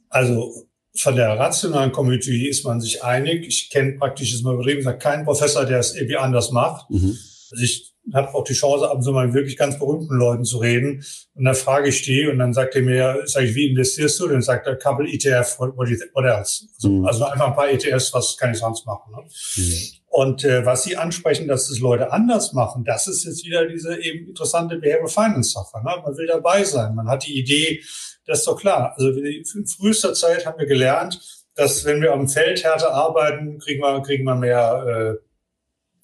Also 0.10 0.68
von 0.96 1.16
der 1.16 1.38
rationalen 1.38 1.92
Community 1.92 2.48
ist 2.48 2.66
man 2.66 2.82
sich 2.82 3.04
einig. 3.04 3.48
Ich 3.48 3.70
kenne 3.70 3.94
praktisch, 3.94 4.34
ist 4.34 4.44
mal 4.44 4.54
übertrieben 4.54 4.80
gesagt, 4.80 5.02
keinen 5.02 5.24
Professor, 5.24 5.66
der 5.66 5.80
es 5.80 5.96
irgendwie 5.96 6.18
anders 6.18 6.52
macht. 6.52 6.90
Mhm. 6.90 7.18
Also 7.52 7.64
ich 7.64 7.94
habe 8.14 8.34
auch 8.34 8.44
die 8.44 8.54
Chance, 8.54 8.90
ab 8.90 8.98
und 8.98 9.04
zu 9.04 9.12
mal 9.12 9.28
mit 9.28 9.36
wirklich 9.36 9.58
ganz 9.58 9.78
berühmten 9.78 10.16
Leuten 10.16 10.44
zu 10.44 10.58
reden. 10.58 11.04
Und 11.36 11.46
dann 11.46 11.56
frage 11.56 11.90
ich 11.90 12.02
die 12.04 12.28
und 12.28 12.40
dann 12.40 12.54
sagt 12.54 12.76
er 12.76 12.82
mir, 12.82 13.22
sag 13.26 13.44
ich, 13.44 13.56
wie 13.56 13.68
investierst 13.68 14.20
du? 14.20 14.28
Dann 14.28 14.42
sagt 14.42 14.68
er, 14.68 14.76
couple 14.76 15.08
ETF, 15.08 15.60
what, 15.60 15.78
what 15.78 16.26
else? 16.26 16.66
Also, 16.76 16.90
mhm. 16.90 17.06
also, 17.06 17.26
einfach 17.26 17.48
ein 17.48 17.56
paar 17.56 17.70
ETFs, 17.70 18.14
was 18.14 18.36
kann 18.38 18.52
ich 18.52 18.58
sonst 18.58 18.86
machen? 18.86 19.12
Ne? 19.12 19.24
Mhm. 19.58 19.99
Und 20.10 20.44
äh, 20.44 20.66
was 20.66 20.84
Sie 20.84 20.98
ansprechen, 20.98 21.48
dass 21.48 21.68
das 21.68 21.80
Leute 21.80 22.12
anders 22.12 22.54
machen, 22.54 22.84
das 22.84 23.08
ist 23.08 23.26
jetzt 23.26 23.46
wieder 23.46 23.68
diese 23.68 24.02
eben 24.02 24.28
interessante 24.28 24.78
Behavioral 24.78 25.08
Finance 25.08 25.52
Sache. 25.52 25.78
Ne? 25.84 26.02
Man 26.04 26.18
will 26.18 26.28
dabei 26.28 26.64
sein. 26.64 26.96
Man 26.96 27.08
hat 27.08 27.28
die 27.28 27.40
Idee, 27.40 27.82
das 28.26 28.40
ist 28.40 28.48
doch 28.48 28.60
klar. 28.60 28.94
Also 28.98 29.10
in 29.10 29.68
frühester 29.68 30.14
Zeit 30.14 30.46
haben 30.46 30.60
wir 30.60 30.66
gelernt, 30.66 31.22
dass 31.56 31.86
wenn 31.86 32.02
wir 32.02 32.14
am 32.14 32.28
Feld 32.28 32.64
härter 32.64 32.92
arbeiten, 32.92 33.60
kriegen 33.60 33.82
wir, 33.82 34.02
kriegen 34.02 34.24
wir 34.24 34.36
mehr 34.36 35.18
äh, 35.20 35.29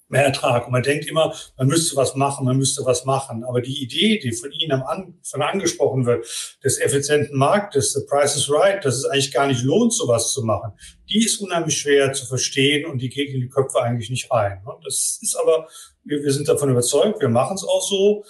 mehr 0.08 0.24
Ertrag. 0.24 0.66
Und 0.66 0.72
man 0.72 0.82
denkt 0.82 1.06
immer, 1.06 1.34
man 1.56 1.66
müsste 1.66 1.96
was 1.96 2.14
machen, 2.14 2.44
man 2.44 2.56
müsste 2.56 2.84
was 2.84 3.04
machen. 3.04 3.44
Aber 3.44 3.60
die 3.60 3.82
Idee, 3.82 4.18
die 4.18 4.32
von 4.32 4.50
Ihnen 4.52 4.72
am 4.72 4.82
Anfang 4.82 5.42
angesprochen 5.42 6.06
wird, 6.06 6.26
des 6.62 6.78
effizienten 6.78 7.36
Marktes, 7.36 7.92
the 7.92 8.04
price 8.08 8.36
is 8.36 8.50
right, 8.50 8.84
dass 8.84 8.96
es 8.96 9.04
eigentlich 9.04 9.32
gar 9.32 9.46
nicht 9.46 9.62
lohnt, 9.62 9.92
sowas 9.92 10.32
zu 10.32 10.42
machen, 10.44 10.72
die 11.08 11.24
ist 11.24 11.40
unheimlich 11.40 11.78
schwer 11.78 12.12
zu 12.12 12.26
verstehen 12.26 12.86
und 12.86 12.98
die 12.98 13.08
geht 13.08 13.30
in 13.30 13.40
die 13.40 13.48
Köpfe 13.48 13.80
eigentlich 13.82 14.10
nicht 14.10 14.30
rein. 14.30 14.62
Das 14.84 15.18
ist 15.20 15.36
aber, 15.40 15.68
wir, 16.04 16.22
wir 16.22 16.32
sind 16.32 16.48
davon 16.48 16.70
überzeugt, 16.70 17.20
wir 17.20 17.28
machen 17.28 17.54
es 17.56 17.64
auch 17.64 17.82
so. 17.82 18.24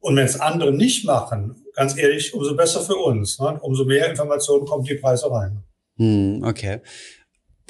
Und 0.00 0.16
wenn 0.16 0.26
es 0.26 0.38
andere 0.38 0.72
nicht 0.72 1.04
machen, 1.04 1.64
ganz 1.74 1.96
ehrlich, 1.96 2.32
umso 2.32 2.54
besser 2.54 2.80
für 2.80 2.96
uns. 2.96 3.38
Ne? 3.40 3.58
Umso 3.60 3.84
mehr 3.84 4.08
Informationen 4.08 4.64
kommen 4.64 4.84
die 4.84 4.94
Preise 4.94 5.30
rein. 5.30 5.64
Hm, 5.96 6.44
okay. 6.44 6.80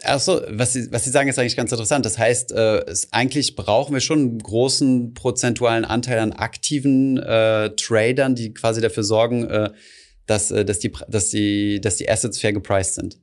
Achso, 0.04 0.40
was 0.48 0.72
Sie, 0.72 0.92
was 0.92 1.04
Sie 1.04 1.10
sagen, 1.10 1.28
ist 1.28 1.38
eigentlich 1.38 1.56
ganz 1.56 1.72
interessant. 1.72 2.04
Das 2.06 2.18
heißt, 2.18 2.52
äh, 2.52 2.84
es, 2.86 3.12
eigentlich 3.12 3.56
brauchen 3.56 3.94
wir 3.94 4.00
schon 4.00 4.18
einen 4.18 4.38
großen 4.38 5.14
prozentualen 5.14 5.84
Anteil 5.84 6.18
an 6.20 6.32
aktiven 6.32 7.18
äh, 7.18 7.70
Tradern, 7.76 8.34
die 8.34 8.54
quasi 8.54 8.80
dafür 8.80 9.02
sorgen, 9.02 9.44
äh, 9.44 9.70
dass, 10.26 10.50
äh, 10.50 10.64
dass, 10.64 10.78
die, 10.78 10.92
dass, 11.08 11.30
die, 11.30 11.80
dass 11.80 11.96
die 11.96 12.08
Assets 12.08 12.38
fair 12.38 12.52
gepriced 12.52 12.94
sind? 12.94 13.18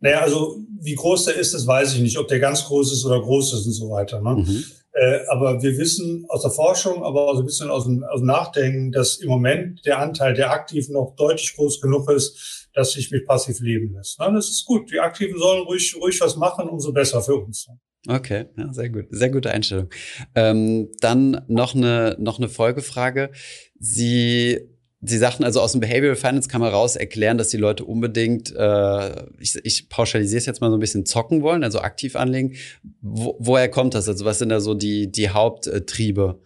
Naja, 0.00 0.20
also 0.20 0.58
wie 0.80 0.94
groß 0.94 1.26
der 1.26 1.36
ist, 1.36 1.54
das 1.54 1.66
weiß 1.66 1.94
ich 1.94 2.00
nicht, 2.00 2.18
ob 2.18 2.28
der 2.28 2.38
ganz 2.38 2.64
groß 2.64 2.92
ist 2.92 3.04
oder 3.04 3.20
groß 3.20 3.54
ist 3.54 3.66
und 3.66 3.72
so 3.72 3.90
weiter. 3.90 4.20
Ne? 4.20 4.36
Mhm. 4.36 4.64
Äh, 4.98 5.20
aber 5.28 5.62
wir 5.62 5.78
wissen 5.78 6.24
aus 6.28 6.42
der 6.42 6.50
Forschung, 6.50 7.04
aber 7.04 7.28
auch 7.28 7.38
ein 7.38 7.44
bisschen 7.44 7.70
aus 7.70 7.84
dem, 7.84 8.02
aus 8.02 8.20
dem 8.20 8.26
Nachdenken, 8.26 8.90
dass 8.90 9.18
im 9.18 9.28
Moment 9.28 9.84
der 9.86 10.00
Anteil 10.00 10.34
der 10.34 10.50
Aktiven 10.50 10.94
noch 10.94 11.14
deutlich 11.16 11.54
groß 11.54 11.80
genug 11.80 12.10
ist, 12.10 12.68
dass 12.74 12.92
sich 12.92 13.10
mit 13.12 13.26
passiv 13.26 13.60
leben 13.60 13.94
lässt. 13.94 14.18
Ne? 14.18 14.30
Das 14.34 14.48
ist 14.48 14.64
gut. 14.64 14.90
Die 14.90 14.98
Aktiven 14.98 15.38
sollen 15.38 15.62
ruhig, 15.62 15.96
ruhig 16.00 16.20
was 16.20 16.36
machen, 16.36 16.68
umso 16.68 16.92
besser 16.92 17.22
für 17.22 17.36
uns. 17.36 17.68
Okay, 18.08 18.46
ja, 18.56 18.72
sehr 18.72 18.90
gut. 18.90 19.06
Sehr 19.10 19.30
gute 19.30 19.50
Einstellung. 19.50 19.88
Ähm, 20.34 20.88
dann 21.00 21.44
noch 21.46 21.74
eine, 21.74 22.16
noch 22.18 22.38
eine 22.38 22.48
Folgefrage. 22.48 23.30
Sie 23.78 24.60
Sie 25.00 25.18
sagten 25.18 25.44
also 25.44 25.60
aus 25.60 25.72
dem 25.72 25.80
Behavioral 25.80 26.16
Finance 26.16 26.48
kann 26.48 26.60
man 26.60 26.72
raus 26.72 26.96
erklären, 26.96 27.38
dass 27.38 27.48
die 27.48 27.56
Leute 27.56 27.84
unbedingt, 27.84 28.52
äh, 28.56 29.26
ich, 29.38 29.54
ich 29.62 29.88
pauschalisiere 29.88 30.38
es 30.38 30.46
jetzt 30.46 30.60
mal 30.60 30.70
so 30.70 30.76
ein 30.76 30.80
bisschen 30.80 31.06
zocken 31.06 31.42
wollen, 31.42 31.62
also 31.62 31.80
aktiv 31.80 32.16
anlegen. 32.16 32.56
Wo, 33.00 33.36
woher 33.38 33.68
kommt 33.68 33.94
das? 33.94 34.08
Also 34.08 34.24
was 34.24 34.40
sind 34.40 34.48
da 34.48 34.60
so 34.60 34.74
die, 34.74 35.10
die 35.10 35.30
Haupttriebe? 35.30 36.40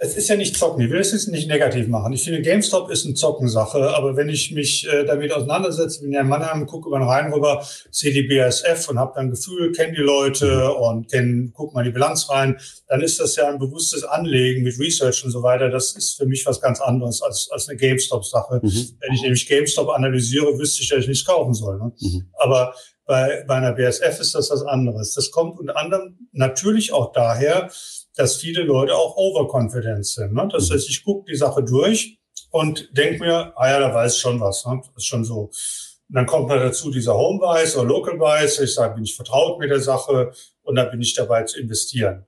Es 0.00 0.16
ist 0.16 0.28
ja 0.28 0.36
nicht 0.36 0.56
zocken. 0.56 0.84
Ich 0.84 0.90
will 0.90 1.00
es 1.00 1.10
jetzt 1.10 1.26
nicht 1.26 1.48
negativ 1.48 1.88
machen. 1.88 2.12
Ich 2.12 2.22
finde, 2.22 2.40
GameStop 2.40 2.88
ist 2.88 3.04
eine 3.04 3.14
Zockensache. 3.14 3.96
Aber 3.96 4.16
wenn 4.16 4.28
ich 4.28 4.52
mich 4.52 4.86
äh, 4.88 5.04
damit 5.04 5.32
auseinandersetze, 5.32 6.02
bin 6.02 6.12
ja 6.12 6.20
in 6.20 6.28
Mannheim, 6.28 6.66
gucke 6.66 6.88
über 6.88 7.00
den 7.00 7.08
Rhein 7.08 7.32
rüber, 7.32 7.66
sehe 7.90 8.12
die 8.12 8.22
BASF 8.22 8.88
und 8.88 8.98
habe 9.00 9.12
dann 9.16 9.30
Gefühl, 9.30 9.72
kenne 9.72 9.94
die 9.94 10.02
Leute 10.02 10.72
und 10.72 11.10
kenn, 11.10 11.52
guck 11.52 11.74
mal 11.74 11.82
die 11.82 11.90
Bilanz 11.90 12.30
rein, 12.30 12.60
dann 12.86 13.00
ist 13.00 13.18
das 13.18 13.34
ja 13.34 13.48
ein 13.48 13.58
bewusstes 13.58 14.04
Anlegen 14.04 14.62
mit 14.62 14.78
Research 14.78 15.24
und 15.24 15.32
so 15.32 15.42
weiter. 15.42 15.68
Das 15.68 15.90
ist 15.96 16.16
für 16.16 16.26
mich 16.26 16.46
was 16.46 16.60
ganz 16.60 16.80
anderes 16.80 17.20
als, 17.20 17.48
als 17.50 17.68
eine 17.68 17.76
GameStop-Sache. 17.76 18.60
Mhm. 18.62 18.98
Wenn 19.00 19.14
ich 19.14 19.22
nämlich 19.22 19.48
GameStop 19.48 19.88
analysiere, 19.88 20.56
wüsste 20.58 20.82
ich, 20.82 20.90
dass 20.90 21.00
ich 21.00 21.08
nichts 21.08 21.26
kaufen 21.26 21.54
soll. 21.54 21.76
Ne? 21.76 21.92
Mhm. 21.98 22.28
Aber 22.34 22.72
bei, 23.04 23.42
bei 23.48 23.54
einer 23.54 23.72
BASF 23.72 24.20
ist 24.20 24.34
das 24.36 24.50
was 24.50 24.62
anderes. 24.62 25.14
Das 25.14 25.32
kommt 25.32 25.58
unter 25.58 25.76
anderem 25.76 26.28
natürlich 26.30 26.92
auch 26.92 27.10
daher, 27.12 27.70
dass 28.18 28.36
viele 28.36 28.64
Leute 28.64 28.96
auch 28.96 29.16
overconfident 29.16 30.04
sind. 30.04 30.34
Ne? 30.34 30.48
Das 30.50 30.68
mhm. 30.68 30.74
heißt, 30.74 30.90
ich 30.90 31.04
gucke 31.04 31.30
die 31.30 31.36
Sache 31.36 31.62
durch 31.62 32.18
und 32.50 32.90
denke 32.96 33.20
mir, 33.20 33.52
ah 33.56 33.70
ja, 33.70 33.78
da 33.78 33.94
weiß 33.94 34.18
schon 34.18 34.40
was. 34.40 34.66
Ne? 34.66 34.80
Das 34.82 35.04
ist 35.04 35.06
schon 35.06 35.24
so. 35.24 35.50
Und 36.08 36.14
dann 36.14 36.26
kommt 36.26 36.48
man 36.48 36.58
dazu 36.58 36.90
dieser 36.90 37.14
Home 37.14 37.38
Bias 37.38 37.76
oder 37.76 37.86
Local 37.86 38.18
Bias. 38.18 38.58
Ich 38.58 38.74
sage, 38.74 38.94
bin 38.94 39.04
ich 39.04 39.14
vertraut 39.14 39.60
mit 39.60 39.70
der 39.70 39.78
Sache 39.78 40.32
und 40.62 40.74
dann 40.74 40.90
bin 40.90 41.00
ich 41.00 41.14
dabei 41.14 41.44
zu 41.44 41.60
investieren. 41.60 42.26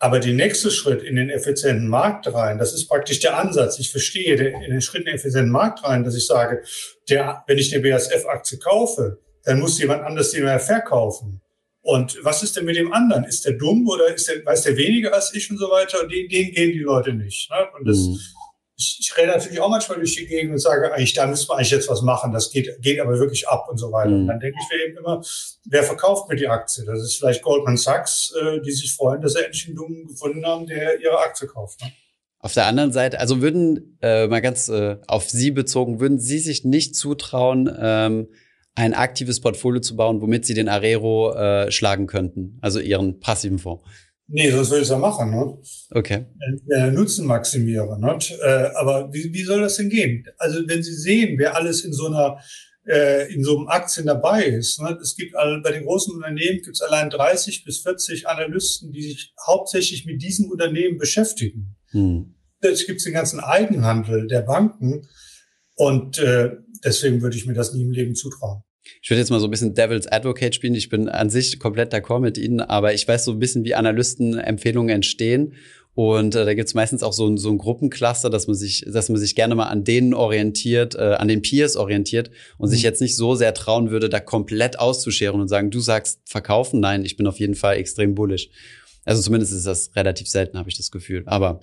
Aber 0.00 0.18
der 0.18 0.32
nächste 0.32 0.72
Schritt 0.72 1.02
in 1.02 1.14
den 1.14 1.30
effizienten 1.30 1.88
Markt 1.88 2.32
rein, 2.34 2.58
das 2.58 2.74
ist 2.74 2.88
praktisch 2.88 3.20
der 3.20 3.38
Ansatz. 3.38 3.78
Ich 3.78 3.92
verstehe 3.92 4.36
den, 4.36 4.60
in 4.60 4.72
den 4.72 4.82
Schritt 4.82 5.02
in 5.02 5.06
den 5.06 5.14
effizienten 5.14 5.52
Markt 5.52 5.84
rein, 5.84 6.02
dass 6.02 6.16
ich 6.16 6.26
sage, 6.26 6.62
der, 7.08 7.44
wenn 7.46 7.58
ich 7.58 7.72
eine 7.72 7.88
BASF-Aktie 7.88 8.58
kaufe, 8.58 9.20
dann 9.44 9.60
muss 9.60 9.78
jemand 9.78 10.02
anders 10.02 10.32
die 10.32 10.40
mehr 10.40 10.58
verkaufen. 10.58 11.40
Und 11.86 12.18
was 12.22 12.42
ist 12.42 12.56
denn 12.56 12.64
mit 12.64 12.74
dem 12.74 12.92
anderen? 12.92 13.22
Ist 13.22 13.44
der 13.44 13.52
dumm 13.52 13.88
oder 13.88 14.12
ist 14.12 14.26
der, 14.26 14.44
weiß 14.44 14.62
der 14.62 14.76
weniger 14.76 15.14
als 15.14 15.32
ich 15.32 15.48
und 15.52 15.56
so 15.56 15.70
weiter? 15.70 16.02
Und 16.02 16.10
denen, 16.10 16.28
denen 16.28 16.50
gehen 16.50 16.72
die 16.72 16.80
Leute 16.80 17.12
nicht. 17.12 17.48
Ne? 17.48 17.58
Und 17.78 17.86
das, 17.86 17.98
mhm. 17.98 18.18
ich, 18.76 18.96
ich 18.98 19.16
rede 19.16 19.28
natürlich 19.28 19.60
auch 19.60 19.68
manchmal 19.68 19.98
durch 19.98 20.16
die 20.16 20.26
Gegend 20.26 20.50
und 20.50 20.58
sage, 20.58 20.92
eigentlich, 20.92 21.12
da 21.12 21.28
müssen 21.28 21.48
wir 21.48 21.54
eigentlich 21.54 21.70
jetzt 21.70 21.88
was 21.88 22.02
machen. 22.02 22.32
Das 22.32 22.50
geht, 22.50 22.82
geht 22.82 22.98
aber 22.98 23.16
wirklich 23.20 23.46
ab 23.46 23.68
und 23.70 23.78
so 23.78 23.92
weiter. 23.92 24.10
Mhm. 24.10 24.22
Und 24.22 24.26
dann 24.26 24.40
denke 24.40 24.58
ich 24.60 24.76
mir 24.76 24.84
eben 24.84 24.98
immer, 24.98 25.22
wer 25.64 25.84
verkauft 25.84 26.28
mir 26.28 26.34
die 26.34 26.48
Aktie? 26.48 26.84
Das 26.84 27.00
ist 27.00 27.18
vielleicht 27.18 27.42
Goldman 27.42 27.76
Sachs, 27.76 28.34
äh, 28.34 28.60
die 28.62 28.72
sich 28.72 28.92
freuen, 28.92 29.20
dass 29.20 29.34
sie 29.34 29.44
endlich 29.44 29.68
einen 29.68 29.76
Dummen 29.76 30.08
gefunden 30.08 30.44
haben, 30.44 30.66
der 30.66 31.00
ihre 31.00 31.20
Aktie 31.20 31.46
kauft. 31.46 31.80
Ne? 31.82 31.92
Auf 32.40 32.54
der 32.54 32.66
anderen 32.66 32.90
Seite, 32.90 33.20
also 33.20 33.40
würden, 33.40 33.96
äh, 34.02 34.26
mal 34.26 34.42
ganz 34.42 34.68
äh, 34.68 34.96
auf 35.06 35.30
Sie 35.30 35.52
bezogen, 35.52 36.00
würden 36.00 36.18
Sie 36.18 36.40
sich 36.40 36.64
nicht 36.64 36.96
zutrauen, 36.96 37.72
ähm, 37.78 38.28
ein 38.76 38.94
aktives 38.94 39.40
Portfolio 39.40 39.80
zu 39.80 39.96
bauen, 39.96 40.20
womit 40.20 40.44
sie 40.44 40.54
den 40.54 40.68
Arero 40.68 41.34
äh, 41.34 41.72
schlagen 41.72 42.06
könnten, 42.06 42.58
also 42.60 42.78
ihren 42.78 43.18
passiven 43.18 43.58
Fonds. 43.58 43.82
Nee, 44.28 44.50
sonst 44.50 44.70
würde 44.70 44.82
ich 44.82 44.88
es 44.88 44.90
ja 44.90 44.98
machen. 44.98 45.30
Ne? 45.30 45.58
Okay. 45.90 46.26
Äh, 46.70 46.90
Nutzen 46.90 47.26
maximieren. 47.26 48.00
Ne? 48.00 48.18
Äh, 48.42 48.70
aber 48.74 49.12
wie, 49.12 49.32
wie 49.32 49.44
soll 49.44 49.60
das 49.60 49.76
denn 49.76 49.88
gehen? 49.88 50.26
Also 50.38 50.60
wenn 50.66 50.82
Sie 50.82 50.94
sehen, 50.94 51.38
wer 51.38 51.56
alles 51.56 51.84
in 51.84 51.92
so 51.92 52.06
einer 52.06 52.38
äh, 52.86 53.32
in 53.32 53.42
so 53.42 53.56
einem 53.56 53.68
Aktien 53.68 54.06
dabei 54.06 54.44
ist. 54.44 54.80
Ne? 54.80 54.98
Es 55.00 55.16
gibt 55.16 55.34
alle, 55.36 55.60
bei 55.60 55.72
den 55.72 55.84
großen 55.84 56.14
Unternehmen 56.14 56.62
gibt 56.62 56.76
es 56.76 56.82
allein 56.82 57.10
30 57.10 57.64
bis 57.64 57.80
40 57.80 58.28
Analysten, 58.28 58.92
die 58.92 59.02
sich 59.02 59.32
hauptsächlich 59.44 60.06
mit 60.06 60.22
diesem 60.22 60.50
Unternehmen 60.50 60.98
beschäftigen. 60.98 61.76
Hm. 61.90 62.34
Es 62.60 62.86
gibt 62.86 63.04
den 63.04 63.12
ganzen 63.12 63.40
Eigenhandel 63.40 64.26
der 64.26 64.42
Banken 64.42 65.08
und 65.74 66.18
äh, 66.18 66.56
deswegen 66.84 67.22
würde 67.22 67.36
ich 67.36 67.46
mir 67.46 67.54
das 67.54 67.72
nie 67.72 67.82
im 67.82 67.90
Leben 67.90 68.14
zutrauen. 68.14 68.62
Ich 69.02 69.10
würde 69.10 69.20
jetzt 69.20 69.30
mal 69.30 69.40
so 69.40 69.46
ein 69.46 69.50
bisschen 69.50 69.74
Devil's 69.74 70.06
Advocate 70.06 70.54
spielen. 70.54 70.74
Ich 70.74 70.88
bin 70.88 71.08
an 71.08 71.28
sich 71.28 71.58
komplett 71.58 71.92
d'accord 71.92 72.20
mit 72.20 72.38
Ihnen, 72.38 72.60
aber 72.60 72.94
ich 72.94 73.06
weiß 73.06 73.24
so 73.24 73.32
ein 73.32 73.38
bisschen, 73.38 73.64
wie 73.64 73.74
Analystenempfehlungen 73.74 74.94
entstehen. 74.94 75.54
Und 75.96 76.34
äh, 76.34 76.44
da 76.44 76.52
gibt's 76.52 76.74
meistens 76.74 77.02
auch 77.02 77.14
so 77.14 77.26
ein, 77.26 77.38
so 77.38 77.48
ein 77.50 77.56
Gruppencluster, 77.56 78.28
dass 78.28 78.46
man 78.46 78.54
sich, 78.54 78.84
dass 78.86 79.08
man 79.08 79.18
sich 79.18 79.34
gerne 79.34 79.54
mal 79.54 79.64
an 79.64 79.82
denen 79.82 80.12
orientiert, 80.12 80.94
äh, 80.94 81.14
an 81.14 81.26
den 81.26 81.40
Peers 81.40 81.74
orientiert 81.74 82.30
und 82.58 82.68
mhm. 82.68 82.72
sich 82.72 82.82
jetzt 82.82 83.00
nicht 83.00 83.16
so 83.16 83.34
sehr 83.34 83.54
trauen 83.54 83.90
würde, 83.90 84.10
da 84.10 84.20
komplett 84.20 84.78
auszuscheren 84.78 85.40
und 85.40 85.48
sagen, 85.48 85.70
du 85.70 85.80
sagst 85.80 86.20
verkaufen. 86.26 86.80
Nein, 86.80 87.04
ich 87.06 87.16
bin 87.16 87.26
auf 87.26 87.38
jeden 87.38 87.54
Fall 87.54 87.76
extrem 87.78 88.14
bullish. 88.14 88.50
Also 89.06 89.22
zumindest 89.22 89.54
ist 89.54 89.66
das 89.66 89.96
relativ 89.96 90.28
selten, 90.28 90.58
habe 90.58 90.68
ich 90.68 90.76
das 90.76 90.90
Gefühl. 90.90 91.22
Aber. 91.24 91.60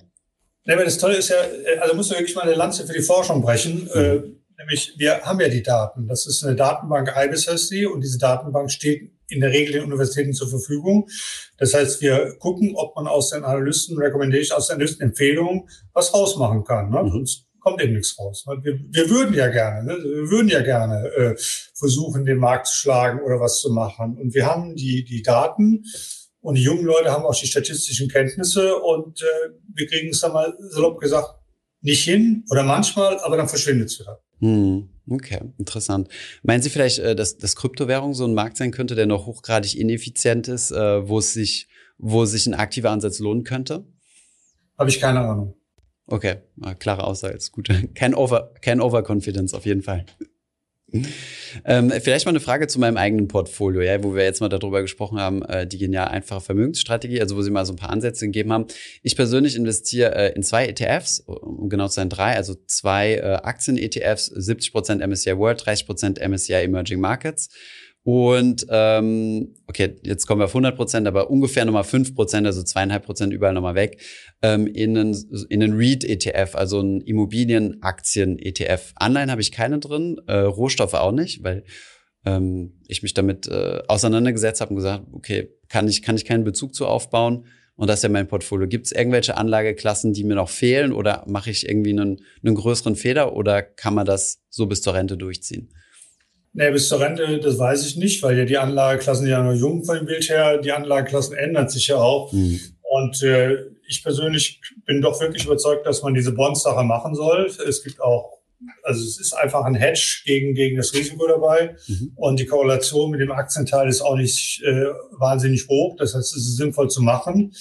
Ja, 0.64 0.74
aber 0.74 0.84
das 0.84 0.98
Tolle 0.98 1.16
ist 1.16 1.28
ja, 1.28 1.36
äh, 1.36 1.78
also 1.78 1.94
muss 1.94 2.10
man 2.10 2.18
wirklich 2.18 2.34
mal 2.34 2.42
eine 2.42 2.54
Lanze 2.54 2.84
für 2.88 2.92
die 2.92 3.02
Forschung 3.02 3.40
brechen. 3.40 3.84
Mhm. 3.84 4.00
Äh, 4.00 4.22
Nämlich, 4.58 4.94
wir 4.96 5.22
haben 5.22 5.40
ja 5.40 5.48
die 5.48 5.62
Daten. 5.62 6.06
Das 6.06 6.26
ist 6.26 6.44
eine 6.44 6.54
Datenbank 6.54 7.12
IBIS 7.16 7.48
heißt 7.48 7.68
sie 7.68 7.86
und 7.86 8.00
diese 8.00 8.18
Datenbank 8.18 8.70
steht 8.70 9.10
in 9.28 9.40
der 9.40 9.50
Regel 9.50 9.72
den 9.72 9.84
Universitäten 9.84 10.32
zur 10.32 10.48
Verfügung. 10.48 11.08
Das 11.58 11.74
heißt, 11.74 12.00
wir 12.00 12.36
gucken, 12.38 12.74
ob 12.76 12.94
man 12.94 13.06
aus 13.06 13.30
den 13.30 13.44
Analysten 13.44 13.98
Recommendation, 13.98 14.56
aus 14.56 14.68
den 14.68 14.74
Analystenempfehlungen 14.74 15.68
was 15.92 16.14
rausmachen 16.14 16.64
kann. 16.64 16.90
Ne? 16.90 17.02
Mhm. 17.02 17.10
Sonst 17.10 17.46
kommt 17.60 17.82
eben 17.82 17.94
nichts 17.94 18.18
raus. 18.18 18.44
Ne? 18.46 18.58
Wir, 18.62 18.78
wir 18.90 19.10
würden 19.10 19.34
ja 19.34 19.48
gerne, 19.48 19.84
ne? 19.84 19.98
wir 19.98 20.30
würden 20.30 20.48
ja 20.48 20.60
gerne 20.60 21.08
äh, 21.08 21.36
versuchen, 21.74 22.24
den 22.24 22.38
Markt 22.38 22.68
zu 22.68 22.76
schlagen 22.76 23.20
oder 23.22 23.40
was 23.40 23.60
zu 23.60 23.72
machen. 23.72 24.18
Und 24.18 24.34
wir 24.34 24.46
haben 24.46 24.76
die, 24.76 25.04
die 25.04 25.22
Daten 25.22 25.84
und 26.40 26.56
die 26.56 26.62
jungen 26.62 26.84
Leute 26.84 27.10
haben 27.10 27.24
auch 27.24 27.34
die 27.34 27.46
statistischen 27.46 28.08
Kenntnisse 28.08 28.76
und 28.76 29.22
äh, 29.22 29.50
wir 29.74 29.86
kriegen 29.86 30.10
es 30.10 30.20
dann 30.20 30.32
mal 30.32 30.54
salopp 30.70 31.00
gesagt 31.00 31.40
nicht 31.80 32.04
hin 32.04 32.44
oder 32.50 32.62
manchmal, 32.62 33.18
aber 33.20 33.36
dann 33.36 33.48
verschwindet 33.48 33.90
es 33.90 34.00
wieder. 34.00 34.23
Hm, 34.40 34.88
okay, 35.08 35.40
interessant. 35.58 36.08
Meinen 36.42 36.62
Sie 36.62 36.70
vielleicht, 36.70 36.98
äh, 36.98 37.14
dass, 37.14 37.38
dass 37.38 37.56
Kryptowährung 37.56 38.14
so 38.14 38.24
ein 38.24 38.34
Markt 38.34 38.56
sein 38.56 38.70
könnte, 38.70 38.94
der 38.94 39.06
noch 39.06 39.26
hochgradig 39.26 39.76
ineffizient 39.78 40.48
ist, 40.48 40.70
äh, 40.70 41.08
wo 41.08 41.18
es 41.18 41.32
sich, 41.32 41.68
wo 41.98 42.24
sich 42.24 42.46
ein 42.46 42.54
aktiver 42.54 42.90
Ansatz 42.90 43.18
lohnen 43.18 43.44
könnte? 43.44 43.84
Habe 44.78 44.90
ich 44.90 45.00
keine 45.00 45.20
Ahnung. 45.20 45.54
Okay, 46.06 46.36
klare 46.78 47.04
Aussage, 47.04 47.34
ist 47.34 47.52
gut. 47.52 47.68
Kein, 47.94 48.14
Over, 48.14 48.52
kein 48.60 48.80
Overconfidence 48.80 49.54
auf 49.54 49.64
jeden 49.64 49.82
Fall. 49.82 50.04
Ähm, 51.64 51.92
vielleicht 52.02 52.26
mal 52.26 52.30
eine 52.30 52.40
Frage 52.40 52.66
zu 52.66 52.80
meinem 52.80 52.96
eigenen 52.96 53.28
Portfolio, 53.28 53.80
ja, 53.80 54.02
wo 54.02 54.14
wir 54.14 54.24
jetzt 54.24 54.40
mal 54.40 54.48
darüber 54.48 54.82
gesprochen 54.82 55.20
haben, 55.20 55.42
äh, 55.42 55.66
die 55.66 55.78
genial 55.78 56.08
einfache 56.08 56.40
Vermögensstrategie, 56.40 57.20
also 57.20 57.36
wo 57.36 57.42
Sie 57.42 57.50
mal 57.50 57.64
so 57.64 57.72
ein 57.72 57.76
paar 57.76 57.90
Ansätze 57.90 58.26
gegeben 58.26 58.52
haben. 58.52 58.66
Ich 59.02 59.16
persönlich 59.16 59.56
investiere 59.56 60.14
äh, 60.14 60.32
in 60.34 60.42
zwei 60.42 60.66
ETFs, 60.66 61.20
um 61.20 61.68
genau 61.68 61.88
zu 61.88 61.94
sein 61.94 62.08
drei, 62.08 62.36
also 62.36 62.54
zwei 62.66 63.14
äh, 63.14 63.20
Aktien-ETFs, 63.42 64.32
70% 64.32 65.06
MSCI 65.06 65.38
World, 65.38 65.62
30% 65.62 66.26
MSCI 66.26 66.54
Emerging 66.54 67.00
Markets. 67.00 67.50
Und 68.04 68.66
ähm, 68.68 69.54
okay, 69.66 69.96
jetzt 70.02 70.26
kommen 70.26 70.40
wir 70.40 70.44
auf 70.44 70.50
100 70.50 70.76
Prozent, 70.76 71.08
aber 71.08 71.30
ungefähr 71.30 71.64
nochmal 71.64 71.84
5 71.84 72.14
Prozent, 72.14 72.46
also 72.46 72.62
zweieinhalb 72.62 73.06
Prozent 73.06 73.32
überall 73.32 73.54
nochmal 73.54 73.74
weg, 73.74 73.98
ähm, 74.42 74.66
in 74.66 74.96
einen, 74.96 75.46
in 75.48 75.62
einen 75.62 75.74
REIT-ETF, 75.74 76.54
also 76.54 76.80
ein 76.80 77.00
Immobilienaktien-ETF. 77.00 78.92
Anleihen 78.96 79.30
habe 79.30 79.40
ich 79.40 79.52
keine 79.52 79.78
drin, 79.78 80.20
äh, 80.26 80.36
Rohstoffe 80.36 80.92
auch 80.92 81.12
nicht, 81.12 81.42
weil 81.44 81.64
ähm, 82.26 82.74
ich 82.86 83.02
mich 83.02 83.14
damit 83.14 83.48
äh, 83.48 83.80
auseinandergesetzt 83.88 84.60
habe 84.60 84.70
und 84.70 84.76
gesagt, 84.76 85.06
okay, 85.12 85.48
kann 85.70 85.88
ich, 85.88 86.02
kann 86.02 86.16
ich 86.16 86.26
keinen 86.26 86.44
Bezug 86.44 86.74
zu 86.74 86.86
aufbauen. 86.86 87.46
Und 87.74 87.88
das 87.88 88.00
ist 88.00 88.02
ja 88.04 88.10
mein 88.10 88.28
Portfolio. 88.28 88.68
Gibt 88.68 88.84
es 88.86 88.92
irgendwelche 88.92 89.38
Anlageklassen, 89.38 90.12
die 90.12 90.24
mir 90.24 90.36
noch 90.36 90.50
fehlen 90.50 90.92
oder 90.92 91.24
mache 91.26 91.50
ich 91.50 91.66
irgendwie 91.66 91.90
einen, 91.90 92.20
einen 92.44 92.54
größeren 92.54 92.96
Fehler 92.96 93.34
oder 93.34 93.62
kann 93.62 93.94
man 93.94 94.04
das 94.04 94.42
so 94.50 94.66
bis 94.66 94.82
zur 94.82 94.92
Rente 94.92 95.16
durchziehen? 95.16 95.70
Nee, 96.56 96.70
bis 96.70 96.88
zur 96.88 97.00
Rente, 97.00 97.40
das 97.40 97.58
weiß 97.58 97.84
ich 97.84 97.96
nicht, 97.96 98.22
weil 98.22 98.38
ja 98.38 98.44
die 98.44 98.58
Anlageklassen 98.58 99.26
ja 99.26 99.42
nur 99.42 99.54
jung 99.54 99.84
von 99.84 99.96
dem 99.96 100.06
Bild 100.06 100.28
her, 100.28 100.58
die 100.58 100.70
Anlageklassen 100.70 101.36
ändern 101.36 101.68
sich 101.68 101.88
ja 101.88 101.96
auch. 101.96 102.32
Mhm. 102.32 102.60
Und 102.82 103.22
äh, 103.24 103.56
ich 103.88 104.04
persönlich 104.04 104.60
bin 104.86 105.02
doch 105.02 105.20
wirklich 105.20 105.46
überzeugt, 105.46 105.84
dass 105.84 106.02
man 106.02 106.14
diese 106.14 106.30
Bond-Sache 106.30 106.84
machen 106.84 107.16
soll. 107.16 107.50
Es 107.68 107.82
gibt 107.82 108.00
auch, 108.00 108.38
also 108.84 109.02
es 109.02 109.18
ist 109.18 109.32
einfach 109.32 109.64
ein 109.64 109.74
Hedge 109.74 110.22
gegen, 110.24 110.54
gegen 110.54 110.76
das 110.76 110.94
Risiko 110.94 111.26
dabei. 111.26 111.74
Mhm. 111.88 112.12
Und 112.14 112.38
die 112.38 112.46
Korrelation 112.46 113.10
mit 113.10 113.20
dem 113.20 113.32
Aktienteil 113.32 113.88
ist 113.88 114.00
auch 114.00 114.16
nicht 114.16 114.62
äh, 114.62 114.86
wahnsinnig 115.18 115.66
hoch. 115.66 115.96
Das 115.96 116.14
heißt, 116.14 116.36
es 116.36 116.42
ist 116.42 116.56
sinnvoll 116.56 116.88
zu 116.88 117.02
machen. 117.02 117.52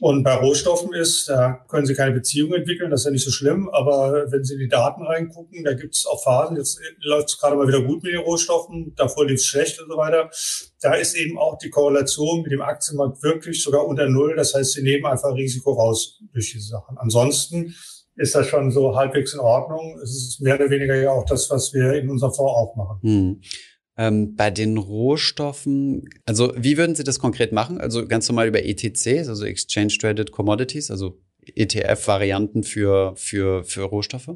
Und 0.00 0.22
bei 0.22 0.34
Rohstoffen 0.34 0.94
ist, 0.94 1.28
da 1.28 1.64
können 1.68 1.84
Sie 1.84 1.94
keine 1.94 2.12
Beziehung 2.14 2.54
entwickeln, 2.54 2.90
das 2.90 3.00
ist 3.00 3.04
ja 3.04 3.10
nicht 3.10 3.24
so 3.24 3.30
schlimm. 3.30 3.68
Aber 3.68 4.32
wenn 4.32 4.44
Sie 4.44 4.54
in 4.54 4.60
die 4.60 4.68
Daten 4.68 5.02
reingucken, 5.02 5.62
da 5.62 5.74
gibt 5.74 5.94
es 5.94 6.06
auch 6.06 6.22
Phasen, 6.22 6.56
jetzt 6.56 6.80
läuft 7.02 7.28
es 7.28 7.38
gerade 7.38 7.54
mal 7.54 7.68
wieder 7.68 7.82
gut 7.82 8.02
mit 8.02 8.14
den 8.14 8.22
Rohstoffen, 8.22 8.94
davor 8.96 9.26
lief 9.26 9.40
es 9.40 9.46
schlecht 9.46 9.78
und 9.80 9.90
so 9.90 9.98
weiter. 9.98 10.30
Da 10.80 10.94
ist 10.94 11.14
eben 11.14 11.38
auch 11.38 11.58
die 11.58 11.68
Korrelation 11.68 12.42
mit 12.42 12.50
dem 12.50 12.62
Aktienmarkt 12.62 13.22
wirklich 13.22 13.62
sogar 13.62 13.86
unter 13.86 14.08
Null. 14.08 14.34
Das 14.36 14.54
heißt, 14.54 14.72
Sie 14.72 14.82
nehmen 14.82 15.04
einfach 15.04 15.34
Risiko 15.34 15.72
raus 15.74 16.18
durch 16.32 16.52
diese 16.52 16.68
Sachen. 16.68 16.96
Ansonsten 16.96 17.74
ist 18.16 18.34
das 18.34 18.46
schon 18.46 18.70
so 18.70 18.96
halbwegs 18.96 19.34
in 19.34 19.40
Ordnung. 19.40 19.98
Es 20.02 20.10
ist 20.10 20.40
mehr 20.40 20.54
oder 20.54 20.70
weniger 20.70 20.94
ja 20.94 21.10
auch 21.10 21.24
das, 21.24 21.50
was 21.50 21.72
wir 21.74 21.94
in 21.94 22.08
unserem 22.08 22.32
Fonds 22.32 22.52
auch 22.54 22.76
machen. 22.76 22.98
Hm. 23.02 23.40
Ähm, 23.96 24.34
bei 24.34 24.50
den 24.50 24.78
Rohstoffen, 24.78 26.08
also 26.24 26.52
wie 26.56 26.78
würden 26.78 26.94
Sie 26.94 27.04
das 27.04 27.18
konkret 27.18 27.52
machen? 27.52 27.80
Also 27.80 28.06
ganz 28.06 28.28
normal 28.28 28.48
über 28.48 28.64
ETCs, 28.64 29.28
also 29.28 29.44
Exchange 29.44 29.96
Traded 30.00 30.32
Commodities, 30.32 30.90
also 30.90 31.20
ETF-Varianten 31.54 32.62
für, 32.62 33.14
für, 33.16 33.64
für 33.64 33.82
Rohstoffe? 33.82 34.30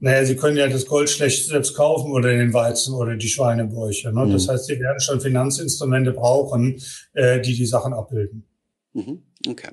Naja, 0.00 0.24
Sie 0.24 0.36
können 0.36 0.56
ja 0.56 0.68
das 0.68 0.86
Gold 0.86 1.08
schlecht 1.08 1.46
selbst 1.46 1.74
kaufen 1.74 2.12
oder 2.12 2.30
den 2.30 2.52
Weizen 2.52 2.94
oder 2.94 3.16
die 3.16 3.28
Schweinebäuche. 3.28 4.12
Ne? 4.12 4.26
Mhm. 4.26 4.32
Das 4.32 4.48
heißt, 4.48 4.66
Sie 4.66 4.78
werden 4.78 5.00
schon 5.00 5.20
Finanzinstrumente 5.20 6.12
brauchen, 6.12 6.80
äh, 7.12 7.40
die 7.40 7.54
die 7.54 7.66
Sachen 7.66 7.92
abbilden. 7.92 8.44
Mhm. 8.92 9.22
Okay. 9.48 9.70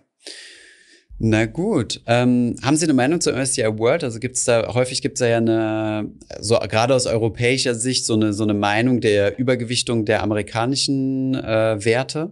Na 1.23 1.45
gut. 1.45 2.01
Ähm, 2.07 2.55
haben 2.63 2.77
Sie 2.77 2.85
eine 2.85 2.95
Meinung 2.95 3.21
zur 3.21 3.33
MSCI 3.33 3.77
World? 3.77 4.03
Also 4.03 4.17
gibt 4.17 4.37
es 4.37 4.43
da, 4.45 4.73
häufig 4.73 5.03
gibt 5.03 5.17
es 5.17 5.19
da 5.19 5.27
ja 5.27 5.37
eine, 5.37 6.09
so 6.39 6.57
gerade 6.57 6.95
aus 6.95 7.05
europäischer 7.05 7.75
Sicht, 7.75 8.07
so 8.07 8.15
eine, 8.15 8.33
so 8.33 8.41
eine 8.41 8.55
Meinung 8.55 9.01
der 9.01 9.37
Übergewichtung 9.37 10.05
der 10.05 10.23
amerikanischen 10.23 11.35
äh, 11.35 11.85
Werte. 11.85 12.31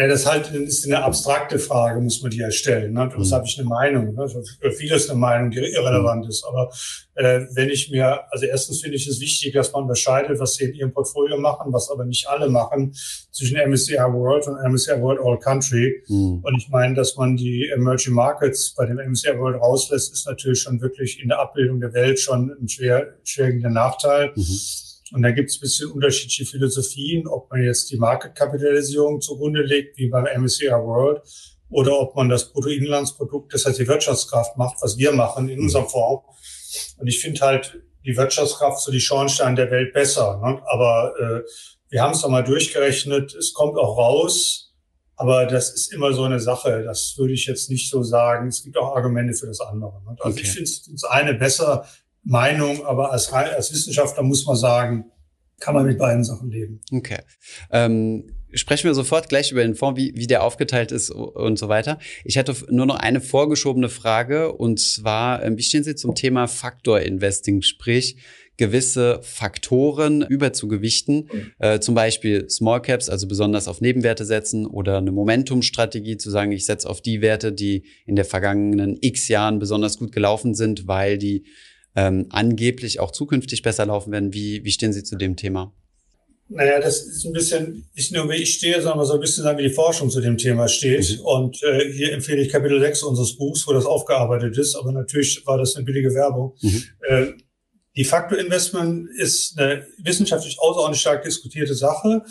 Ja, 0.00 0.08
das 0.08 0.24
halt 0.24 0.50
ist 0.52 0.86
eine 0.86 1.04
abstrakte 1.04 1.58
Frage, 1.58 2.00
muss 2.00 2.22
man 2.22 2.30
die 2.30 2.38
ja 2.38 2.50
stellen. 2.50 2.94
Ne? 2.94 3.12
Was 3.16 3.28
mhm. 3.28 3.34
habe 3.34 3.46
ich 3.46 3.58
eine 3.58 3.68
Meinung? 3.68 4.14
Ne? 4.14 4.26
Für 4.58 4.72
vieles 4.72 5.10
eine 5.10 5.18
Meinung, 5.18 5.50
die 5.50 5.58
irrelevant 5.58 6.24
mhm. 6.24 6.30
ist. 6.30 6.42
Aber 6.42 6.70
äh, 7.16 7.42
wenn 7.52 7.68
ich 7.68 7.90
mir, 7.90 8.20
also 8.32 8.46
erstens 8.46 8.80
finde 8.80 8.96
ich 8.96 9.06
es 9.06 9.20
wichtig, 9.20 9.52
dass 9.52 9.70
man 9.74 9.82
unterscheidet, 9.82 10.40
was 10.40 10.54
sie 10.54 10.64
in 10.64 10.72
ihrem 10.72 10.94
Portfolio 10.94 11.36
machen, 11.36 11.70
was 11.74 11.90
aber 11.90 12.06
nicht 12.06 12.26
alle 12.30 12.48
machen, 12.48 12.94
zwischen 13.30 13.58
MSCI 13.58 13.98
World 13.98 14.46
und 14.46 14.72
MSCI 14.72 15.02
World 15.02 15.20
All 15.22 15.38
Country. 15.38 16.02
Mhm. 16.08 16.40
Und 16.44 16.56
ich 16.56 16.70
meine, 16.70 16.94
dass 16.94 17.16
man 17.16 17.36
die 17.36 17.68
Emerging 17.68 18.14
Markets 18.14 18.72
bei 18.74 18.86
dem 18.86 18.96
MSCI 18.96 19.38
World 19.38 19.60
rauslässt, 19.60 20.14
ist 20.14 20.26
natürlich 20.26 20.62
schon 20.62 20.80
wirklich 20.80 21.20
in 21.20 21.28
der 21.28 21.40
Abbildung 21.40 21.78
der 21.78 21.92
Welt 21.92 22.18
schon 22.18 22.50
ein 22.58 22.70
schwer, 22.70 23.18
schwerwiegender 23.22 23.68
Nachteil. 23.68 24.32
Mhm. 24.34 24.60
Und 25.12 25.22
da 25.22 25.30
gibt 25.30 25.50
es 25.50 25.56
ein 25.56 25.60
bisschen 25.60 25.90
unterschiedliche 25.90 26.44
Philosophien, 26.44 27.26
ob 27.26 27.50
man 27.50 27.62
jetzt 27.62 27.90
die 27.90 27.96
Marketkapitalisierung 27.96 29.20
zugrunde 29.20 29.62
legt, 29.62 29.98
wie 29.98 30.08
beim 30.08 30.26
MSCI 30.40 30.70
World, 30.70 31.22
oder 31.68 31.98
ob 31.98 32.16
man 32.16 32.28
das 32.28 32.52
Bruttoinlandsprodukt, 32.52 33.54
das 33.54 33.64
heißt 33.64 33.78
die 33.78 33.88
Wirtschaftskraft 33.88 34.56
macht, 34.56 34.76
was 34.82 34.98
wir 34.98 35.12
machen 35.12 35.48
in 35.48 35.60
unserem 35.60 35.88
Fonds. 35.88 36.96
Und 36.98 37.06
ich 37.06 37.20
finde 37.20 37.40
halt 37.40 37.80
die 38.04 38.16
Wirtschaftskraft 38.16 38.80
so 38.80 38.90
die 38.90 39.00
Schornstein 39.00 39.56
der 39.56 39.70
Welt 39.70 39.92
besser. 39.92 40.40
Ne? 40.42 40.62
Aber 40.66 41.14
äh, 41.18 41.48
wir 41.90 42.02
haben 42.02 42.12
es 42.12 42.26
mal 42.26 42.42
durchgerechnet, 42.42 43.34
es 43.34 43.52
kommt 43.52 43.76
auch 43.76 43.98
raus, 43.98 44.74
aber 45.16 45.44
das 45.46 45.70
ist 45.74 45.92
immer 45.92 46.12
so 46.12 46.24
eine 46.24 46.40
Sache. 46.40 46.82
Das 46.82 47.14
würde 47.18 47.34
ich 47.34 47.46
jetzt 47.46 47.68
nicht 47.68 47.90
so 47.90 48.02
sagen. 48.02 48.48
Es 48.48 48.62
gibt 48.62 48.78
auch 48.78 48.96
Argumente 48.96 49.34
für 49.34 49.46
das 49.46 49.60
andere. 49.60 50.00
Ne? 50.04 50.16
Also 50.20 50.38
okay. 50.38 50.40
ich 50.42 50.50
finde 50.50 50.70
das 50.92 51.04
eine 51.04 51.34
besser, 51.34 51.86
Meinung, 52.22 52.84
aber 52.84 53.12
als, 53.12 53.32
als 53.32 53.72
Wissenschaftler 53.72 54.22
muss 54.22 54.46
man 54.46 54.56
sagen, 54.56 55.10
kann 55.60 55.74
man 55.74 55.86
mit 55.86 55.98
beiden 55.98 56.24
Sachen 56.24 56.50
leben. 56.50 56.80
Okay. 56.90 57.18
Ähm, 57.70 58.30
sprechen 58.52 58.84
wir 58.84 58.94
sofort 58.94 59.28
gleich 59.28 59.52
über 59.52 59.62
den 59.62 59.74
Fonds, 59.74 60.00
wie, 60.00 60.12
wie 60.16 60.26
der 60.26 60.42
aufgeteilt 60.42 60.90
ist 60.90 61.10
und 61.10 61.58
so 61.58 61.68
weiter. 61.68 61.98
Ich 62.24 62.38
hatte 62.38 62.54
nur 62.70 62.86
noch 62.86 62.96
eine 62.96 63.20
vorgeschobene 63.20 63.88
Frage 63.88 64.52
und 64.52 64.80
zwar, 64.80 65.42
ähm, 65.44 65.56
wie 65.56 65.62
stehen 65.62 65.84
Sie 65.84 65.94
zum 65.94 66.14
Thema 66.14 66.48
Faktor 66.48 67.00
Investing, 67.00 67.62
sprich 67.62 68.16
gewisse 68.56 69.20
Faktoren 69.22 70.20
überzugewichten, 70.20 71.30
mhm. 71.32 71.52
äh, 71.60 71.80
zum 71.80 71.94
Beispiel 71.94 72.50
Small 72.50 72.82
Caps, 72.82 73.08
also 73.08 73.26
besonders 73.26 73.68
auf 73.68 73.80
Nebenwerte 73.80 74.26
setzen 74.26 74.66
oder 74.66 74.98
eine 74.98 75.12
Momentum-Strategie 75.12 76.18
zu 76.18 76.28
sagen, 76.28 76.52
ich 76.52 76.66
setze 76.66 76.88
auf 76.90 77.00
die 77.00 77.22
Werte, 77.22 77.52
die 77.52 77.84
in 78.04 78.16
der 78.16 78.26
vergangenen 78.26 78.98
X 79.00 79.28
Jahren 79.28 79.60
besonders 79.60 79.96
gut 79.96 80.12
gelaufen 80.12 80.54
sind, 80.54 80.86
weil 80.86 81.16
die 81.16 81.44
ähm, 81.96 82.26
angeblich 82.30 83.00
auch 83.00 83.10
zukünftig 83.10 83.62
besser 83.62 83.86
laufen 83.86 84.12
werden. 84.12 84.32
Wie, 84.32 84.64
wie 84.64 84.72
stehen 84.72 84.92
Sie 84.92 85.02
zu 85.02 85.16
dem 85.16 85.36
Thema? 85.36 85.72
Naja, 86.52 86.80
das 86.80 87.02
ist 87.02 87.24
ein 87.24 87.32
bisschen, 87.32 87.88
ich 87.94 88.10
nur 88.10 88.28
wie 88.28 88.34
ich 88.34 88.54
stehe, 88.54 88.82
sondern 88.82 89.06
so 89.06 89.14
ein 89.14 89.20
bisschen 89.20 89.44
sagen, 89.44 89.58
wie 89.58 89.68
die 89.68 89.74
Forschung 89.74 90.10
zu 90.10 90.20
dem 90.20 90.36
Thema 90.36 90.66
steht. 90.66 91.18
Mhm. 91.18 91.24
Und 91.24 91.62
äh, 91.62 91.92
hier 91.92 92.12
empfehle 92.12 92.42
ich 92.42 92.48
Kapitel 92.48 92.80
6 92.80 93.04
unseres 93.04 93.36
Buchs, 93.36 93.66
wo 93.68 93.72
das 93.72 93.86
aufgearbeitet 93.86 94.58
ist. 94.58 94.74
Aber 94.74 94.90
natürlich 94.90 95.46
war 95.46 95.58
das 95.58 95.76
eine 95.76 95.84
billige 95.84 96.12
Werbung. 96.12 96.56
Mhm. 96.60 96.82
Äh, 97.08 97.26
die 97.96 98.04
Faktorinvestment 98.04 99.10
ist 99.16 99.58
eine 99.58 99.86
wissenschaftlich 99.98 100.58
außerordentlich 100.58 101.00
stark 101.00 101.22
diskutierte 101.22 101.74
Sache. 101.74 102.22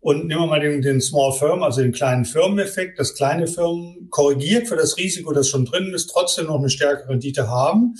Und 0.00 0.26
nehmen 0.26 0.42
wir 0.42 0.46
mal 0.46 0.60
den, 0.60 0.82
den 0.82 1.00
Small 1.00 1.32
Firm, 1.32 1.62
also 1.62 1.80
den 1.80 1.92
kleinen 1.92 2.24
Firmeneffekt, 2.24 2.98
dass 2.98 3.14
kleine 3.14 3.46
Firmen 3.46 4.08
korrigiert 4.10 4.66
für 4.66 4.76
das 4.76 4.96
Risiko, 4.96 5.32
das 5.32 5.48
schon 5.48 5.64
drin 5.64 5.92
ist, 5.94 6.08
trotzdem 6.08 6.46
noch 6.46 6.58
eine 6.58 6.70
stärkere 6.70 7.10
Rendite 7.10 7.48
haben. 7.48 7.94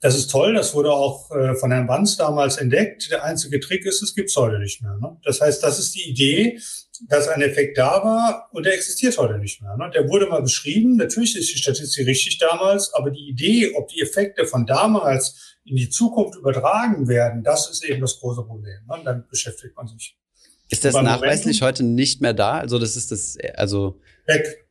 Das 0.00 0.16
ist 0.16 0.30
toll, 0.30 0.54
das 0.54 0.74
wurde 0.74 0.92
auch 0.92 1.30
äh, 1.30 1.54
von 1.54 1.70
Herrn 1.70 1.86
Banz 1.86 2.16
damals 2.16 2.56
entdeckt. 2.56 3.10
Der 3.10 3.24
einzige 3.24 3.60
Trick 3.60 3.84
ist, 3.86 4.02
es 4.02 4.14
gibt's 4.14 4.36
heute 4.36 4.58
nicht 4.58 4.82
mehr. 4.82 4.96
Ne? 5.00 5.16
Das 5.24 5.40
heißt, 5.40 5.62
das 5.62 5.78
ist 5.78 5.94
die 5.94 6.08
Idee, 6.08 6.58
dass 7.06 7.28
ein 7.28 7.42
Effekt 7.42 7.78
da 7.78 8.02
war 8.02 8.48
und 8.52 8.66
der 8.66 8.74
existiert 8.74 9.16
heute 9.18 9.38
nicht 9.38 9.62
mehr. 9.62 9.76
Ne? 9.76 9.90
Der 9.94 10.08
wurde 10.08 10.26
mal 10.26 10.42
beschrieben, 10.42 10.96
natürlich 10.96 11.36
ist 11.36 11.52
die 11.52 11.58
Statistik 11.58 12.06
richtig 12.06 12.38
damals, 12.38 12.92
aber 12.94 13.10
die 13.10 13.28
Idee, 13.28 13.74
ob 13.76 13.88
die 13.88 14.00
Effekte 14.00 14.46
von 14.46 14.66
damals 14.66 15.56
in 15.64 15.76
die 15.76 15.88
Zukunft 15.88 16.38
übertragen 16.38 17.08
werden, 17.08 17.42
das 17.42 17.70
ist 17.70 17.84
eben 17.84 18.00
das 18.00 18.18
große 18.18 18.42
Problem. 18.42 18.80
Ne? 18.88 18.94
Und 18.94 19.04
damit 19.04 19.28
beschäftigt 19.28 19.76
man 19.76 19.86
sich. 19.86 20.16
Ist 20.70 20.84
das 20.84 20.94
nachweislich 20.94 21.60
Momentum, 21.60 21.66
heute 21.66 21.82
nicht 21.84 22.20
mehr 22.20 22.34
da? 22.34 22.58
Also 22.58 22.78
das 22.78 22.96
ist 22.96 23.10
das, 23.10 23.38
also 23.54 24.00
weg. 24.26 24.66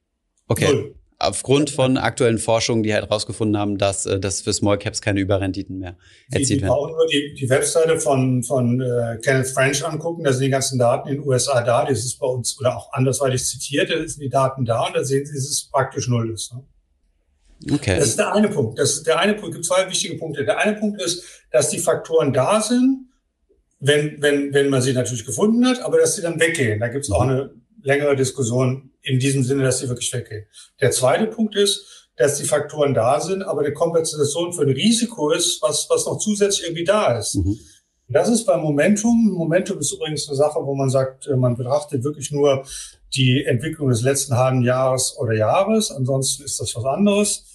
Okay. 0.47 0.71
Null. 0.71 0.96
Aufgrund 1.19 1.71
von 1.71 1.97
aktuellen 1.97 2.37
Forschungen, 2.37 2.83
die 2.83 2.93
halt 2.93 3.09
rausgefunden 3.09 3.57
haben, 3.57 3.79
dass 3.79 4.05
äh, 4.05 4.19
das 4.19 4.41
für 4.41 4.53
Small 4.53 4.77
Caps 4.77 5.01
keine 5.01 5.19
Überrenditen 5.19 5.79
mehr 5.79 5.97
erzielt 6.29 6.61
werden. 6.61 6.71
Die 6.71 6.79
brauchen 6.79 6.91
nur 6.91 7.07
die, 7.07 7.33
die 7.33 7.49
Webseite 7.49 7.99
von, 7.99 8.43
von 8.43 8.79
äh, 8.79 9.17
Kenneth 9.23 9.47
French 9.47 9.83
angucken, 9.83 10.23
da 10.23 10.31
sind 10.31 10.43
die 10.43 10.51
ganzen 10.51 10.77
Daten 10.77 11.09
in 11.09 11.15
den 11.15 11.27
USA 11.27 11.63
da, 11.63 11.85
das 11.85 12.05
ist 12.05 12.19
bei 12.19 12.27
uns, 12.27 12.59
oder 12.59 12.77
auch 12.77 12.93
andersweitig 12.93 13.43
zitiert, 13.43 13.89
da 13.89 13.95
sind 14.07 14.21
die 14.21 14.29
Daten 14.29 14.63
da 14.63 14.85
und 14.85 14.95
da 14.95 15.03
sehen 15.03 15.25
Sie, 15.25 15.33
dass 15.33 15.45
es 15.45 15.69
praktisch 15.71 16.07
null 16.07 16.31
ist. 16.31 16.53
Ne? 16.53 16.63
Okay. 17.73 17.97
Das 17.97 18.09
ist 18.09 18.19
der 18.19 18.33
eine 18.33 18.49
Punkt. 18.49 18.77
Das 18.77 18.93
ist 18.93 19.07
der 19.07 19.19
eine 19.19 19.33
Punkt. 19.33 19.49
Es 19.49 19.55
gibt 19.55 19.65
zwei 19.65 19.89
wichtige 19.89 20.17
Punkte. 20.17 20.45
Der 20.45 20.59
eine 20.59 20.73
Punkt 20.77 21.01
ist, 21.01 21.23
dass 21.51 21.69
die 21.69 21.79
Faktoren 21.79 22.31
da 22.31 22.61
sind, 22.61 23.07
wenn, 23.79 24.21
wenn, 24.21 24.53
wenn 24.53 24.69
man 24.69 24.81
sie 24.81 24.93
natürlich 24.93 25.25
gefunden 25.25 25.65
hat, 25.65 25.81
aber 25.81 25.97
dass 25.97 26.15
sie 26.15 26.21
dann 26.21 26.39
weggehen. 26.39 26.79
Da 26.79 26.87
gibt 26.87 27.05
es 27.05 27.11
auch 27.11 27.23
mhm. 27.23 27.29
eine 27.29 27.51
längere 27.81 28.15
Diskussion 28.15 28.91
in 29.07 29.19
diesem 29.19 29.43
Sinne, 29.43 29.63
dass 29.63 29.79
sie 29.79 29.89
wirklich 29.89 30.11
weggehen. 30.13 30.45
Der 30.81 30.91
zweite 30.91 31.27
Punkt 31.27 31.55
ist, 31.55 32.09
dass 32.17 32.37
die 32.37 32.45
Faktoren 32.45 32.93
da 32.93 33.19
sind, 33.19 33.43
aber 33.43 33.63
die 33.63 33.73
Kompensation 33.73 34.51
für 34.51 34.63
ein 34.63 34.69
Risiko 34.69 35.31
ist, 35.31 35.61
was, 35.61 35.87
was 35.89 36.05
noch 36.05 36.17
zusätzlich 36.17 36.65
irgendwie 36.65 36.83
da 36.83 37.17
ist. 37.17 37.35
Mhm. 37.35 37.59
Das 38.09 38.29
ist 38.29 38.45
beim 38.45 38.61
Momentum. 38.61 39.31
Momentum 39.33 39.79
ist 39.79 39.91
übrigens 39.91 40.27
eine 40.27 40.37
Sache, 40.37 40.59
wo 40.63 40.75
man 40.75 40.89
sagt, 40.89 41.27
äh, 41.27 41.35
man 41.35 41.55
betrachtet 41.55 42.03
wirklich 42.03 42.31
nur 42.31 42.65
die 43.13 43.43
Entwicklung 43.45 43.89
des 43.89 44.01
letzten 44.01 44.35
halben 44.35 44.63
Jahres 44.63 45.17
oder 45.19 45.33
Jahres. 45.33 45.91
Ansonsten 45.91 46.43
ist 46.43 46.59
das 46.59 46.75
was 46.75 46.85
anderes. 46.85 47.45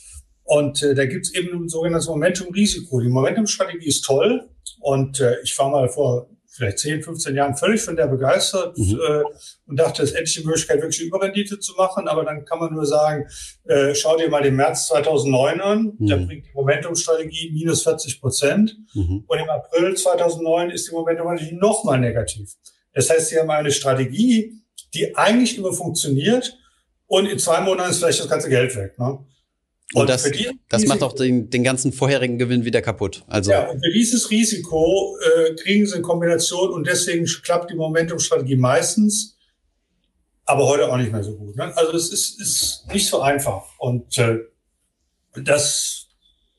Und 0.45 0.83
äh, 0.83 0.95
da 0.95 1.07
gibt 1.07 1.27
es 1.27 1.35
eben 1.35 1.65
ein 1.65 1.69
sogenanntes 1.69 2.09
Momentum-Risiko. 2.09 3.01
Die 3.01 3.09
Momentum-Strategie 3.09 3.89
ist 3.89 4.05
toll. 4.05 4.49
Und 4.81 5.21
äh, 5.21 5.41
ich 5.43 5.59
war 5.59 5.71
mal 5.71 5.89
vor 5.89 6.29
vielleicht 6.53 6.79
10, 6.79 7.03
15 7.03 7.35
Jahren 7.35 7.57
völlig 7.57 7.81
von 7.81 7.97
der 7.97 8.07
begeistert 8.07 8.77
mhm. 8.77 9.01
äh, 9.01 9.23
und 9.67 9.79
dachte, 9.79 10.03
es 10.03 10.11
ist 10.11 10.17
endlich 10.17 10.37
die 10.37 10.45
Möglichkeit, 10.45 10.83
wirklich 10.83 11.01
Überrendite 11.01 11.59
zu 11.59 11.73
machen. 11.75 12.09
Aber 12.09 12.25
dann 12.25 12.45
kann 12.45 12.59
man 12.59 12.73
nur 12.73 12.87
sagen, 12.87 13.27
äh, 13.65 13.95
schau 13.95 14.17
dir 14.17 14.29
mal 14.29 14.43
den 14.43 14.57
März 14.57 14.89
2009 14.89 15.61
an. 15.61 15.93
Mhm. 15.99 16.07
Da 16.07 16.17
bringt 16.17 16.47
die 16.47 16.53
Momentumstrategie 16.55 17.53
minus 17.53 17.83
40 17.85 18.21
Prozent. 18.21 18.77
Mhm. 18.95 19.25
Und 19.27 19.39
im 19.39 19.49
April 19.49 19.95
2009 19.97 20.71
ist 20.71 20.89
die 20.89 20.93
Momentumstrategie 20.93 21.57
nochmal 21.57 21.99
negativ. 21.99 22.55
Das 22.93 23.09
heißt, 23.09 23.29
sie 23.29 23.39
haben 23.39 23.51
eine 23.51 23.71
Strategie, 23.71 24.63
die 24.95 25.17
eigentlich 25.17 25.57
immer 25.57 25.73
funktioniert 25.73 26.59
und 27.07 27.27
in 27.27 27.39
zwei 27.39 27.61
Monaten 27.61 27.91
ist 27.91 27.99
vielleicht 27.99 28.21
das 28.21 28.29
ganze 28.29 28.49
Geld 28.49 28.75
weg. 28.77 28.99
Ne? 28.99 29.19
Und, 29.95 30.03
und 30.03 30.09
das, 30.09 30.31
das 30.69 30.87
macht 30.87 31.03
auch 31.03 31.13
den, 31.13 31.51
den 31.51 31.63
ganzen 31.63 31.93
vorherigen 31.93 32.39
Gewinn 32.39 32.65
wieder 32.65 32.81
kaputt. 32.81 33.25
Also 33.27 33.51
ja, 33.51 33.69
und 33.69 33.85
für 33.85 33.93
dieses 33.93 34.31
Risiko 34.31 35.17
äh, 35.21 35.55
kriegen 35.55 35.87
sie 35.87 35.95
eine 35.95 36.03
Kombination 36.03 36.71
und 36.71 36.87
deswegen 36.87 37.27
klappt 37.27 37.71
die 37.71 37.75
Momentumstrategie 37.75 38.57
meistens, 38.57 39.37
aber 40.45 40.67
heute 40.67 40.91
auch 40.91 40.97
nicht 40.97 41.13
mehr 41.13 41.23
so 41.23 41.37
gut. 41.37 41.57
Ne? 41.57 41.77
Also 41.77 41.93
es 41.93 42.11
ist, 42.13 42.41
ist 42.41 42.87
nicht 42.93 43.07
so 43.07 43.21
einfach. 43.21 43.65
Und 43.79 44.17
äh, 44.19 44.39
das 45.45 46.09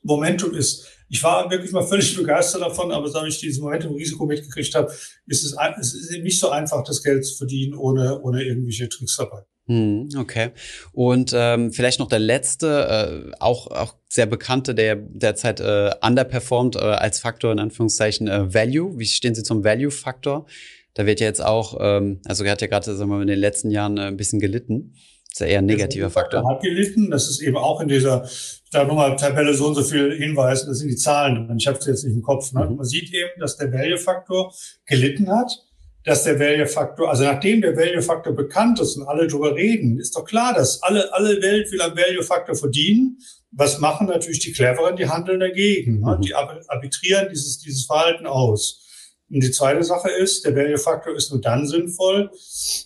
Momentum 0.02 0.54
ist, 0.54 0.86
ich 1.08 1.22
war 1.22 1.50
wirklich 1.50 1.72
mal 1.72 1.86
völlig 1.86 2.16
begeistert 2.16 2.62
davon, 2.62 2.90
aber 2.92 3.08
seit 3.08 3.28
ich 3.28 3.38
dieses 3.38 3.60
Momentum-Risiko 3.60 4.26
mitgekriegt 4.26 4.74
habe, 4.74 4.92
ist 5.26 5.44
es, 5.44 5.54
es 5.80 5.94
ist 5.94 6.10
nicht 6.22 6.38
so 6.38 6.50
einfach, 6.50 6.82
das 6.84 7.02
Geld 7.02 7.24
zu 7.24 7.36
verdienen, 7.36 7.74
ohne, 7.74 8.20
ohne 8.22 8.42
irgendwelche 8.42 8.88
Tricks 8.88 9.16
dabei. 9.16 9.42
Hm, 9.66 10.10
okay. 10.18 10.50
Und 10.92 11.32
ähm, 11.34 11.72
vielleicht 11.72 11.98
noch 11.98 12.08
der 12.08 12.18
letzte, 12.18 13.30
äh, 13.30 13.36
auch, 13.40 13.68
auch 13.68 13.94
sehr 14.08 14.26
bekannte, 14.26 14.74
der 14.74 14.96
derzeit 14.96 15.60
äh, 15.60 15.90
underperformed 16.02 16.76
äh, 16.76 16.80
als 16.80 17.18
Faktor 17.18 17.52
in 17.52 17.58
Anführungszeichen 17.58 18.28
äh, 18.28 18.52
Value. 18.52 18.98
Wie 18.98 19.06
stehen 19.06 19.34
Sie 19.34 19.42
zum 19.42 19.64
Value-Faktor? 19.64 20.46
Da 20.92 21.06
wird 21.06 21.20
ja 21.20 21.26
jetzt 21.26 21.42
auch, 21.42 21.78
ähm, 21.80 22.20
also 22.26 22.44
er 22.44 22.52
hat 22.52 22.60
ja 22.60 22.66
gerade, 22.66 22.94
sagen 22.94 23.10
wir 23.10 23.16
mal, 23.16 23.22
in 23.22 23.28
den 23.28 23.38
letzten 23.38 23.70
Jahren 23.70 23.96
äh, 23.96 24.02
ein 24.02 24.18
bisschen 24.18 24.38
gelitten. 24.38 24.92
Das 25.30 25.40
ist 25.40 25.40
ja 25.40 25.46
eher 25.46 25.58
ein 25.60 25.66
negativer 25.66 26.10
Faktor. 26.10 26.48
Hat 26.48 26.62
gelitten. 26.62 27.10
Das 27.10 27.28
ist 27.28 27.40
eben 27.40 27.56
auch 27.56 27.80
in 27.80 27.88
dieser, 27.88 28.28
da 28.70 28.84
nochmal 28.84 29.16
Tabelle 29.16 29.54
so 29.54 29.66
und 29.66 29.74
so 29.74 29.82
viel 29.82 30.14
Hinweisen, 30.14 30.68
das 30.68 30.78
sind 30.78 30.90
die 30.90 30.96
Zahlen 30.96 31.46
drin. 31.46 31.56
Ich 31.56 31.66
habe 31.66 31.78
es 31.78 31.86
jetzt 31.86 32.04
nicht 32.04 32.14
im 32.14 32.22
Kopf. 32.22 32.52
Ne? 32.52 32.66
Mhm. 32.68 32.76
Man 32.76 32.84
sieht 32.84 33.12
eben, 33.14 33.40
dass 33.40 33.56
der 33.56 33.72
Value-Faktor 33.72 34.54
gelitten 34.86 35.30
hat 35.30 35.64
dass 36.04 36.24
der 36.24 36.38
Value-Faktor, 36.38 37.08
also 37.08 37.24
nachdem 37.24 37.62
der 37.62 37.76
Value-Faktor 37.76 38.34
bekannt 38.34 38.78
ist 38.78 38.96
und 38.96 39.08
alle 39.08 39.26
drüber 39.26 39.54
reden, 39.54 39.98
ist 39.98 40.14
doch 40.14 40.24
klar, 40.24 40.52
dass 40.52 40.82
alle, 40.82 41.12
alle 41.14 41.40
Welt 41.40 41.72
will 41.72 41.80
am 41.80 41.96
Value-Faktor 41.96 42.54
verdienen. 42.54 43.18
Was 43.50 43.78
machen 43.78 44.08
natürlich 44.08 44.40
die 44.40 44.52
Cleveren? 44.52 44.96
Die 44.96 45.08
handeln 45.08 45.40
dagegen. 45.40 46.00
Ne? 46.00 46.16
Mhm. 46.16 46.20
Die 46.20 46.34
arbitrieren 46.34 47.28
dieses, 47.30 47.58
dieses 47.58 47.86
Verhalten 47.86 48.26
aus. 48.26 48.82
Und 49.30 49.42
die 49.42 49.50
zweite 49.50 49.82
Sache 49.82 50.10
ist, 50.10 50.44
der 50.44 50.54
Value-Faktor 50.54 51.16
ist 51.16 51.30
nur 51.30 51.40
dann 51.40 51.66
sinnvoll, 51.66 52.30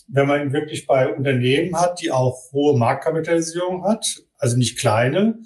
wenn 0.07 0.28
man 0.28 0.40
ihn 0.40 0.52
wirklich 0.52 0.87
bei 0.87 1.12
Unternehmen 1.12 1.74
hat, 1.74 2.00
die 2.00 2.12
auch 2.12 2.52
hohe 2.52 2.78
Marktkapitalisierung 2.78 3.85
hat, 3.85 4.22
also 4.38 4.57
nicht 4.57 4.78
kleine. 4.78 5.40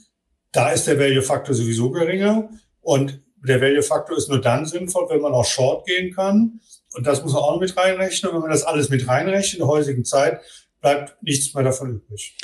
Da 0.52 0.72
ist 0.72 0.87
der 0.87 0.98
Value-Faktor 0.98 1.54
sowieso 1.54 1.90
geringer. 1.90 2.50
Und 2.82 3.22
der 3.37 3.62
Value-Faktor 3.62 4.18
ist 4.18 4.28
nur 4.28 4.42
dann 4.42 4.66
sinnvoll, 4.66 5.08
wenn 5.08 5.22
man 5.22 5.32
auch 5.32 5.46
short 5.46 5.87
gehen 5.87 6.14
kann 6.14 6.61
und 6.94 7.07
das 7.07 7.22
muss 7.22 7.33
man 7.33 7.42
auch 7.42 7.61
mit 7.61 7.76
reinrechnen. 7.76 8.31
Und 8.31 8.37
wenn 8.37 8.42
man 8.42 8.50
das 8.50 8.64
alles 8.64 8.88
mit 8.88 9.07
reinrechnet 9.09 9.55
in 9.55 9.59
der 9.61 9.68
heutigen 9.68 10.05
Zeit, 10.05 10.40
bleibt 10.81 11.22
nichts 11.22 11.55
mehr 11.55 11.64
davon 11.64 11.96
übrig. 11.96 12.37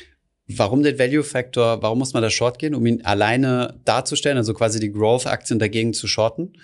Warum 0.49 0.83
den 0.83 0.99
Value 0.99 1.25
Factor? 1.25 1.83
Warum 1.83 1.99
muss 1.99 2.15
man 2.15 2.23
da 2.23 2.31
short 2.31 2.59
gehen, 2.59 2.75
um 2.75 2.87
ihn 2.87 3.05
alleine 3.05 3.79
darzustellen, 3.85 4.39
also 4.39 4.55
quasi 4.55 4.81
die 4.81 4.91
Growth-Aktien 4.91 5.59
dagegen 5.59 5.93
zu 5.93 6.07
shorten? 6.07 6.55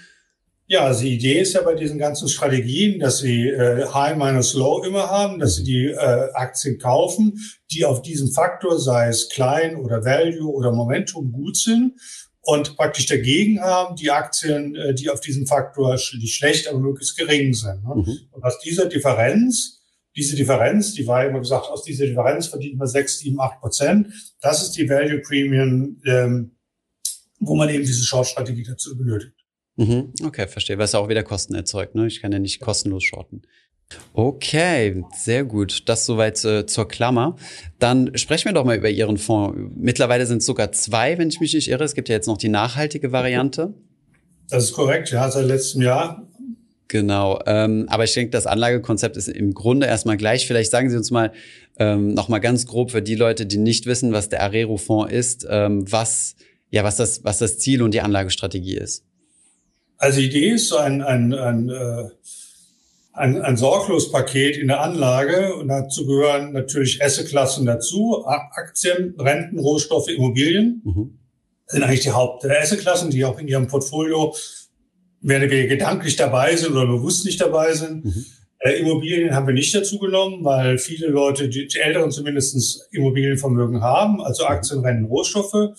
Ja, 0.66 0.86
also 0.86 1.02
die 1.02 1.16
Idee 1.16 1.40
ist 1.40 1.52
ja 1.52 1.60
bei 1.60 1.74
diesen 1.74 1.98
ganzen 1.98 2.26
Strategien, 2.26 2.98
dass 2.98 3.18
sie 3.18 3.48
äh, 3.48 3.84
High 3.92 4.16
minus 4.16 4.54
Low 4.54 4.82
immer 4.82 5.10
haben, 5.10 5.38
dass 5.38 5.56
sie 5.56 5.64
die 5.64 5.86
äh, 5.88 6.32
Aktien 6.32 6.78
kaufen, 6.78 7.38
die 7.70 7.84
auf 7.84 8.00
diesem 8.00 8.32
Faktor, 8.32 8.80
sei 8.80 9.08
es 9.08 9.28
klein 9.28 9.76
oder 9.76 10.06
Value 10.06 10.50
oder 10.50 10.72
Momentum, 10.72 11.32
gut 11.32 11.58
sind 11.58 11.92
und 12.44 12.76
praktisch 12.76 13.06
dagegen 13.06 13.60
haben 13.60 13.96
die 13.96 14.10
Aktien, 14.10 14.74
äh, 14.74 14.94
die 14.94 15.08
auf 15.10 15.20
diesem 15.20 15.46
Faktor 15.46 15.94
nicht 15.94 16.34
schlecht, 16.34 16.68
aber 16.68 16.78
möglichst 16.78 17.16
gering 17.16 17.54
sind. 17.54 17.82
Ne? 17.84 17.94
Mhm. 17.94 18.18
Und 18.32 18.44
aus 18.44 18.58
dieser 18.60 18.86
Differenz, 18.86 19.82
diese 20.14 20.36
Differenz, 20.36 20.92
die 20.92 21.06
war 21.06 21.26
immer 21.26 21.40
gesagt, 21.40 21.66
aus 21.66 21.82
dieser 21.82 22.06
Differenz 22.06 22.46
verdient 22.46 22.76
man 22.76 22.86
6, 22.86 23.18
7, 23.20 23.40
8 23.40 23.60
Prozent. 23.60 24.08
Das 24.40 24.62
ist 24.62 24.72
die 24.72 24.88
Value 24.88 25.20
Premium, 25.20 26.00
ähm, 26.04 26.52
wo 27.40 27.54
man 27.56 27.68
eben 27.68 27.84
diese 27.84 28.04
Short-Strategie 28.04 28.62
dazu 28.62 28.96
benötigt. 28.96 29.34
Mhm. 29.76 30.12
Okay, 30.22 30.46
verstehe. 30.46 30.78
Was 30.78 30.94
auch 30.94 31.08
wieder 31.08 31.22
Kosten 31.22 31.54
erzeugt. 31.54 31.94
Ne? 31.94 32.06
Ich 32.06 32.20
kann 32.20 32.30
ja 32.30 32.38
nicht 32.38 32.60
kostenlos 32.60 33.04
shorten. 33.04 33.42
Okay, 34.12 35.04
sehr 35.14 35.44
gut. 35.44 35.88
Das 35.88 36.06
soweit 36.06 36.44
äh, 36.44 36.66
zur 36.66 36.88
Klammer. 36.88 37.36
Dann 37.78 38.16
sprechen 38.16 38.46
wir 38.46 38.52
doch 38.52 38.64
mal 38.64 38.76
über 38.76 38.88
Ihren 38.88 39.18
Fonds. 39.18 39.58
Mittlerweile 39.76 40.26
sind 40.26 40.38
es 40.38 40.46
sogar 40.46 40.72
zwei, 40.72 41.18
wenn 41.18 41.28
ich 41.28 41.40
mich 41.40 41.54
nicht 41.54 41.68
irre. 41.68 41.84
Es 41.84 41.94
gibt 41.94 42.08
ja 42.08 42.14
jetzt 42.14 42.26
noch 42.26 42.38
die 42.38 42.48
nachhaltige 42.48 43.12
Variante. 43.12 43.74
Das 44.48 44.64
ist 44.64 44.72
korrekt, 44.72 45.10
ja, 45.10 45.30
seit 45.30 45.46
letztem 45.46 45.82
Jahr. 45.82 46.28
Genau. 46.88 47.40
Ähm, 47.46 47.86
aber 47.88 48.04
ich 48.04 48.14
denke, 48.14 48.30
das 48.30 48.46
Anlagekonzept 48.46 49.16
ist 49.16 49.28
im 49.28 49.54
Grunde 49.54 49.86
erstmal 49.86 50.16
gleich. 50.16 50.46
Vielleicht 50.46 50.70
sagen 50.70 50.90
Sie 50.90 50.96
uns 50.96 51.10
mal 51.10 51.32
ähm, 51.78 52.14
noch 52.14 52.28
mal 52.28 52.38
ganz 52.38 52.66
grob 52.66 52.92
für 52.92 53.02
die 53.02 53.16
Leute, 53.16 53.46
die 53.46 53.56
nicht 53.56 53.86
wissen, 53.86 54.12
was 54.12 54.28
der 54.28 54.42
Arero-Fonds 54.42 55.12
ist, 55.12 55.46
ähm, 55.48 55.90
was 55.90 56.36
ja 56.70 56.84
was 56.84 56.96
das 56.96 57.24
was 57.24 57.38
das 57.38 57.58
Ziel 57.58 57.82
und 57.82 57.94
die 57.94 58.00
Anlagestrategie 58.00 58.76
ist. 58.76 59.04
Also 59.96 60.20
die 60.20 60.26
Idee 60.26 60.50
ist 60.50 60.68
so 60.68 60.76
ein, 60.76 61.02
ein, 61.02 61.32
ein 61.32 61.68
äh 61.70 62.10
ein, 63.14 63.40
ein 63.40 63.56
Sorglospaket 63.56 64.56
in 64.56 64.68
der 64.68 64.80
Anlage 64.80 65.54
und 65.54 65.68
dazu 65.68 66.06
gehören 66.06 66.52
natürlich 66.52 67.02
Assetklassen 67.02 67.64
dazu, 67.64 68.24
Aktien, 68.26 69.14
Renten, 69.18 69.58
Rohstoffe, 69.58 70.08
Immobilien. 70.08 70.82
Mhm. 70.84 71.18
sind 71.66 71.82
eigentlich 71.82 72.00
die 72.00 72.10
Haupt-Assetklassen, 72.10 73.10
die 73.10 73.24
auch 73.24 73.38
in 73.38 73.48
Ihrem 73.48 73.68
Portfolio 73.68 74.34
werden 75.20 75.50
wir 75.50 75.66
gedanklich 75.68 76.16
dabei 76.16 76.54
sind 76.54 76.72
oder 76.72 76.86
bewusst 76.86 77.24
nicht 77.24 77.40
dabei 77.40 77.72
sind. 77.72 78.04
Mhm. 78.04 78.26
Äh, 78.58 78.80
Immobilien 78.80 79.34
haben 79.34 79.46
wir 79.46 79.54
nicht 79.54 79.74
dazu 79.74 79.98
genommen, 79.98 80.44
weil 80.44 80.76
viele 80.78 81.06
Leute, 81.06 81.48
die, 81.48 81.66
die 81.66 81.78
Älteren 81.78 82.10
zumindest 82.10 82.88
Immobilienvermögen 82.90 83.80
haben, 83.80 84.20
also 84.22 84.44
Aktien, 84.44 84.80
Renten, 84.80 85.06
Rohstoffe. 85.06 85.70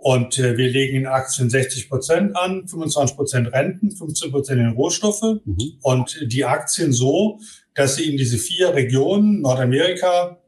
Und 0.00 0.38
äh, 0.38 0.56
wir 0.56 0.68
legen 0.68 0.96
in 0.96 1.06
Aktien 1.06 1.50
60 1.50 1.88
Prozent 1.88 2.36
an, 2.36 2.68
25 2.68 3.16
Prozent 3.16 3.52
Renten, 3.52 3.90
15 3.90 4.30
Prozent 4.30 4.60
in 4.60 4.70
Rohstoffe 4.70 5.40
mhm. 5.44 5.72
und 5.82 6.18
die 6.22 6.44
Aktien 6.44 6.92
so, 6.92 7.40
dass 7.74 7.96
sie 7.96 8.08
in 8.08 8.16
diese 8.16 8.38
vier 8.38 8.74
Regionen, 8.74 9.40
Nordamerika, 9.40 10.38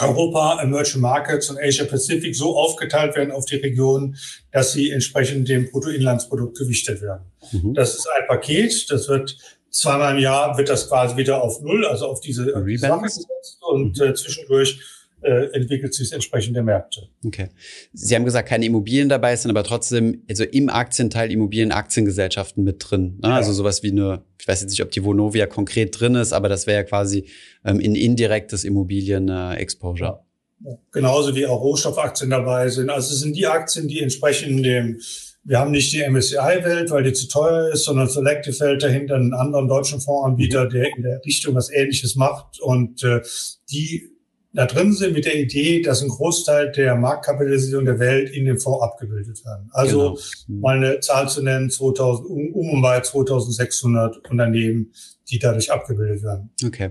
Europa, 0.00 0.62
Emerging 0.62 1.02
Markets 1.02 1.50
und 1.50 1.58
Asia 1.60 1.84
Pacific 1.84 2.34
so 2.34 2.56
aufgeteilt 2.56 3.14
werden 3.14 3.30
auf 3.30 3.44
die 3.44 3.56
Regionen, 3.56 4.16
dass 4.52 4.72
sie 4.72 4.90
entsprechend 4.90 5.50
dem 5.50 5.70
Bruttoinlandsprodukt 5.70 6.56
gewichtet 6.56 7.02
werden. 7.02 7.24
Mhm. 7.52 7.74
Das 7.74 7.94
ist 7.94 8.08
ein 8.18 8.26
Paket, 8.26 8.90
das 8.90 9.06
wird 9.06 9.36
zweimal 9.70 10.14
im 10.14 10.22
Jahr 10.22 10.56
wird 10.56 10.70
das 10.70 10.88
quasi 10.88 11.16
wieder 11.16 11.42
auf 11.42 11.60
Null, 11.60 11.86
also 11.86 12.06
auf 12.06 12.20
diese 12.20 12.44
Sache 12.78 13.02
gesetzt 13.02 13.58
und 13.60 13.98
mhm. 13.98 14.02
äh, 14.02 14.14
zwischendurch 14.14 14.80
äh, 15.22 15.46
entwickelt 15.52 15.94
sich 15.94 16.12
entsprechend 16.12 16.56
der 16.56 16.62
Märkte. 16.62 17.08
Okay. 17.24 17.48
Sie 17.92 18.14
haben 18.14 18.24
gesagt, 18.24 18.48
keine 18.48 18.66
Immobilien 18.66 19.08
dabei 19.08 19.36
sind, 19.36 19.50
aber 19.50 19.64
trotzdem, 19.64 20.22
also 20.28 20.44
im 20.44 20.68
Aktienteil 20.68 21.30
Immobilien, 21.30 21.72
Aktiengesellschaften 21.72 22.64
mit 22.64 22.76
drin. 22.78 23.18
Ne? 23.22 23.28
Ja. 23.28 23.36
Also 23.36 23.52
sowas 23.52 23.82
wie 23.82 23.90
eine, 23.90 24.22
ich 24.38 24.48
weiß 24.48 24.60
jetzt 24.60 24.70
nicht, 24.70 24.82
ob 24.82 24.90
die 24.90 25.04
Vonovia 25.04 25.46
konkret 25.46 25.98
drin 25.98 26.14
ist, 26.14 26.32
aber 26.32 26.48
das 26.48 26.66
wäre 26.66 26.78
ja 26.78 26.84
quasi 26.84 27.26
ähm, 27.64 27.80
in 27.80 27.94
indirektes 27.94 28.64
Immobilien-Exposure. 28.64 30.24
Ja. 30.64 30.78
Genauso 30.92 31.34
wie 31.34 31.46
auch 31.46 31.60
Rohstoffaktien 31.60 32.30
dabei 32.30 32.68
sind. 32.68 32.90
Also 32.90 33.12
es 33.12 33.20
sind 33.20 33.36
die 33.36 33.46
Aktien, 33.46 33.88
die 33.88 34.00
entsprechend 34.00 34.64
dem 34.64 35.00
wir 35.44 35.58
haben 35.58 35.72
nicht 35.72 35.92
die 35.92 36.08
MSCI-Welt, 36.08 36.90
weil 36.90 37.02
die 37.02 37.12
zu 37.12 37.26
teuer 37.26 37.72
ist, 37.72 37.84
sondern 37.84 38.08
Selective 38.08 38.58
Welt 38.60 38.82
dahinter 38.82 39.16
einen 39.16 39.34
anderen 39.34 39.66
deutschen 39.66 40.00
Fondsanbieter, 40.00 40.68
der 40.68 40.96
in 40.96 41.02
der 41.02 41.20
Richtung 41.24 41.54
was 41.54 41.70
Ähnliches 41.70 42.14
macht. 42.14 42.60
Und 42.60 43.02
äh, 43.02 43.22
die 43.70 44.11
da 44.54 44.66
drin 44.66 44.92
sind 44.92 45.14
mit 45.14 45.24
der 45.24 45.34
Idee, 45.34 45.80
dass 45.80 46.02
ein 46.02 46.08
Großteil 46.08 46.72
der 46.72 46.94
Marktkapitalisierung 46.94 47.86
der 47.86 47.98
Welt 47.98 48.30
in 48.30 48.44
dem 48.44 48.58
Fonds 48.58 48.82
abgebildet 48.82 49.44
werden. 49.44 49.70
Also 49.72 49.98
genau. 49.98 50.18
Mhm. 50.48 50.60
mal 50.60 50.76
eine 50.76 51.00
Zahl 51.00 51.28
zu 51.28 51.42
nennen, 51.42 51.70
2000, 51.70 52.28
um, 52.28 52.54
um 52.54 52.82
bei 52.82 53.00
2600 53.00 54.18
Unternehmen, 54.30 54.92
die 55.30 55.38
dadurch 55.38 55.72
abgebildet 55.72 56.22
werden. 56.22 56.50
Okay. 56.64 56.90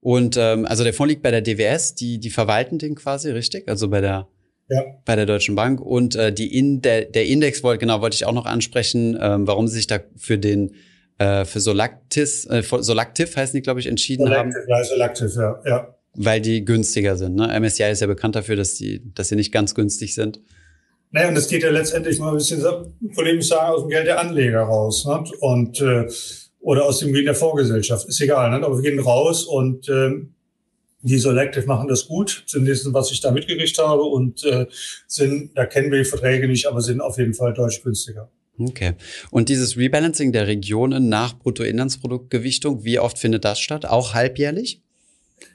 Und 0.00 0.36
ähm, 0.38 0.64
also 0.64 0.84
der 0.84 0.94
Fonds 0.94 1.10
liegt 1.10 1.22
bei 1.22 1.30
der 1.30 1.42
DWS, 1.42 1.94
die, 1.94 2.18
die 2.18 2.30
verwalten 2.30 2.78
den 2.78 2.94
quasi, 2.94 3.30
richtig? 3.30 3.68
Also 3.68 3.88
bei 3.88 4.00
der 4.00 4.28
ja. 4.68 4.82
bei 5.04 5.16
der 5.16 5.26
Deutschen 5.26 5.54
Bank. 5.54 5.80
Und 5.80 6.16
äh, 6.16 6.32
die 6.32 6.56
in, 6.58 6.80
der, 6.80 7.04
der 7.04 7.26
Index 7.26 7.62
wollte, 7.62 7.80
genau, 7.80 8.00
wollte 8.00 8.14
ich 8.14 8.24
auch 8.24 8.32
noch 8.32 8.46
ansprechen, 8.46 9.18
ähm, 9.20 9.46
warum 9.46 9.68
sie 9.68 9.76
sich 9.76 9.86
da 9.86 10.00
für 10.16 10.38
den 10.38 10.74
äh, 11.18 11.44
für 11.44 11.60
Solactis, 11.60 12.46
äh, 12.46 12.62
Solactiv 12.62 13.36
heißen 13.36 13.56
die, 13.56 13.62
glaube 13.62 13.80
ich, 13.80 13.86
entschieden 13.86 14.26
Solactive, 14.26 14.60
haben. 14.60 14.68
Ja, 14.68 14.84
Solactive, 14.84 15.60
ja. 15.66 15.70
ja 15.70 15.94
weil 16.14 16.40
die 16.40 16.64
günstiger 16.64 17.16
sind. 17.16 17.36
Ne? 17.36 17.58
MSCI 17.60 17.90
ist 17.90 18.00
ja 18.00 18.06
bekannt 18.06 18.36
dafür, 18.36 18.56
dass 18.56 18.74
die, 18.74 19.02
dass 19.14 19.28
sie 19.28 19.36
nicht 19.36 19.52
ganz 19.52 19.74
günstig 19.74 20.14
sind. 20.14 20.40
Naja, 21.10 21.28
und 21.28 21.34
das 21.34 21.48
geht 21.48 21.62
ja 21.62 21.70
letztendlich 21.70 22.18
mal 22.18 22.30
ein 22.30 22.36
bisschen, 22.36 22.62
polemisch 23.14 23.48
sagen, 23.48 23.74
aus 23.74 23.82
dem 23.82 23.90
Geld 23.90 24.06
der 24.06 24.18
Anleger 24.18 24.62
raus. 24.62 25.04
Ne? 25.04 25.24
Und 25.40 25.80
äh, 25.80 26.06
oder 26.60 26.86
aus 26.86 27.00
dem 27.00 27.08
Gewinn 27.12 27.26
der 27.26 27.34
Vorgesellschaft, 27.34 28.08
ist 28.08 28.20
egal. 28.20 28.50
Ne? 28.50 28.64
Aber 28.64 28.76
wir 28.76 28.90
gehen 28.90 29.00
raus 29.00 29.44
und 29.44 29.88
äh, 29.88 30.12
die 31.02 31.18
Selective 31.18 31.66
machen 31.66 31.88
das 31.88 32.06
gut, 32.06 32.44
zumindest 32.46 32.92
was 32.92 33.10
ich 33.10 33.20
da 33.20 33.32
mitgekriegt 33.32 33.76
habe 33.78 34.02
und 34.02 34.44
äh, 34.44 34.66
sind, 35.08 35.50
da 35.56 35.66
kennen 35.66 35.90
wir 35.90 35.98
die 35.98 36.08
Verträge 36.08 36.46
nicht, 36.46 36.66
aber 36.66 36.80
sind 36.80 37.00
auf 37.00 37.18
jeden 37.18 37.34
Fall 37.34 37.52
deutlich 37.52 37.82
günstiger. 37.82 38.30
Okay. 38.58 38.92
Und 39.30 39.48
dieses 39.48 39.76
Rebalancing 39.76 40.30
der 40.30 40.46
Regionen 40.46 41.08
nach 41.08 41.36
Bruttoinlandsproduktgewichtung, 41.38 42.84
wie 42.84 43.00
oft 43.00 43.18
findet 43.18 43.44
das 43.44 43.58
statt? 43.58 43.86
Auch 43.86 44.14
halbjährlich? 44.14 44.82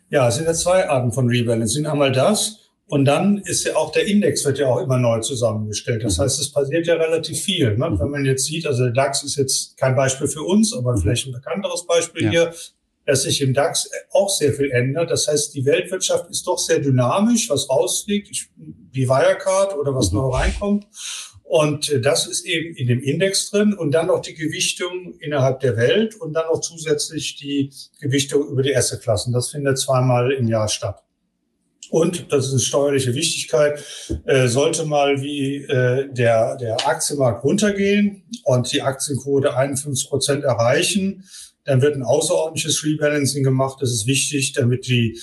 Ja, 0.09 0.27
es 0.27 0.35
sind 0.35 0.45
ja 0.45 0.53
zwei 0.53 0.87
Arten 0.87 1.11
von 1.11 1.27
Rebalancing. 1.27 1.85
Einmal 1.85 2.11
das 2.11 2.67
und 2.89 3.03
dann 3.03 3.39
ist 3.39 3.65
ja 3.65 3.75
auch 3.75 3.91
der 3.91 4.07
Index 4.07 4.45
wird 4.45 4.59
ja 4.59 4.67
auch 4.67 4.79
immer 4.79 4.97
neu 4.97 5.19
zusammengestellt. 5.19 6.03
Das 6.03 6.17
mhm. 6.17 6.23
heißt, 6.23 6.39
es 6.39 6.51
passiert 6.51 6.87
ja 6.87 6.95
relativ 6.95 7.41
viel. 7.41 7.77
Ne? 7.77 7.89
Mhm. 7.89 7.99
Wenn 7.99 8.09
man 8.09 8.25
jetzt 8.25 8.45
sieht, 8.45 8.65
also 8.65 8.83
der 8.83 8.93
DAX 8.93 9.23
ist 9.23 9.35
jetzt 9.35 9.77
kein 9.77 9.95
Beispiel 9.95 10.27
für 10.27 10.43
uns, 10.43 10.73
aber 10.73 10.93
mhm. 10.93 10.99
vielleicht 10.99 11.27
ein 11.27 11.33
bekannteres 11.33 11.85
Beispiel 11.85 12.23
ja. 12.23 12.29
hier, 12.29 12.53
dass 13.05 13.23
sich 13.23 13.41
im 13.41 13.53
DAX 13.53 13.89
auch 14.11 14.29
sehr 14.29 14.53
viel 14.53 14.71
ändert. 14.71 15.11
Das 15.11 15.27
heißt, 15.27 15.53
die 15.53 15.65
Weltwirtschaft 15.65 16.29
ist 16.29 16.47
doch 16.47 16.57
sehr 16.57 16.79
dynamisch, 16.79 17.49
was 17.49 17.69
rausfliegt, 17.69 18.29
wie 18.91 19.07
Wirecard 19.07 19.75
oder 19.77 19.93
was 19.93 20.11
mhm. 20.11 20.19
neu 20.19 20.27
reinkommt. 20.29 20.87
Und 21.47 21.89
äh, 21.89 22.01
das 22.01 22.27
ist 22.27 22.45
eben 22.45 22.75
in 22.75 22.87
dem 22.87 23.01
Index 23.01 23.49
drin 23.49 23.73
und 23.73 23.91
dann 23.91 24.07
noch 24.07 24.21
die 24.21 24.33
Gewichtung 24.33 25.15
innerhalb 25.19 25.61
der 25.61 25.77
Welt 25.77 26.15
und 26.15 26.33
dann 26.33 26.47
noch 26.47 26.59
zusätzlich 26.59 27.37
die 27.37 27.71
Gewichtung 28.01 28.47
über 28.49 28.61
die 28.61 28.75
Assetklassen. 28.75 29.33
Das 29.33 29.49
findet 29.49 29.79
zweimal 29.79 30.31
im 30.31 30.47
Jahr 30.47 30.67
statt. 30.67 31.03
Und, 31.89 32.33
das 32.33 32.47
ist 32.47 32.51
eine 32.51 32.59
steuerliche 32.59 33.15
Wichtigkeit, 33.15 33.81
äh, 34.25 34.47
sollte 34.49 34.83
mal 34.83 35.21
wie 35.21 35.63
äh, 35.63 36.11
der, 36.11 36.57
der 36.57 36.85
Aktienmarkt 36.85 37.45
runtergehen 37.45 38.23
und 38.43 38.69
die 38.73 38.81
Aktienquote 38.81 39.55
51 39.55 40.09
Prozent 40.09 40.43
erreichen, 40.43 41.23
dann 41.63 41.81
wird 41.81 41.95
ein 41.95 42.03
außerordentliches 42.03 42.83
Rebalancing 42.83 43.43
gemacht. 43.43 43.77
Das 43.81 43.91
ist 43.91 44.05
wichtig, 44.05 44.51
damit 44.51 44.87
die 44.87 45.17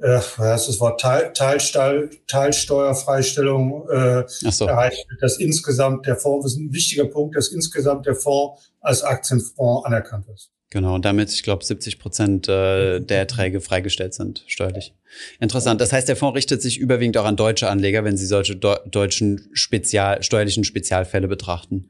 äh, 0.00 0.20
was 0.36 0.62
ist 0.62 0.68
das 0.68 0.80
Wort, 0.80 1.00
Teil, 1.00 1.32
Teilstall, 1.32 2.10
Teilsteuerfreistellung 2.26 3.88
äh, 3.88 4.24
so. 4.26 4.66
erreicht 4.66 5.08
wird, 5.08 5.22
dass 5.22 5.38
insgesamt 5.38 6.06
der 6.06 6.16
Fonds, 6.16 6.44
das 6.44 6.52
ist 6.52 6.58
ein 6.58 6.72
wichtiger 6.72 7.04
Punkt, 7.04 7.36
dass 7.36 7.48
insgesamt 7.48 8.06
der 8.06 8.14
Fonds 8.14 8.70
als 8.80 9.02
Aktienfonds 9.02 9.86
anerkannt 9.86 10.26
ist. 10.32 10.50
Genau, 10.70 10.94
und 10.94 11.04
damit, 11.04 11.32
ich 11.32 11.42
glaube, 11.42 11.64
70 11.64 11.98
Prozent 11.98 12.48
äh, 12.48 13.00
der 13.00 13.18
Erträge 13.18 13.62
freigestellt 13.62 14.12
sind, 14.12 14.44
steuerlich. 14.46 14.94
Interessant. 15.40 15.80
Das 15.80 15.92
heißt, 15.92 16.06
der 16.08 16.16
Fonds 16.16 16.36
richtet 16.36 16.60
sich 16.60 16.78
überwiegend 16.78 17.16
auch 17.16 17.24
an 17.24 17.36
deutsche 17.36 17.70
Anleger, 17.70 18.04
wenn 18.04 18.18
sie 18.18 18.26
solche 18.26 18.54
deutschen 18.54 19.48
Spezial, 19.54 20.22
steuerlichen 20.22 20.64
Spezialfälle 20.64 21.26
betrachten. 21.26 21.88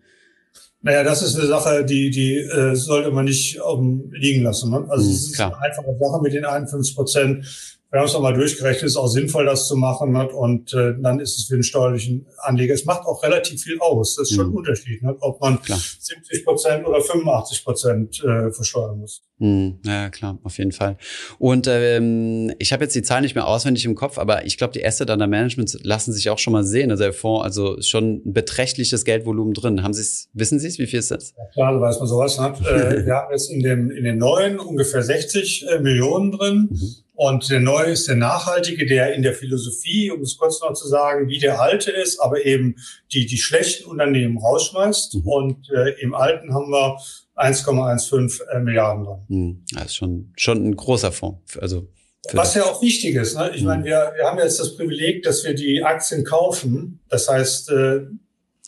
Naja, 0.81 1.03
das 1.03 1.23
ist 1.23 1.37
eine 1.37 1.49
Sache, 1.49 1.85
die, 1.85 2.11
die 2.11 2.37
äh, 2.37 2.77
sollte 2.77 3.11
man 3.11 3.25
nicht 3.25 3.61
um, 3.61 4.13
liegen 4.13 4.45
lassen. 4.45 4.71
Ne? 4.71 4.87
Also 4.89 5.07
mhm, 5.07 5.11
es 5.11 5.23
ist 5.25 5.35
klar. 5.35 5.57
eine 5.57 5.63
einfache 5.63 5.99
Sache 5.99 6.23
mit 6.23 6.33
den 6.33 6.45
51 6.45 6.95
Prozent 6.95 7.78
wir 7.91 8.01
haben 8.01 8.07
es 8.07 8.13
nochmal 8.13 8.35
durchgerechnet, 8.35 8.85
ist 8.85 8.97
auch 8.97 9.07
sinnvoll, 9.07 9.47
das 9.47 9.67
zu 9.67 9.75
machen. 9.75 10.13
Nicht? 10.13 10.33
Und 10.33 10.75
äh, 10.75 10.95
dann 11.01 11.21
ist 11.21 11.39
es 11.39 11.47
für 11.47 11.55
den 11.55 11.63
steuerlichen 11.63 12.27
Anleger, 12.39 12.75
es 12.75 12.85
macht 12.85 13.07
auch 13.07 13.23
relativ 13.23 13.63
viel 13.63 13.79
aus. 13.81 14.17
Das 14.17 14.29
ist 14.29 14.37
schon 14.37 14.49
mhm. 14.49 14.53
ein 14.53 14.57
Unterschied, 14.59 15.03
nicht? 15.03 15.17
ob 15.21 15.41
man 15.41 15.63
klar. 15.63 15.79
70 15.79 16.45
Prozent 16.45 16.87
oder 16.87 17.01
85 17.01 17.65
Prozent 17.65 18.23
äh, 18.23 18.53
versteuern 18.53 18.99
muss. 18.99 19.23
Mhm. 19.39 19.79
Ja, 19.87 20.11
klar, 20.11 20.39
auf 20.43 20.59
jeden 20.59 20.73
Fall. 20.73 20.99
Und 21.39 21.67
ähm, 21.67 22.53
ich 22.59 22.75
habe 22.75 22.85
jetzt 22.85 22.95
die 22.95 23.03
Zahl 23.03 23.23
nicht 23.23 23.35
mehr 23.35 23.47
auswendig 23.47 23.87
im 23.87 23.95
Kopf, 23.95 24.19
aber 24.19 24.45
ich 24.45 24.59
glaube, 24.59 24.75
die 24.75 24.85
Asset 24.85 25.09
Under 25.09 25.27
Management 25.27 25.79
lassen 25.83 26.13
sich 26.13 26.29
auch 26.29 26.39
schon 26.39 26.53
mal 26.53 26.65
sehen. 26.65 26.91
Also 26.91 27.05
der 27.05 27.15
Fonds, 27.15 27.45
also 27.45 27.81
schon 27.81 28.23
ein 28.27 28.33
beträchtliches 28.35 29.07
Geldvolumen 29.07 29.55
drin. 29.55 29.83
Haben 29.83 29.95
Sie 29.95 30.03
es, 30.03 30.29
wissen 30.35 30.59
Sie 30.59 30.69
es, 30.69 30.79
wie 30.79 30.87
viel 30.87 30.99
ist 30.99 31.11
das? 31.11 31.35
Ja, 31.39 31.45
klar, 31.55 31.75
so 31.75 31.81
weiß 31.81 31.99
man 32.01 32.09
sowas. 32.09 32.39
Nicht? 32.39 32.61
äh, 32.67 33.07
wir 33.07 33.15
haben 33.15 33.31
jetzt 33.31 33.51
in, 33.51 33.61
dem, 33.61 33.91
in 33.91 34.05
den 34.05 34.19
neuen 34.19 34.59
ungefähr 34.59 35.03
60 35.03 35.67
äh, 35.69 35.79
Millionen 35.79 36.33
drin. 36.33 36.69
Mhm. 36.71 36.95
Und 37.21 37.51
der 37.51 37.59
neue 37.59 37.91
ist 37.91 38.07
der 38.07 38.15
nachhaltige, 38.15 38.87
der 38.87 39.13
in 39.13 39.23
der 39.23 39.35
Philosophie, 39.35 40.09
um 40.13 40.21
es 40.21 40.39
kurz 40.39 40.61
noch 40.61 40.75
zu 40.75 40.87
sagen, 40.87 41.27
wie 41.27 41.41
der 41.41 41.61
alte 41.61 41.91
ist, 41.91 42.21
aber 42.21 42.47
eben 42.47 42.77
die, 43.13 43.27
die 43.27 43.39
schlechten 43.39 43.87
Unternehmen 43.87 44.39
rausschmeißt. 44.39 45.17
Mhm. 45.17 45.21
Und 45.23 45.69
äh, 45.71 46.01
im 46.01 46.15
alten 46.15 46.55
haben 46.55 46.71
wir 46.71 46.97
1,15 47.35 48.41
äh, 48.53 48.61
Milliarden 48.61 49.05
dran. 49.05 49.25
Mhm. 49.27 49.65
Das 49.73 49.87
ist 49.87 49.97
schon, 49.97 50.33
schon 50.37 50.65
ein 50.65 50.77
großer 50.77 51.11
Fonds. 51.11 51.59
Also 51.59 51.89
was 52.35 52.55
ja 52.55 52.63
auch 52.63 52.81
wichtig 52.83 53.17
ist. 53.17 53.37
Ne? 53.37 53.51
Ich 53.53 53.63
mhm. 53.63 53.67
meine, 53.67 53.85
wir, 53.85 54.13
wir 54.15 54.25
haben 54.25 54.39
jetzt 54.39 54.61
das 54.61 54.77
Privileg, 54.77 55.25
dass 55.25 55.43
wir 55.43 55.55
die 55.55 55.83
Aktien 55.83 56.23
kaufen. 56.23 57.01
Das 57.09 57.29
heißt, 57.29 57.71
äh, 57.71 58.03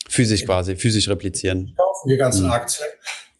physisch 0.09 0.43
quasi, 0.43 0.75
physisch 0.75 1.07
replizieren. 1.07 1.67
Wir 1.67 1.75
kaufen 1.75 2.09
die 2.09 2.17
ganzen 2.17 2.45
mhm. 2.47 2.51
Aktien. 2.51 2.87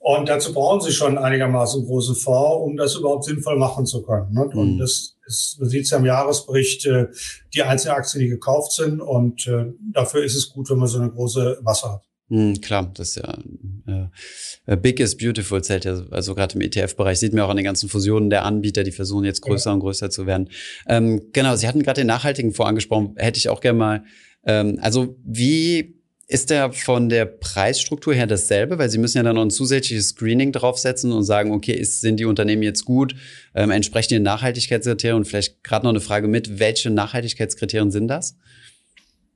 Und 0.04 0.30
dazu 0.30 0.52
brauchen 0.52 0.82
sie 0.82 0.92
schon 0.92 1.20
einigermaßen 1.20 1.86
großen 1.86 2.16
Fonds, 2.16 2.66
um 2.66 2.76
das 2.76 2.96
überhaupt 2.96 3.24
sinnvoll 3.24 3.56
machen 3.56 3.86
zu 3.86 4.02
können. 4.02 4.34
Ne? 4.34 4.46
Und 4.46 4.74
mhm. 4.76 4.80
das 4.80 5.16
ist, 5.28 5.58
man 5.60 5.70
sieht 5.70 5.84
es 5.84 5.92
ja 5.92 6.00
im 6.00 6.06
Jahresbericht, 6.06 6.88
äh, 6.88 7.06
die 7.54 7.62
einzelnen 7.62 7.96
Aktien, 7.96 8.22
die 8.22 8.28
gekauft 8.28 8.72
sind. 8.72 9.00
Und 9.00 9.46
äh, 9.46 9.66
dafür 9.94 10.24
ist 10.24 10.36
es 10.36 10.50
gut, 10.50 10.72
wenn 10.72 10.80
man 10.80 10.88
so 10.88 10.98
eine 10.98 11.12
große 11.12 11.60
Masse 11.62 11.92
hat. 11.92 12.02
Mhm, 12.30 12.62
klar, 12.62 12.90
das 12.96 13.10
ist 13.10 13.16
ja 13.18 13.38
äh, 14.66 14.78
Big 14.78 15.00
is 15.00 15.18
beautiful 15.18 15.62
zählt 15.64 15.86
ja, 15.86 16.02
also 16.10 16.34
gerade 16.34 16.56
im 16.56 16.62
ETF-Bereich 16.62 17.20
sieht 17.20 17.34
man 17.34 17.44
auch 17.44 17.50
an 17.50 17.58
den 17.58 17.66
ganzen 17.66 17.90
Fusionen 17.90 18.30
der 18.30 18.46
Anbieter, 18.46 18.84
die 18.84 18.92
versuchen 18.92 19.26
jetzt 19.26 19.42
größer 19.42 19.70
ja. 19.70 19.74
und 19.74 19.82
größer 19.82 20.10
zu 20.10 20.26
werden. 20.26 20.50
Ähm, 20.88 21.22
genau, 21.34 21.56
Sie 21.58 21.68
hatten 21.68 21.84
gerade 21.84 22.02
den 22.02 22.08
nachhaltigen 22.08 22.54
Fonds 22.54 22.70
angesprochen, 22.70 23.14
hätte 23.18 23.38
ich 23.38 23.50
auch 23.50 23.60
gerne 23.60 23.78
mal. 23.78 24.04
Ähm, 24.46 24.80
also 24.82 25.16
wie 25.24 26.01
ist 26.32 26.50
der 26.50 26.72
von 26.72 27.10
der 27.10 27.26
Preisstruktur 27.26 28.14
her 28.14 28.26
dasselbe? 28.26 28.78
Weil 28.78 28.90
Sie 28.90 28.98
müssen 28.98 29.18
ja 29.18 29.24
dann 29.24 29.36
noch 29.36 29.44
ein 29.44 29.50
zusätzliches 29.50 30.10
Screening 30.10 30.54
draufsetzen 30.54 31.12
und 31.12 31.24
sagen, 31.24 31.52
okay, 31.52 31.74
ist, 31.74 32.02
sind 32.02 32.20
die 32.20 32.26
Unternehmen 32.26 32.64
jetzt 32.64 32.86
gut, 32.86 33.16
ähm, 33.54 33.70
entsprechen 33.70 34.14
den 34.14 34.24
Nachhaltigkeitskriterien? 34.24 35.18
Und 35.18 35.26
vielleicht 35.26 35.64
gerade 35.64 35.86
noch 35.86 35.92
eine 35.92 36.00
Frage 36.00 36.30
mit, 36.30 36.60
welche 36.60 36.90
Nachhaltigkeitskriterien 36.90 37.92
sind 37.92 38.08
das? 38.08 38.38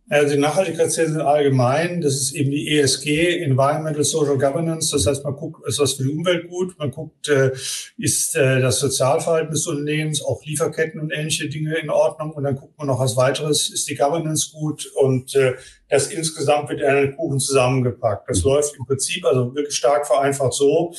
Also 0.08 0.36
die 0.36 0.40
Nachhaltigkeitsziele 0.40 1.08
sind 1.08 1.22
allgemein. 1.22 2.00
Das 2.00 2.14
ist 2.14 2.34
eben 2.36 2.52
die 2.52 2.78
ESG, 2.78 3.42
Environmental 3.44 4.04
Social 4.04 4.38
Governance. 4.38 4.92
Das 4.92 5.08
heißt, 5.08 5.24
man 5.24 5.36
guckt, 5.36 5.66
ist 5.68 5.80
was 5.80 5.94
für 5.94 6.04
die 6.04 6.10
Umwelt 6.10 6.48
gut. 6.48 6.78
Man 6.78 6.92
guckt, 6.92 7.28
äh, 7.28 7.52
ist 7.98 8.36
äh, 8.36 8.62
das 8.62 8.80
Sozialverhalten 8.80 9.52
des 9.52 9.66
Unternehmens, 9.66 10.24
auch 10.24 10.44
Lieferketten 10.46 11.02
und 11.02 11.12
ähnliche 11.12 11.50
Dinge 11.50 11.76
in 11.78 11.90
Ordnung. 11.90 12.34
Und 12.34 12.44
dann 12.44 12.56
guckt 12.56 12.78
man 12.78 12.86
noch 12.86 13.00
als 13.00 13.18
weiteres, 13.18 13.70
ist 13.70 13.90
die 13.90 13.96
Governance 13.96 14.52
gut 14.52 14.86
und 14.96 15.36
äh, 15.36 15.56
das 15.90 16.08
insgesamt 16.08 16.70
wird 16.70 16.82
in 16.82 16.88
einen 16.88 17.16
Kuchen 17.16 17.40
zusammengepackt. 17.40 18.30
Das 18.30 18.44
läuft 18.44 18.76
im 18.78 18.86
Prinzip 18.86 19.26
also 19.26 19.56
wirklich 19.56 19.76
stark 19.76 20.06
vereinfacht 20.06 20.54
so, 20.54 20.94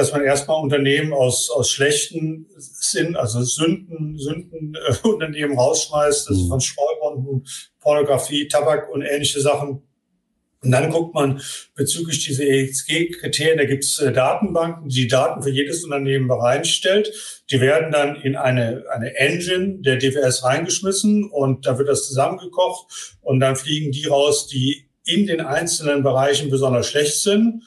dass 0.00 0.12
man 0.12 0.24
erstmal 0.24 0.62
Unternehmen 0.62 1.12
aus, 1.12 1.50
aus 1.50 1.70
schlechten 1.70 2.46
Sinn, 2.56 3.16
also 3.16 3.42
Sünden, 3.42 4.16
Sünden 4.18 4.74
äh, 4.74 4.94
Unternehmen 5.08 5.58
rausschmeißt, 5.58 6.28
das 6.28 6.36
ist 6.36 6.44
mhm. 6.44 6.48
von 6.48 6.60
Streurunden, 6.60 7.46
Pornografie, 7.80 8.48
Tabak 8.48 8.90
und 8.90 9.02
ähnliche 9.02 9.40
Sachen. 9.40 9.82
Und 10.62 10.72
dann 10.72 10.90
guckt 10.90 11.14
man 11.14 11.40
bezüglich 11.74 12.24
dieser 12.24 12.44
ESG-Kriterien, 12.44 13.58
da 13.58 13.64
gibt 13.64 13.84
es 13.84 13.98
äh, 13.98 14.12
Datenbanken, 14.12 14.88
die 14.88 15.06
Daten 15.06 15.42
für 15.42 15.50
jedes 15.50 15.84
Unternehmen 15.84 16.28
bereitstellt. 16.28 17.12
Die 17.50 17.60
werden 17.60 17.92
dann 17.92 18.16
in 18.16 18.36
eine, 18.36 18.84
eine 18.90 19.16
Engine 19.16 19.80
der 19.80 19.96
DWS 19.96 20.44
reingeschmissen 20.44 21.30
und 21.30 21.66
da 21.66 21.78
wird 21.78 21.88
das 21.88 22.06
zusammengekocht 22.06 23.18
und 23.20 23.40
dann 23.40 23.56
fliegen 23.56 23.92
die 23.92 24.06
raus, 24.06 24.46
die 24.48 24.88
in 25.04 25.26
den 25.26 25.40
einzelnen 25.40 26.02
Bereichen 26.02 26.50
besonders 26.50 26.86
schlecht 26.86 27.20
sind. 27.20 27.62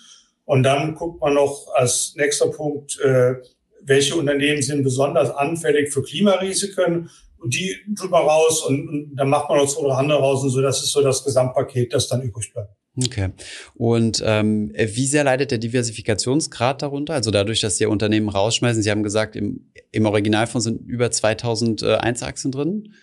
Und 0.45 0.63
dann 0.63 0.95
guckt 0.95 1.21
man 1.21 1.35
noch 1.35 1.67
als 1.73 2.13
nächster 2.17 2.47
Punkt, 2.49 2.99
äh, 2.99 3.35
welche 3.81 4.15
Unternehmen 4.15 4.61
sind 4.61 4.83
besonders 4.83 5.29
anfällig 5.29 5.93
für 5.93 6.03
Klimarisiken. 6.03 7.09
Und 7.37 7.53
die 7.53 7.75
tut 7.99 8.11
man 8.11 8.23
raus 8.23 8.63
und, 8.65 8.87
und 8.87 9.15
dann 9.15 9.29
macht 9.29 9.49
man 9.49 9.57
noch 9.57 9.67
zwei 9.67 9.81
oder 9.81 9.97
andere 9.97 10.19
raus 10.19 10.43
und 10.43 10.49
so. 10.49 10.61
Das 10.61 10.81
ist 10.81 10.91
so 10.91 11.01
das 11.01 11.23
Gesamtpaket, 11.23 11.93
das 11.93 12.07
dann 12.07 12.21
übrig 12.21 12.53
bleibt. 12.53 12.73
Okay. 12.95 13.29
Und 13.73 14.21
ähm, 14.23 14.71
wie 14.75 15.07
sehr 15.07 15.23
leidet 15.23 15.51
der 15.51 15.57
Diversifikationsgrad 15.57 16.81
darunter? 16.81 17.15
Also 17.15 17.31
dadurch, 17.31 17.59
dass 17.59 17.77
Sie 17.77 17.85
Unternehmen 17.85 18.29
rausschmeißen, 18.29 18.83
Sie 18.83 18.91
haben 18.91 19.03
gesagt, 19.03 19.35
im, 19.35 19.71
im 19.91 20.05
Originalfonds 20.05 20.65
sind 20.65 20.87
über 20.87 21.09
2000 21.09 21.81
äh, 21.81 21.95
Einzelaktien 21.95 22.51
drin. 22.51 22.93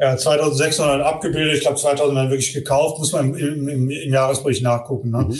Ja, 0.00 0.16
2600 0.16 1.02
abgebildet, 1.02 1.56
ich 1.56 1.60
glaube 1.60 1.76
2000 1.76 2.16
werden 2.16 2.30
wirklich 2.30 2.54
gekauft, 2.54 2.98
muss 2.98 3.12
man 3.12 3.34
im, 3.34 3.68
im, 3.68 3.90
im 3.90 4.12
Jahresbericht 4.12 4.62
nachgucken. 4.62 5.10
Ne? 5.10 5.26
Mhm. 5.28 5.38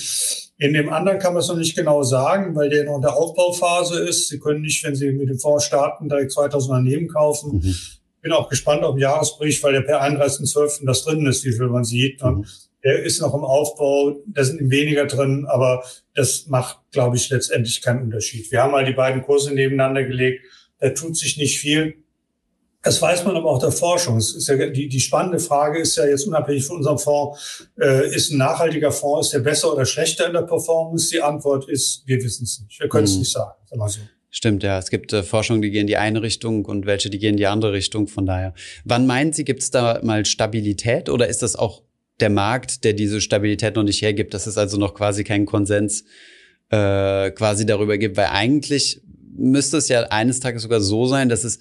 In 0.58 0.74
dem 0.74 0.92
anderen 0.92 1.18
kann 1.18 1.32
man 1.32 1.40
es 1.40 1.48
noch 1.48 1.56
nicht 1.56 1.74
genau 1.74 2.02
sagen, 2.02 2.54
weil 2.54 2.68
der 2.68 2.84
noch 2.84 2.96
in 2.96 3.00
der 3.00 3.16
Aufbauphase 3.16 4.00
ist. 4.00 4.28
Sie 4.28 4.38
können 4.38 4.60
nicht, 4.60 4.84
wenn 4.84 4.94
Sie 4.94 5.12
mit 5.12 5.30
dem 5.30 5.38
Fonds 5.38 5.64
starten, 5.64 6.10
direkt 6.10 6.32
2000 6.32 6.76
Unternehmen 6.76 7.08
kaufen. 7.08 7.60
Mhm. 7.62 7.74
Bin 8.20 8.32
auch 8.32 8.50
gespannt 8.50 8.84
auf 8.84 8.96
den 8.96 9.00
Jahresbericht, 9.00 9.62
weil 9.62 9.72
der 9.72 9.80
per 9.80 10.02
31.12. 10.02 10.84
das 10.84 11.04
drin 11.04 11.24
ist, 11.24 11.42
wie 11.46 11.52
viel 11.52 11.68
man 11.68 11.84
sieht. 11.84 12.22
Mhm. 12.22 12.44
Der 12.84 13.02
ist 13.02 13.22
noch 13.22 13.32
im 13.32 13.44
Aufbau, 13.44 14.20
da 14.26 14.44
sind 14.44 14.70
weniger 14.70 15.06
drin, 15.06 15.46
aber 15.48 15.82
das 16.14 16.48
macht, 16.48 16.80
glaube 16.92 17.16
ich, 17.16 17.30
letztendlich 17.30 17.80
keinen 17.80 18.02
Unterschied. 18.02 18.50
Wir 18.52 18.62
haben 18.62 18.72
mal 18.72 18.84
die 18.84 18.92
beiden 18.92 19.22
Kurse 19.22 19.54
nebeneinander 19.54 20.04
gelegt, 20.04 20.44
da 20.78 20.90
tut 20.90 21.16
sich 21.16 21.38
nicht 21.38 21.58
viel. 21.58 21.94
Das 22.82 23.02
weiß 23.02 23.24
man 23.24 23.36
aber 23.36 23.50
auch 23.50 23.58
der 23.58 23.72
Forschung. 23.72 24.16
Es 24.16 24.34
ist 24.34 24.48
ja, 24.48 24.56
die, 24.68 24.88
die 24.88 25.00
spannende 25.00 25.38
Frage 25.38 25.80
ist 25.80 25.96
ja 25.96 26.06
jetzt 26.06 26.26
unabhängig 26.26 26.64
von 26.64 26.78
unserem 26.78 26.98
Fonds, 26.98 27.68
äh, 27.78 28.14
ist 28.14 28.30
ein 28.30 28.38
nachhaltiger 28.38 28.90
Fonds, 28.90 29.26
ist 29.26 29.32
der 29.34 29.40
besser 29.40 29.72
oder 29.72 29.84
schlechter 29.84 30.26
in 30.26 30.32
der 30.32 30.42
Performance? 30.42 31.10
Die 31.10 31.20
Antwort 31.20 31.68
ist, 31.68 32.02
wir 32.06 32.16
wissen 32.22 32.44
es 32.44 32.60
nicht. 32.62 32.80
Wir 32.80 32.88
können 32.88 33.04
es 33.04 33.12
mhm. 33.12 33.18
nicht 33.20 33.32
sagen. 33.32 33.52
Sag 33.66 33.78
mal 33.78 33.88
so. 33.88 34.00
Stimmt, 34.30 34.62
ja. 34.62 34.78
Es 34.78 34.88
gibt 34.88 35.12
äh, 35.12 35.22
Forschungen, 35.22 35.60
die 35.60 35.70
gehen 35.70 35.82
in 35.82 35.86
die 35.88 35.98
eine 35.98 36.22
Richtung 36.22 36.64
und 36.64 36.86
welche, 36.86 37.10
die 37.10 37.18
gehen 37.18 37.32
in 37.32 37.36
die 37.36 37.46
andere 37.46 37.72
Richtung. 37.72 38.06
Von 38.06 38.24
daher. 38.24 38.54
Wann 38.84 39.06
meinen 39.06 39.34
Sie, 39.34 39.44
gibt 39.44 39.62
es 39.62 39.70
da 39.70 40.00
mal 40.02 40.24
Stabilität 40.24 41.10
oder 41.10 41.28
ist 41.28 41.42
das 41.42 41.56
auch 41.56 41.82
der 42.20 42.30
Markt, 42.30 42.84
der 42.84 42.94
diese 42.94 43.20
Stabilität 43.20 43.76
noch 43.76 43.82
nicht 43.82 44.00
hergibt? 44.00 44.32
Das 44.32 44.46
ist 44.46 44.56
also 44.56 44.78
noch 44.78 44.94
quasi 44.94 45.24
kein 45.24 45.44
Konsens 45.44 46.04
äh, 46.70 47.30
quasi 47.32 47.66
darüber 47.66 47.98
gibt, 47.98 48.16
weil 48.16 48.28
eigentlich 48.30 49.02
müsste 49.36 49.78
es 49.78 49.88
ja 49.88 50.02
eines 50.04 50.40
Tages 50.40 50.62
sogar 50.62 50.80
so 50.80 51.06
sein, 51.06 51.28
dass 51.28 51.44
es 51.44 51.58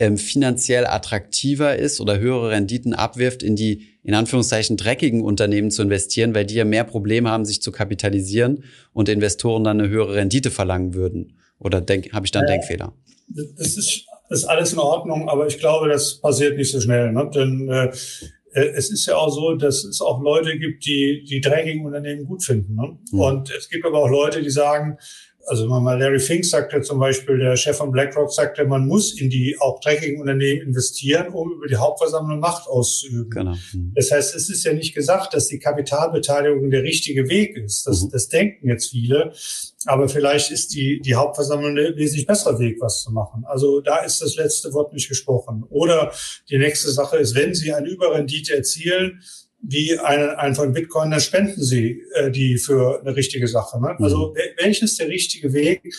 ähm, 0.00 0.16
finanziell 0.16 0.86
attraktiver 0.86 1.76
ist 1.76 2.00
oder 2.00 2.18
höhere 2.18 2.50
Renditen 2.50 2.94
abwirft, 2.94 3.42
in 3.42 3.54
die 3.54 3.86
in 4.02 4.14
Anführungszeichen 4.14 4.78
dreckigen 4.78 5.22
Unternehmen 5.22 5.70
zu 5.70 5.82
investieren, 5.82 6.34
weil 6.34 6.46
die 6.46 6.54
ja 6.54 6.64
mehr 6.64 6.84
Probleme 6.84 7.30
haben, 7.30 7.44
sich 7.44 7.60
zu 7.60 7.70
kapitalisieren 7.70 8.64
und 8.94 9.10
Investoren 9.10 9.62
dann 9.62 9.78
eine 9.78 9.90
höhere 9.90 10.14
Rendite 10.14 10.50
verlangen 10.50 10.94
würden. 10.94 11.36
Oder 11.58 11.84
habe 12.12 12.24
ich 12.24 12.32
dann 12.32 12.44
ja, 12.44 12.48
Denkfehler? 12.48 12.94
Das 13.28 13.76
ist, 13.76 14.06
das 14.30 14.40
ist 14.40 14.44
alles 14.46 14.72
in 14.72 14.78
Ordnung, 14.78 15.28
aber 15.28 15.46
ich 15.46 15.58
glaube, 15.58 15.88
das 15.88 16.18
passiert 16.18 16.56
nicht 16.56 16.72
so 16.72 16.80
schnell. 16.80 17.12
Ne? 17.12 17.30
Denn 17.34 17.68
äh, 17.68 17.92
äh, 18.52 18.70
es 18.74 18.90
ist 18.90 19.06
ja 19.06 19.16
auch 19.16 19.28
so, 19.28 19.54
dass 19.54 19.84
es 19.84 20.00
auch 20.00 20.22
Leute 20.22 20.58
gibt, 20.58 20.86
die 20.86 21.24
die 21.28 21.40
dreckigen 21.40 21.84
Unternehmen 21.84 22.24
gut 22.24 22.42
finden. 22.42 22.74
Ne? 22.74 22.98
Mhm. 23.12 23.20
Und 23.20 23.50
es 23.50 23.68
gibt 23.68 23.84
aber 23.84 23.98
auch 23.98 24.08
Leute, 24.08 24.42
die 24.42 24.50
sagen, 24.50 24.98
Also 25.46 25.64
wenn 25.64 25.70
man 25.70 25.82
mal 25.82 25.98
Larry 25.98 26.20
Fink 26.20 26.44
sagte 26.44 26.80
zum 26.82 26.98
Beispiel, 26.98 27.38
der 27.38 27.56
Chef 27.56 27.76
von 27.76 27.90
BlackRock 27.90 28.32
sagte, 28.32 28.64
man 28.64 28.86
muss 28.86 29.18
in 29.18 29.30
die 29.30 29.56
auch 29.58 29.80
dreckigen 29.80 30.20
Unternehmen 30.20 30.62
investieren, 30.62 31.28
um 31.32 31.52
über 31.52 31.66
die 31.66 31.76
Hauptversammlung 31.76 32.38
Macht 32.40 32.68
auszuüben. 32.68 33.30
Genau. 33.30 33.54
Mhm. 33.72 33.92
Das 33.94 34.10
heißt, 34.10 34.34
es 34.34 34.48
ist 34.50 34.64
ja 34.64 34.72
nicht 34.72 34.94
gesagt, 34.94 35.34
dass 35.34 35.48
die 35.48 35.58
Kapitalbeteiligung 35.58 36.70
der 36.70 36.82
richtige 36.82 37.28
Weg 37.28 37.56
ist. 37.56 37.86
Das, 37.86 38.02
mhm. 38.02 38.10
das 38.10 38.28
denken 38.28 38.68
jetzt 38.68 38.90
viele. 38.90 39.32
Aber 39.86 40.08
vielleicht 40.08 40.50
ist 40.50 40.74
die, 40.74 41.00
die 41.00 41.14
Hauptversammlung 41.14 41.76
ein 41.76 41.96
wesentlich 41.96 42.26
besserer 42.26 42.58
Weg, 42.58 42.78
was 42.80 43.02
zu 43.02 43.12
machen. 43.12 43.44
Also 43.46 43.80
da 43.80 43.98
ist 44.04 44.20
das 44.20 44.36
letzte 44.36 44.72
Wort 44.72 44.92
nicht 44.92 45.08
gesprochen. 45.08 45.64
Oder 45.70 46.12
die 46.50 46.58
nächste 46.58 46.90
Sache 46.90 47.16
ist, 47.16 47.34
wenn 47.34 47.54
Sie 47.54 47.72
eine 47.72 47.88
Überrendite 47.88 48.54
erzielen, 48.54 49.22
wie 49.62 49.98
ein, 49.98 50.30
ein 50.30 50.54
von 50.54 50.72
Bitcoin, 50.72 51.10
dann 51.10 51.20
spenden 51.20 51.62
sie 51.62 52.02
äh, 52.14 52.30
die 52.30 52.56
für 52.56 53.00
eine 53.00 53.14
richtige 53.14 53.46
Sache. 53.46 53.80
Ne? 53.80 53.96
Also 53.98 54.30
mhm. 54.30 54.38
welches 54.62 54.96
der 54.96 55.08
richtige 55.08 55.52
Weg 55.52 55.94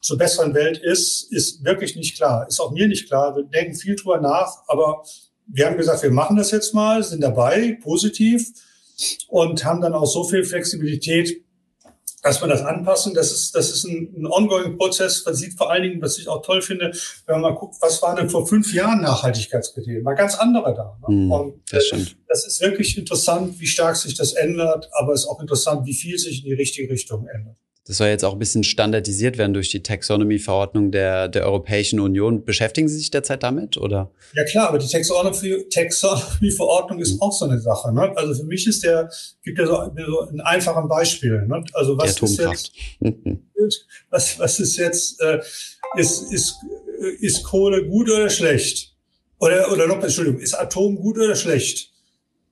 zur 0.00 0.18
besseren 0.18 0.54
Welt 0.54 0.78
ist, 0.78 1.32
ist 1.32 1.64
wirklich 1.64 1.96
nicht 1.96 2.16
klar. 2.16 2.46
Ist 2.48 2.60
auch 2.60 2.72
mir 2.72 2.88
nicht 2.88 3.06
klar. 3.06 3.36
Wir 3.36 3.44
denken 3.44 3.74
viel 3.74 3.96
drüber 3.96 4.20
nach, 4.20 4.62
aber 4.66 5.04
wir 5.46 5.66
haben 5.66 5.76
gesagt, 5.76 6.02
wir 6.02 6.10
machen 6.10 6.36
das 6.36 6.50
jetzt 6.50 6.74
mal, 6.74 7.02
sind 7.02 7.22
dabei, 7.22 7.78
positiv 7.82 8.48
und 9.28 9.64
haben 9.64 9.80
dann 9.80 9.94
auch 9.94 10.06
so 10.06 10.24
viel 10.24 10.44
Flexibilität, 10.44 11.42
dass 12.24 12.40
man 12.40 12.48
das 12.48 12.62
anpassen. 12.62 13.12
Das 13.12 13.30
ist, 13.30 13.54
das 13.54 13.70
ist 13.70 13.84
ein, 13.84 14.12
ein 14.16 14.26
ongoing 14.26 14.78
Prozess. 14.78 15.24
Man 15.26 15.34
sieht 15.34 15.58
vor 15.58 15.70
allen 15.70 15.82
Dingen, 15.82 16.02
was 16.02 16.18
ich 16.18 16.26
auch 16.26 16.40
toll 16.40 16.62
finde, 16.62 16.90
wenn 17.26 17.40
man 17.40 17.52
mal 17.52 17.58
guckt, 17.58 17.76
was 17.80 18.00
war 18.00 18.16
denn 18.16 18.30
vor 18.30 18.46
fünf 18.46 18.72
Jahren 18.72 19.02
Nachhaltigkeitskriterien? 19.02 20.04
War 20.04 20.14
ganz 20.14 20.34
andere 20.34 20.74
da. 20.74 20.98
Ne? 21.06 21.14
Mm, 21.14 21.52
das, 21.70 21.90
das 22.26 22.46
ist 22.46 22.60
wirklich 22.62 22.96
interessant, 22.96 23.60
wie 23.60 23.66
stark 23.66 23.96
sich 23.96 24.14
das 24.14 24.32
ändert, 24.32 24.88
aber 24.92 25.12
es 25.12 25.20
ist 25.20 25.26
auch 25.26 25.40
interessant, 25.40 25.86
wie 25.86 25.92
viel 25.92 26.18
sich 26.18 26.42
in 26.42 26.46
die 26.46 26.54
richtige 26.54 26.90
Richtung 26.90 27.28
ändert. 27.28 27.56
Das 27.86 27.98
soll 27.98 28.08
jetzt 28.08 28.24
auch 28.24 28.32
ein 28.32 28.38
bisschen 28.38 28.64
standardisiert 28.64 29.36
werden 29.36 29.52
durch 29.52 29.68
die 29.68 29.82
Taxonomy-Verordnung 29.82 30.90
der, 30.90 31.28
der 31.28 31.44
Europäischen 31.44 32.00
Union. 32.00 32.42
Beschäftigen 32.42 32.88
Sie 32.88 32.96
sich 32.96 33.10
derzeit 33.10 33.42
damit, 33.42 33.76
oder? 33.76 34.10
Ja 34.32 34.44
klar, 34.44 34.68
aber 34.68 34.78
die 34.78 34.88
Taxonomy-Verordnung 34.88 37.00
ist 37.00 37.20
auch 37.20 37.32
so 37.32 37.44
eine 37.44 37.60
Sache. 37.60 37.92
Ne? 37.92 38.10
Also 38.16 38.40
für 38.40 38.46
mich 38.46 38.66
ist 38.66 38.84
der, 38.84 39.10
gibt 39.42 39.58
ja 39.58 39.66
so, 39.66 39.74
so 39.74 40.30
ein 40.30 40.40
einfaches 40.40 40.88
Beispiel. 40.88 41.46
Ne? 41.46 41.62
Also 41.74 41.98
was 41.98 42.18
ist 42.22 42.38
jetzt, 42.38 42.72
was, 44.10 44.38
was 44.38 44.60
ist 44.60 44.78
jetzt, 44.78 45.20
äh, 45.20 45.40
ist, 45.96 46.32
ist, 46.32 46.56
ist 47.20 47.44
Kohle 47.44 47.86
gut 47.86 48.10
oder 48.10 48.30
schlecht? 48.30 48.94
Oder, 49.40 49.70
oder 49.70 49.86
noch, 49.86 50.02
Entschuldigung, 50.02 50.40
ist 50.40 50.54
Atom 50.54 50.96
gut 50.96 51.18
oder 51.18 51.36
schlecht? 51.36 51.90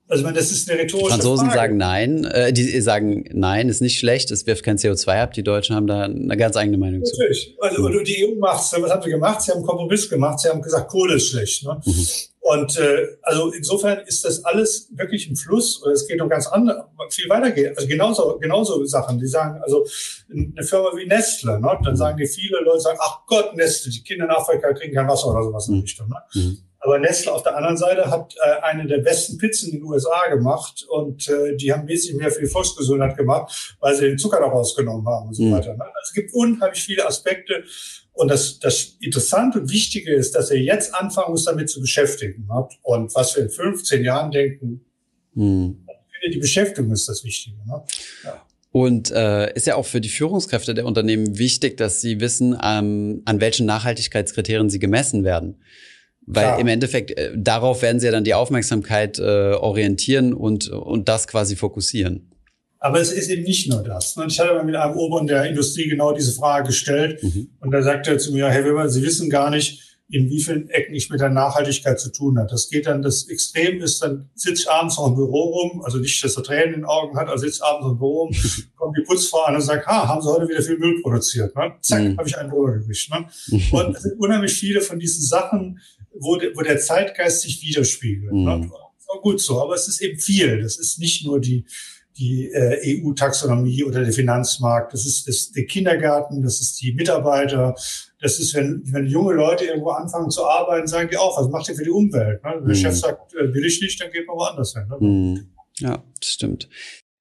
Also 0.09 0.25
man, 0.25 0.35
das 0.35 0.51
ist 0.51 0.71
eine 0.71 0.81
rhetorische 0.81 1.07
Die 1.07 1.13
Franzosen 1.13 1.47
Frage. 1.47 1.59
sagen 1.59 1.77
nein, 1.79 2.25
äh, 2.25 2.53
die 2.53 2.81
sagen 2.81 3.25
nein, 3.33 3.69
ist 3.69 3.81
nicht 3.81 3.99
schlecht, 3.99 4.31
es 4.31 4.47
wirft 4.47 4.65
kein 4.65 4.77
CO2 4.77 5.23
ab. 5.23 5.33
Die 5.33 5.43
Deutschen 5.43 5.75
haben 5.75 5.87
da 5.87 6.03
eine 6.03 6.37
ganz 6.37 6.57
eigene 6.57 6.77
Meinung 6.77 7.01
Natürlich. 7.01 7.55
zu. 7.57 7.63
Also, 7.63 7.83
und 7.85 8.07
die 8.07 8.27
EU 8.27 8.39
macht 8.39 8.59
was 8.59 8.91
haben 8.91 9.03
sie 9.03 9.11
gemacht? 9.11 9.41
Sie 9.41 9.51
haben 9.51 9.59
einen 9.59 9.67
Kompromiss 9.67 10.11
gemacht, 10.11 10.41
sie 10.41 10.49
haben 10.49 10.61
gesagt, 10.61 10.91
Kohle 10.91 11.15
ist 11.15 11.29
schlecht. 11.29 11.65
Ne? 11.65 11.81
Mhm. 11.85 12.07
Und 12.43 12.77
äh, 12.77 13.07
also 13.23 13.53
insofern 13.53 14.01
ist 14.01 14.25
das 14.25 14.45
alles 14.45 14.89
wirklich 14.97 15.31
ein 15.31 15.37
Fluss 15.37 15.81
oder 15.81 15.93
es 15.93 16.09
geht 16.09 16.19
noch 16.19 16.29
ganz 16.29 16.49
anders, 16.49 16.85
viel 17.11 17.29
weiter 17.31 17.53
geht. 17.53 17.77
Also 17.77 17.89
genauso, 17.89 18.39
genauso 18.41 18.85
Sachen. 18.85 19.21
Die 19.21 19.29
sagen, 19.29 19.63
also 19.63 19.87
eine 20.29 20.65
Firma 20.65 20.91
wie 20.97 21.07
Nestle, 21.07 21.61
ne? 21.61 21.79
dann 21.85 21.97
sagen 21.97 22.19
die 22.19 22.27
viele 22.27 22.59
Leute 22.65 22.81
sagen, 22.81 22.99
ach 23.01 23.21
Gott, 23.29 23.55
Nestle, 23.55 23.93
die 23.93 24.03
Kinder 24.03 24.25
in 24.25 24.31
Afrika 24.33 24.73
kriegen 24.73 24.93
kein 24.93 25.07
Wasser 25.07 25.29
oder 25.29 25.45
sowas 25.45 25.69
in 25.69 25.75
der 25.75 25.83
Richtung. 25.85 26.09
Ne? 26.09 26.17
Mhm. 26.35 26.59
Aber 26.85 26.99
Nestle 26.99 27.33
auf 27.33 27.45
der 27.45 27.57
anderen 27.57 27.77
Seite 27.77 28.11
hat 28.11 28.35
äh, 28.45 28.61
eine 28.63 28.87
der 28.87 28.99
besten 28.99 29.39
Pizzen 29.39 29.71
in 29.71 29.79
den 29.79 29.85
USA 29.85 30.29
gemacht 30.29 30.85
und 30.89 31.29
äh, 31.29 31.57
die 31.57 31.73
haben 31.73 31.87
wesentlich 31.87 32.21
mehr 32.21 32.31
für 32.33 32.41
die 32.41 32.49
Volksgesundheit 32.49 33.17
gemacht, 33.17 33.77
weil 33.79 33.95
sie 33.95 34.07
den 34.07 34.19
Zucker 34.19 34.41
da 34.41 34.47
rausgenommen 34.47 35.07
haben 35.07 35.29
und 35.29 35.35
so 35.35 35.45
mhm. 35.45 35.53
weiter. 35.53 35.75
Ne? 35.75 35.85
Also 35.85 36.09
es 36.09 36.13
gibt 36.13 36.35
unheimlich 36.35 36.83
viele 36.83 37.07
Aspekte. 37.07 37.63
Und 38.15 38.33
das, 38.33 38.59
das 38.59 38.97
Interessante 39.01 39.61
und 39.61 39.71
Wichtige 39.71 40.13
ist, 40.13 40.35
dass 40.35 40.51
er 40.51 40.59
jetzt 40.59 40.93
anfangen 40.93 41.31
muss, 41.31 41.45
damit 41.45 41.71
zu 41.71 41.81
beschäftigen. 41.81 42.49
Ne? 42.49 42.69
Und 42.83 43.15
was 43.15 43.37
wir 43.37 43.45
in 43.45 43.51
15 43.51 44.03
Jahren 44.03 44.33
denken, 44.33 44.85
mhm. 45.35 45.87
die 46.33 46.39
Beschäftigung 46.39 46.91
ist 46.91 47.09
das 47.09 47.23
Wichtige. 47.23 47.59
Ne? 47.65 47.81
Ja. 48.25 48.43
Und 48.73 49.13
äh, 49.13 49.55
ist 49.55 49.69
ja 49.69 49.77
auch 49.77 49.87
für 49.87 50.01
die 50.01 50.09
Führungskräfte 50.09 50.75
der 50.75 50.87
Unternehmen 50.87 51.39
wichtig, 51.39 51.77
dass 51.77 52.01
sie 52.01 52.21
wissen, 52.21 52.59
ähm, 52.61 53.23
an 53.25 53.41
welchen 53.41 53.67
Nachhaltigkeitskriterien 53.67 54.69
sie 54.69 54.81
gemessen 54.81 55.23
werden. 55.23 55.63
Weil 56.27 56.45
Klar. 56.45 56.61
im 56.61 56.69
Endeffekt 56.69 57.11
äh, 57.19 57.33
darauf 57.37 57.83
werden 57.83 57.99
sie 58.01 58.07
ja 58.07 58.13
dann 58.13 58.25
die 58.25 58.35
Aufmerksamkeit 58.35 59.19
äh, 59.19 59.53
orientieren 59.55 60.33
und, 60.33 60.69
und 60.69 61.09
das 61.09 61.27
quasi 61.27 61.57
fokussieren. 61.57 62.31
Aber 62.79 63.01
es 63.01 63.13
ist 63.13 63.31
eben 63.31 63.43
nicht 63.45 63.69
nur 63.69 63.83
das. 63.83 64.17
Ich 64.27 64.41
hatte 64.41 64.55
mal 64.55 64.65
mit 64.65 64.75
einem 64.75 64.97
Oberen 64.97 65.29
der 65.29 65.45
Industrie 65.45 65.89
genau 65.89 66.13
diese 66.13 66.33
Frage 66.33 66.69
gestellt 66.69 67.23
mhm. 67.23 67.49
und 67.61 67.71
da 67.71 67.83
sagte 67.83 68.11
er 68.11 68.19
zu 68.19 68.33
mir, 68.33 68.49
Herr 68.51 68.65
Weber, 68.65 68.89
Sie 68.89 69.03
wissen 69.03 69.31
gar 69.31 69.51
nicht, 69.51 69.93
in 70.13 70.29
wie 70.29 70.43
vielen 70.43 70.69
Ecken 70.69 70.95
ich 70.95 71.09
mit 71.09 71.21
der 71.21 71.31
Nachhaltigkeit 71.31 71.99
zu 71.99 72.13
tun 72.13 72.39
habe. 72.39 72.49
Das 72.51 72.69
geht 72.69 72.87
dann, 72.87 73.01
das 73.01 73.29
Extrem 73.29 73.81
ist, 73.81 74.03
dann 74.03 74.29
sitzt 74.35 74.69
abends 74.69 74.99
noch 74.99 75.09
im 75.09 75.15
Büro 75.15 75.43
rum, 75.43 75.83
also 75.83 75.99
nicht, 75.99 76.23
dass 76.23 76.37
er 76.37 76.43
Tränen 76.43 76.67
in 76.67 76.81
den 76.81 76.85
Augen 76.85 77.17
hat, 77.17 77.29
aber 77.29 77.39
sitzt 77.39 77.63
abends 77.63 77.87
im 77.89 77.99
Büro 77.99 78.25
rum, 78.25 78.37
kommt 78.77 78.97
die 78.99 79.05
Putzfrau 79.05 79.45
an 79.45 79.55
und 79.55 79.63
sagt, 79.63 79.87
ha, 79.87 80.09
haben 80.09 80.21
Sie 80.21 80.29
heute 80.29 80.49
wieder 80.49 80.61
viel 80.61 80.77
Müll 80.77 81.01
produziert. 81.03 81.57
Ne? 81.57 81.73
Zack, 81.81 82.03
mhm. 82.03 82.19
habe 82.19 82.29
ich 82.29 82.37
einen 82.37 82.51
drüber 82.51 82.73
gekriegt. 82.73 83.11
Ne? 83.11 83.27
Und 83.73 83.97
es 83.97 84.03
sind 84.03 84.21
unheimlich 84.21 84.53
viele 84.53 84.83
von 84.83 84.99
diesen 84.99 85.23
Sachen, 85.23 85.81
wo, 86.19 86.37
de, 86.37 86.55
wo 86.55 86.63
der 86.63 86.79
Zeitgeist 86.79 87.43
sich 87.43 87.63
widerspiegelt. 87.63 88.33
Mhm. 88.33 88.45
Ne? 88.45 88.71
Gut 89.21 89.41
so, 89.41 89.61
aber 89.61 89.75
es 89.75 89.89
ist 89.89 90.01
eben 90.01 90.19
viel. 90.19 90.63
Das 90.63 90.79
ist 90.79 90.99
nicht 90.99 91.27
nur 91.27 91.39
die, 91.39 91.67
die 92.17 92.51
äh, 92.51 93.03
EU-Taxonomie 93.03 93.85
oder 93.85 94.03
der 94.03 94.13
Finanzmarkt. 94.13 94.93
Das 94.93 95.07
ist 95.07 95.29
das, 95.29 95.53
der 95.53 95.67
Kindergarten, 95.67 96.43
das 96.43 96.61
ist 96.61 96.81
die 96.81 96.93
Mitarbeiter. 96.95 97.75
Das 98.21 98.39
ist, 98.39 98.55
wenn, 98.55 98.83
wenn 98.87 99.07
junge 99.07 99.35
Leute 99.35 99.67
irgendwo 99.67 99.91
anfangen 99.91 100.31
zu 100.31 100.45
arbeiten, 100.45 100.87
sagen 100.87 101.09
die 101.11 101.17
auch, 101.17 101.39
was 101.39 101.51
macht 101.51 101.69
ihr 101.69 101.75
für 101.75 101.85
die 101.85 101.91
Umwelt? 101.91 102.43
Ne? 102.43 102.53
Wenn 102.55 102.69
der 102.69 102.77
mhm. 102.77 102.81
Chef 102.81 102.97
sagt, 102.97 103.35
äh, 103.35 103.53
will 103.53 103.65
ich 103.65 103.81
nicht, 103.81 104.01
dann 104.01 104.11
geht 104.11 104.27
man 104.27 104.37
woanders 104.37 104.73
hin. 104.73 104.87
Ne? 104.89 104.97
Mhm. 105.01 105.47
Ja, 105.79 106.03
das 106.21 106.29
stimmt. 106.31 106.69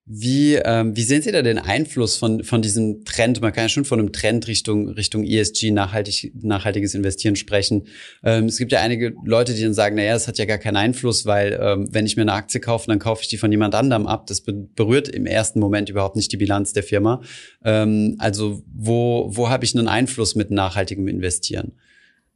Wie, 0.06 0.56
ähm, 0.56 0.96
wie 0.98 1.04
sehen 1.04 1.22
Sie 1.22 1.32
da 1.32 1.44
den 1.44 1.60
Einfluss 1.60 2.18
von, 2.18 2.44
von 2.44 2.64
diesem 2.64 3.06
Trend? 3.06 3.40
Man 3.40 3.54
kann 3.54 3.66
ja 3.66 3.70
schon 3.70 3.86
von 3.86 4.00
einem 4.00 4.12
Trend 4.12 4.48
Richtung, 4.48 4.90
Richtung 4.90 5.24
ESG, 5.24 5.70
nachhaltig, 5.70 6.34
nachhaltiges 6.42 6.96
Investieren 6.96 7.36
sprechen. 7.36 7.88
Ähm, 8.24 8.46
es 8.46 8.58
gibt 8.58 8.72
ja 8.72 8.82
einige 8.82 9.14
Leute, 9.24 9.54
die 9.54 9.62
dann 9.62 9.76
sagen, 9.76 9.96
naja, 9.96 10.14
das 10.14 10.28
hat 10.28 10.40
ja 10.40 10.46
gar 10.46 10.58
keinen 10.58 10.78
Einfluss, 10.78 11.28
weil 11.28 11.60
ähm, 11.62 11.88
wenn 11.92 12.08
ich 12.08 12.16
mir 12.16 12.24
eine 12.24 12.34
Aktie 12.34 12.60
kaufe, 12.60 12.88
dann 12.88 12.98
kaufe 12.98 13.22
ich 13.22 13.30
die 13.30 13.38
von 13.38 13.52
jemand 13.52 13.76
anderem 13.76 14.08
ab. 14.08 14.26
Das 14.26 14.42
berührt 14.42 15.08
im 15.08 15.28
ersten 15.28 15.60
Moment 15.60 15.88
überhaupt 15.90 16.16
nicht 16.16 16.32
die 16.32 16.38
Bilanz 16.38 16.74
der 16.74 16.84
Firma. 16.84 17.22
Ähm, 17.64 18.16
also 18.18 18.64
wo, 18.74 19.30
wo 19.32 19.50
habe 19.50 19.66
ich 19.66 19.78
einen 19.78 19.88
Einfluss 19.88 20.34
mit 20.34 20.50
nachhaltigem 20.50 21.08
Investieren? 21.08 21.74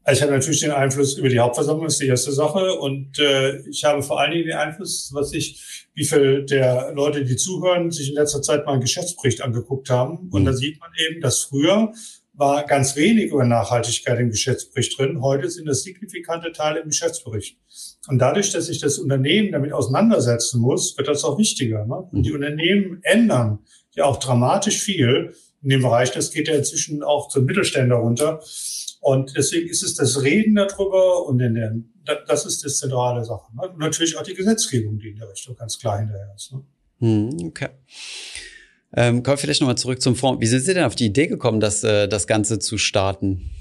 Also 0.05 0.19
ich 0.19 0.21
habe 0.21 0.33
natürlich 0.33 0.59
den 0.59 0.71
Einfluss 0.71 1.17
über 1.17 1.29
die 1.29 1.39
Hauptversammlung, 1.39 1.87
ist 1.87 1.99
die 1.99 2.05
erste 2.05 2.31
Sache. 2.31 2.75
Und 2.75 3.17
äh, 3.17 3.57
ich 3.67 3.83
habe 3.83 4.03
vor 4.03 4.21
allen 4.21 4.33
Dingen 4.33 4.45
den 4.45 4.55
Einfluss, 4.55 5.09
was 5.13 5.33
ich, 5.33 5.84
wie 5.95 6.05
viel 6.05 6.45
der 6.45 6.91
Leute, 6.93 7.23
die 7.23 7.37
zuhören, 7.37 7.89
sich 7.89 8.09
in 8.09 8.15
letzter 8.15 8.41
Zeit 8.41 8.65
mal 8.65 8.73
einen 8.73 8.81
Geschäftsbericht 8.81 9.41
angeguckt 9.41 9.89
haben. 9.89 10.29
Und 10.29 10.43
mhm. 10.43 10.45
da 10.45 10.53
sieht 10.53 10.79
man 10.79 10.91
eben, 11.07 11.21
dass 11.21 11.43
früher 11.43 11.93
war 12.37 12.65
ganz 12.65 12.97
wenig 12.97 13.31
über 13.31 13.45
Nachhaltigkeit 13.45 14.19
im 14.19 14.29
Geschäftsbericht 14.29 14.99
drin. 14.99 15.21
Heute 15.21 15.49
sind 15.49 15.67
das 15.67 15.83
signifikante 15.83 16.51
Teile 16.51 16.81
im 16.81 16.89
Geschäftsbericht. 16.89 17.57
Und 18.09 18.19
dadurch, 18.19 18.51
dass 18.51 18.65
sich 18.65 18.79
das 18.79 18.97
Unternehmen 18.97 19.53
damit 19.53 19.71
auseinandersetzen 19.71 20.59
muss, 20.59 20.97
wird 20.97 21.07
das 21.07 21.23
auch 21.23 21.37
wichtiger. 21.37 21.85
Ne? 21.85 21.95
Und 22.11 22.23
die 22.23 22.33
Unternehmen 22.33 22.99
ändern 23.03 23.59
ja 23.93 24.03
auch 24.03 24.17
dramatisch 24.17 24.81
viel 24.81 25.33
in 25.63 25.69
dem 25.69 25.81
Bereich. 25.81 26.11
Das 26.11 26.31
geht 26.31 26.49
ja 26.49 26.55
inzwischen 26.55 27.03
auch 27.03 27.29
zum 27.29 27.45
Mittelständler 27.45 27.95
runter. 27.95 28.41
Und 29.05 29.37
deswegen 29.37 29.69
ist 29.69 29.83
es 29.83 29.93
das 29.93 30.23
Reden 30.23 30.55
darüber 30.55 31.27
und 31.27 31.39
in 31.39 31.53
der, 31.53 31.75
das 32.27 32.43
ist 32.47 32.65
die 32.65 32.69
zentrale 32.69 33.23
Sache. 33.23 33.55
Ne? 33.55 33.69
Und 33.69 33.77
natürlich 33.77 34.17
auch 34.17 34.23
die 34.23 34.33
Gesetzgebung, 34.33 34.97
die 34.97 35.09
in 35.09 35.17
der 35.17 35.29
Richtung 35.29 35.55
ganz 35.55 35.77
klar 35.77 35.99
hinterher 35.99 36.33
ist. 36.35 36.51
Ne? 36.51 36.63
Hm, 37.01 37.47
okay. 37.47 37.69
Ähm, 38.95 39.21
kommen 39.21 39.33
wir 39.33 39.37
vielleicht 39.37 39.61
nochmal 39.61 39.77
zurück 39.77 40.01
zum 40.01 40.15
Fonds. 40.15 40.41
Wie 40.41 40.47
sind 40.47 40.61
Sie 40.61 40.73
denn 40.73 40.85
auf 40.85 40.95
die 40.95 41.05
Idee 41.05 41.27
gekommen, 41.27 41.59
das, 41.59 41.83
äh, 41.83 42.07
das 42.07 42.25
Ganze 42.25 42.57
zu 42.57 42.79
starten? 42.79 43.51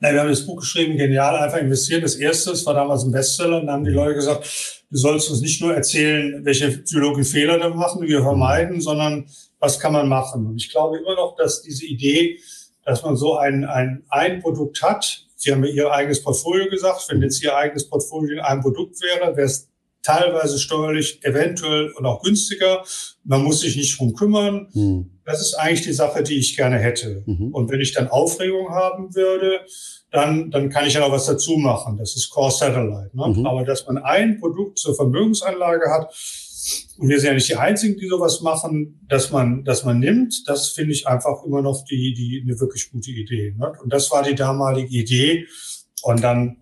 Na, 0.00 0.12
wir 0.12 0.20
haben 0.20 0.28
das 0.28 0.44
Buch 0.44 0.60
geschrieben, 0.60 0.98
genial, 0.98 1.36
einfach 1.36 1.56
investieren. 1.56 2.02
Das 2.02 2.16
erste, 2.16 2.50
das 2.50 2.66
war 2.66 2.74
damals 2.74 3.02
ein 3.02 3.12
Bestseller. 3.12 3.60
Und 3.60 3.68
dann 3.68 3.76
haben 3.76 3.84
die 3.84 3.92
Leute 3.92 4.16
gesagt, 4.16 4.84
du 4.90 4.98
sollst 4.98 5.30
uns 5.30 5.40
nicht 5.40 5.62
nur 5.62 5.74
erzählen, 5.74 6.44
welche 6.44 6.68
psychologischen 6.82 7.32
Fehler 7.32 7.58
wir 7.58 7.70
machen, 7.70 8.02
die 8.02 8.08
wir 8.08 8.20
vermeiden, 8.20 8.82
sondern 8.82 9.24
was 9.58 9.80
kann 9.80 9.94
man 9.94 10.06
machen. 10.06 10.44
Und 10.44 10.56
ich 10.56 10.70
glaube 10.70 10.98
immer 10.98 11.14
noch, 11.14 11.34
dass 11.34 11.62
diese 11.62 11.86
Idee, 11.86 12.38
dass 12.86 13.02
man 13.02 13.16
so 13.16 13.36
ein, 13.36 13.64
ein, 13.64 14.04
ein 14.08 14.40
Produkt 14.40 14.80
hat. 14.82 15.26
Sie 15.34 15.52
haben 15.52 15.64
ja 15.64 15.70
Ihr 15.70 15.92
eigenes 15.92 16.22
Portfolio 16.22 16.70
gesagt. 16.70 17.06
Wenn 17.08 17.20
jetzt 17.20 17.42
Ihr 17.42 17.54
eigenes 17.54 17.88
Portfolio 17.90 18.34
in 18.34 18.40
einem 18.40 18.62
Produkt 18.62 19.02
wäre, 19.02 19.36
wäre 19.36 19.46
es 19.46 19.68
teilweise 20.02 20.58
steuerlich 20.58 21.22
eventuell 21.24 21.90
und 21.90 22.06
auch 22.06 22.22
günstiger. 22.22 22.84
Man 23.24 23.42
muss 23.42 23.60
sich 23.60 23.76
nicht 23.76 23.98
drum 23.98 24.14
kümmern. 24.14 24.68
Mhm. 24.72 25.10
Das 25.24 25.40
ist 25.40 25.54
eigentlich 25.54 25.82
die 25.82 25.92
Sache, 25.92 26.22
die 26.22 26.38
ich 26.38 26.56
gerne 26.56 26.78
hätte. 26.78 27.24
Mhm. 27.26 27.48
Und 27.52 27.70
wenn 27.72 27.80
ich 27.80 27.92
dann 27.92 28.06
Aufregung 28.06 28.70
haben 28.70 29.16
würde, 29.16 29.62
dann, 30.12 30.52
dann 30.52 30.70
kann 30.70 30.86
ich 30.86 30.94
ja 30.94 31.00
noch 31.00 31.10
was 31.10 31.26
dazu 31.26 31.56
machen. 31.56 31.96
Das 31.96 32.14
ist 32.14 32.30
Core 32.30 32.52
Satellite. 32.52 33.10
Ne? 33.14 33.26
Mhm. 33.26 33.46
Aber 33.46 33.64
dass 33.64 33.84
man 33.86 33.98
ein 33.98 34.38
Produkt 34.38 34.78
zur 34.78 34.94
Vermögensanlage 34.94 35.90
hat, 35.90 36.14
Und 36.98 37.08
wir 37.08 37.20
sind 37.20 37.28
ja 37.28 37.34
nicht 37.34 37.48
die 37.48 37.56
Einzigen, 37.56 37.98
die 37.98 38.08
sowas 38.08 38.40
machen, 38.40 39.00
dass 39.08 39.30
man, 39.30 39.64
dass 39.64 39.84
man 39.84 39.98
nimmt. 39.98 40.42
Das 40.46 40.68
finde 40.68 40.92
ich 40.92 41.06
einfach 41.06 41.44
immer 41.44 41.62
noch 41.62 41.84
die, 41.84 42.14
die, 42.14 42.42
eine 42.42 42.58
wirklich 42.58 42.90
gute 42.90 43.10
Idee. 43.10 43.54
Ne? 43.56 43.72
Und 43.82 43.92
das 43.92 44.10
war 44.10 44.22
die 44.22 44.34
damalige 44.34 44.96
Idee. 44.96 45.46
Und 46.02 46.22
dann 46.22 46.56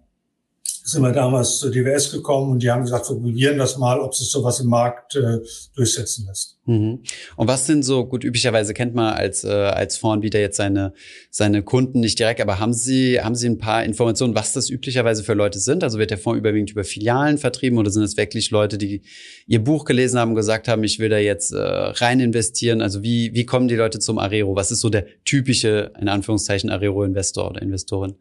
sind 0.87 1.01
wir 1.01 1.13
damals 1.13 1.61
zur 1.61 1.71
DWS 1.71 2.13
gekommen 2.13 2.53
und 2.53 2.63
die 2.63 2.71
haben 2.71 2.83
gesagt, 2.83 3.09
wir 3.09 3.17
probieren 3.17 3.57
das 3.57 3.79
mal, 3.79 3.99
ob 3.99 4.15
sich 4.15 4.29
sowas 4.31 4.61
im 4.61 4.69
Markt 4.69 5.17
äh, 5.17 5.39
durchsetzen 5.75 6.27
lässt. 6.27 6.59
Mhm. 6.67 7.01
Und 7.37 7.49
was 7.49 7.67
sind 7.67 7.85
so, 7.85 8.05
gut, 8.05 8.23
üblicherweise 8.23 8.75
kennt 8.75 8.95
man 8.95 9.15
als, 9.15 9.45
äh, 9.45 9.49
als 9.49 9.97
Fondsanbieter 9.97 10.39
jetzt 10.39 10.59
seine, 10.59 10.93
seine 11.31 11.63
Kunden 11.63 12.01
nicht 12.01 12.19
direkt, 12.19 12.43
aber 12.43 12.61
haben 12.61 12.75
Sie, 12.75 13.19
haben 13.19 13.35
Sie 13.35 13.49
ein 13.49 13.57
paar 13.57 13.83
Informationen, 13.83 14.35
was 14.35 14.53
das 14.53 14.69
üblicherweise 14.69 15.25
für 15.25 15.33
Leute 15.33 15.59
sind? 15.59 15.83
Also 15.83 15.99
wird 15.99 16.11
der 16.11 16.19
Fonds 16.19 16.39
überwiegend 16.39 16.71
über 16.71 16.85
Filialen 16.85 17.39
vertrieben 17.39 17.79
oder 17.79 17.91
sind 17.91 18.03
es 18.03 18.19
wirklich 18.19 18.51
Leute, 18.51 18.77
die 18.77 19.01
Ihr 19.47 19.65
Buch 19.65 19.87
gelesen 19.87 20.19
haben 20.19 20.31
und 20.31 20.37
gesagt 20.37 20.69
haben, 20.69 20.85
ich 20.85 20.99
will 20.99 21.09
da 21.09 21.19
jetzt 21.19 21.53
äh, 21.53 21.59
rein 21.59 22.21
investieren? 22.21 22.83
Also 22.83 23.03
wie, 23.03 23.33
wie 23.33 23.47
kommen 23.47 23.69
die 23.69 23.77
Leute 23.77 24.01
zum 24.01 24.19
Arero? 24.19 24.55
Was 24.55 24.71
ist 24.71 24.81
so 24.81 24.91
der 24.91 25.07
typische, 25.25 25.93
in 25.99 26.09
Anführungszeichen, 26.09 26.69
Arero-Investor 26.69 27.49
oder 27.49 27.63
Investorin? 27.63 28.17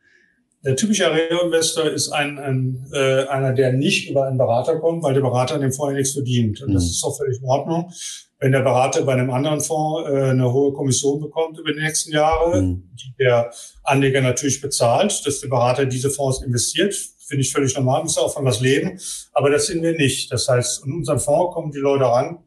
Der 0.65 0.77
typische 0.77 1.05
Areo-Investor 1.07 1.89
ist 1.89 2.09
ein, 2.09 2.39
ein, 2.39 2.87
äh, 2.93 3.25
einer, 3.25 3.51
der 3.51 3.73
nicht 3.73 4.09
über 4.09 4.27
einen 4.27 4.37
Berater 4.37 4.79
kommt, 4.79 5.03
weil 5.03 5.13
der 5.13 5.21
Berater 5.21 5.55
an 5.55 5.61
dem 5.61 5.73
Fonds 5.73 5.93
nichts 5.93 6.13
verdient. 6.13 6.61
Und 6.61 6.73
das 6.73 6.83
mhm. 6.83 6.89
ist 6.89 7.03
auch 7.03 7.17
völlig 7.17 7.39
in 7.39 7.45
Ordnung. 7.45 7.91
Wenn 8.39 8.53
der 8.53 8.61
Berater 8.61 9.03
bei 9.03 9.13
einem 9.13 9.29
anderen 9.29 9.59
Fonds 9.59 10.09
äh, 10.09 10.29
eine 10.31 10.51
hohe 10.53 10.73
Kommission 10.73 11.19
bekommt 11.19 11.57
über 11.59 11.73
die 11.73 11.81
nächsten 11.81 12.13
Jahre, 12.13 12.61
mhm. 12.61 12.89
die 12.93 13.13
der 13.19 13.51
Anleger 13.83 14.21
natürlich 14.21 14.61
bezahlt, 14.61 15.25
dass 15.25 15.41
der 15.41 15.49
Berater 15.49 15.85
diese 15.85 16.09
Fonds 16.09 16.41
investiert, 16.41 16.95
finde 17.27 17.41
ich 17.41 17.51
völlig 17.51 17.75
normal, 17.75 18.03
muss 18.03 18.17
auch 18.17 18.33
von 18.33 18.45
was 18.45 18.61
leben. 18.61 18.99
Aber 19.33 19.49
das 19.49 19.67
sind 19.67 19.81
wir 19.81 19.93
nicht. 19.93 20.31
Das 20.31 20.47
heißt, 20.47 20.85
in 20.85 20.93
unserem 20.93 21.19
Fonds 21.19 21.53
kommen 21.53 21.71
die 21.71 21.79
Leute 21.79 22.05
ran, 22.05 22.39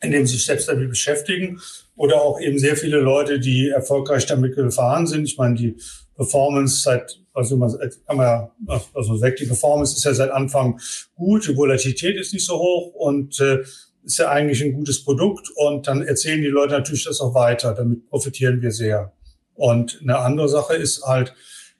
indem 0.00 0.26
sie 0.26 0.34
sich 0.34 0.44
selbst 0.44 0.68
damit 0.68 0.88
beschäftigen 0.88 1.60
oder 1.96 2.22
auch 2.22 2.40
eben 2.40 2.58
sehr 2.58 2.76
viele 2.76 2.98
Leute, 2.98 3.40
die 3.40 3.70
erfolgreich 3.70 4.26
damit 4.26 4.54
gefahren 4.54 5.06
sind. 5.06 5.24
Ich 5.24 5.36
meine, 5.36 5.54
die 5.54 5.76
Performance 6.16 6.82
seit, 6.82 7.20
also 7.34 7.56
man, 7.56 7.70
kann 8.06 8.16
man 8.16 8.26
ja, 8.26 8.82
also 8.94 9.16
die 9.16 9.46
Performance 9.46 9.96
ist 9.96 10.04
ja 10.04 10.14
seit 10.14 10.30
Anfang 10.30 10.80
gut, 11.16 11.48
die 11.48 11.56
Volatilität 11.56 12.16
ist 12.16 12.32
nicht 12.32 12.46
so 12.46 12.58
hoch 12.58 12.94
und 12.94 13.38
äh, 13.40 13.58
ist 14.04 14.18
ja 14.18 14.30
eigentlich 14.30 14.62
ein 14.62 14.72
gutes 14.72 15.04
Produkt 15.04 15.48
und 15.56 15.86
dann 15.86 16.02
erzählen 16.02 16.40
die 16.40 16.48
Leute 16.48 16.74
natürlich 16.74 17.04
das 17.04 17.20
auch 17.20 17.34
weiter, 17.34 17.74
damit 17.74 18.08
profitieren 18.08 18.62
wir 18.62 18.70
sehr. 18.70 19.12
Und 19.54 19.98
eine 20.02 20.18
andere 20.18 20.48
Sache 20.48 20.74
ist 20.74 21.04
halt, 21.04 21.34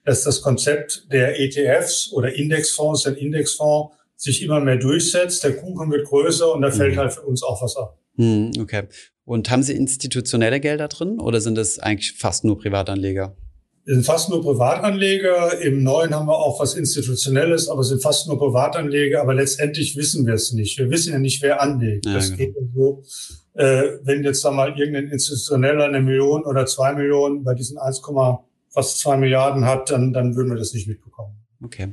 dass 0.05 0.25
das 0.25 0.43
Konzept 0.43 1.07
der 1.13 1.41
ETFs 1.41 2.13
oder 2.13 2.35
Indexfonds, 2.35 3.07
ein 3.07 3.15
Indexfonds, 3.15 3.95
sich 4.17 4.43
immer 4.43 4.61
mehr 4.61 4.77
durchsetzt, 4.77 5.45
der 5.45 5.57
Kuchen 5.57 5.91
wird 5.91 6.07
größer 6.07 6.53
und 6.53 6.63
da 6.63 6.71
fällt 6.71 6.95
mhm. 6.95 6.99
halt 6.99 7.13
für 7.13 7.23
uns 7.23 7.43
auch 7.43 7.63
was 7.63 7.77
ab. 7.77 7.99
Mhm, 8.17 8.53
okay. 8.61 8.85
Und 9.25 9.51
haben 9.51 9.63
Sie 9.63 9.75
institutionelle 9.75 10.61
Gelder 10.61 10.89
drin 10.89 11.19
oder 11.21 11.41
sind 11.41 11.57
das 11.57 11.79
eigentlich 11.79 12.13
fast 12.13 12.45
nur 12.45 12.59
Privatanleger? 12.59 13.37
Sind 13.87 14.07
fast 14.07 14.31
nur 14.31 14.41
Privatanleger. 14.41 15.61
Im 15.61 15.83
Neuen 15.83 16.15
haben 16.15 16.27
wir 16.27 16.39
auch 16.39 16.59
was 16.59 16.75
Institutionelles, 16.75 17.69
aber 17.69 17.85
sind 17.85 18.03
fast 18.03 18.27
nur 18.27 18.39
Privatanleger. 18.39 19.21
Aber 19.21 19.35
letztendlich 19.35 19.95
wissen 19.97 20.27
wir 20.27 20.35
es 20.35 20.53
nicht. 20.53 20.79
Wir 20.79 20.89
wissen 20.91 21.13
ja 21.13 21.19
nicht, 21.19 21.43
wer 21.43 21.61
anlegt. 21.61 22.07
Ja, 22.07 22.15
das 22.15 22.31
genau. 22.31 22.39
geht 22.39 22.55
so. 22.75 23.03
Äh, 23.53 23.99
wenn 24.03 24.25
jetzt 24.25 24.45
da 24.45 24.51
mal 24.51 24.77
irgendein 24.79 25.09
Institutioneller 25.09 25.85
eine 25.85 26.01
Million 26.01 26.45
oder 26.45 26.65
zwei 26.65 26.95
Millionen 26.95 27.45
bei 27.45 27.55
diesen 27.55 27.77
1, 27.77 28.01
fast 28.71 29.01
zwei 29.01 29.17
Milliarden 29.17 29.67
hat, 29.67 29.91
dann, 29.91 30.13
dann 30.13 30.35
würden 30.35 30.51
wir 30.51 30.59
das 30.59 30.73
nicht 30.73 30.89
mitbekommen. 30.89 31.44
Okay. 31.65 31.89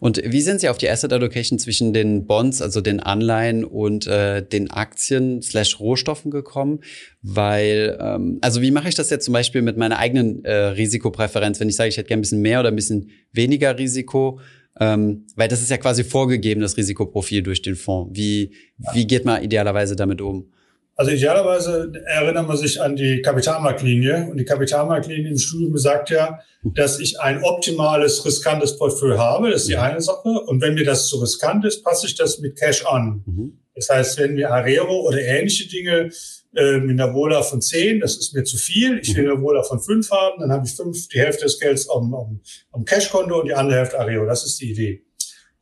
Und 0.00 0.20
wie 0.24 0.40
sind 0.40 0.60
Sie 0.60 0.68
auf 0.68 0.78
die 0.78 0.90
Asset 0.90 1.12
Allocation 1.12 1.58
zwischen 1.58 1.92
den 1.92 2.26
Bonds, 2.26 2.60
also 2.60 2.80
den 2.80 2.98
Anleihen 2.98 3.64
und 3.64 4.06
äh, 4.08 4.44
den 4.44 4.70
Aktien 4.70 5.42
slash 5.42 5.78
Rohstoffen 5.78 6.30
gekommen? 6.32 6.80
Weil, 7.22 7.98
ähm, 8.00 8.38
also 8.40 8.62
wie 8.62 8.72
mache 8.72 8.88
ich 8.88 8.96
das 8.96 9.10
jetzt 9.10 9.24
zum 9.24 9.32
Beispiel 9.32 9.62
mit 9.62 9.76
meiner 9.76 9.98
eigenen 9.98 10.44
äh, 10.44 10.52
Risikopräferenz, 10.52 11.60
wenn 11.60 11.68
ich 11.68 11.76
sage, 11.76 11.88
ich 11.88 11.96
hätte 11.96 12.08
gerne 12.08 12.18
ein 12.18 12.22
bisschen 12.22 12.42
mehr 12.42 12.60
oder 12.60 12.70
ein 12.70 12.76
bisschen 12.76 13.10
weniger 13.32 13.78
Risiko? 13.78 14.40
Ähm, 14.80 15.26
weil 15.36 15.48
das 15.48 15.62
ist 15.62 15.70
ja 15.70 15.76
quasi 15.76 16.02
vorgegeben, 16.02 16.60
das 16.60 16.76
Risikoprofil 16.76 17.42
durch 17.42 17.62
den 17.62 17.76
Fonds. 17.76 18.18
Wie, 18.18 18.54
wie 18.92 19.06
geht 19.06 19.24
man 19.24 19.42
idealerweise 19.42 19.94
damit 19.94 20.20
um? 20.20 20.50
Also 20.94 21.10
idealerweise 21.10 21.90
erinnert 22.06 22.46
man 22.46 22.56
sich 22.56 22.80
an 22.80 22.96
die 22.96 23.22
Kapitalmarktlinie. 23.22 24.28
Und 24.30 24.36
die 24.36 24.44
Kapitalmarktlinie 24.44 25.30
im 25.30 25.38
Studium 25.38 25.76
sagt 25.78 26.10
ja, 26.10 26.40
dass 26.62 27.00
ich 27.00 27.18
ein 27.20 27.42
optimales, 27.42 28.24
riskantes 28.24 28.76
Portfolio 28.76 29.18
habe. 29.18 29.50
Das 29.50 29.62
ist 29.62 29.68
die 29.68 29.76
eine 29.76 30.00
Sache. 30.00 30.28
Und 30.28 30.60
wenn 30.60 30.74
mir 30.74 30.84
das 30.84 31.08
zu 31.08 31.18
riskant 31.18 31.64
ist, 31.64 31.82
passe 31.82 32.06
ich 32.06 32.14
das 32.14 32.38
mit 32.40 32.58
Cash 32.58 32.84
an. 32.86 33.22
Mhm. 33.26 33.58
Das 33.74 33.88
heißt, 33.88 34.18
wenn 34.18 34.36
wir 34.36 34.50
Arero 34.50 35.00
oder 35.00 35.18
ähnliche 35.18 35.66
Dinge 35.66 36.10
äh, 36.54 36.78
mit 36.78 37.00
einer 37.00 37.14
Wohler 37.14 37.42
von 37.42 37.62
10, 37.62 38.00
das 38.00 38.18
ist 38.18 38.34
mir 38.34 38.44
zu 38.44 38.58
viel. 38.58 38.98
Ich 38.98 39.16
will 39.16 39.30
eine 39.30 39.40
Wohler 39.40 39.64
von 39.64 39.80
5 39.80 40.10
haben, 40.10 40.40
dann 40.40 40.52
habe 40.52 40.66
ich 40.66 40.74
fünf, 40.74 41.08
die 41.08 41.18
Hälfte 41.18 41.44
des 41.44 41.58
Gelds 41.58 41.88
am, 41.88 42.14
am, 42.14 42.40
am 42.70 42.84
Cashkonto 42.84 43.40
und 43.40 43.46
die 43.46 43.54
andere 43.54 43.78
Hälfte 43.78 43.98
Arero. 43.98 44.26
Das 44.26 44.44
ist 44.44 44.60
die 44.60 44.72
Idee. 44.72 45.04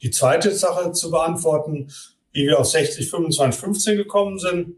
Die 0.03 0.11
zweite 0.11 0.51
Sache 0.51 0.91
zu 0.93 1.11
beantworten, 1.11 1.89
wie 2.33 2.47
wir 2.47 2.59
auf 2.59 2.67
60, 2.67 3.09
25, 3.09 3.61
15 3.61 3.97
gekommen 3.97 4.39
sind, 4.39 4.75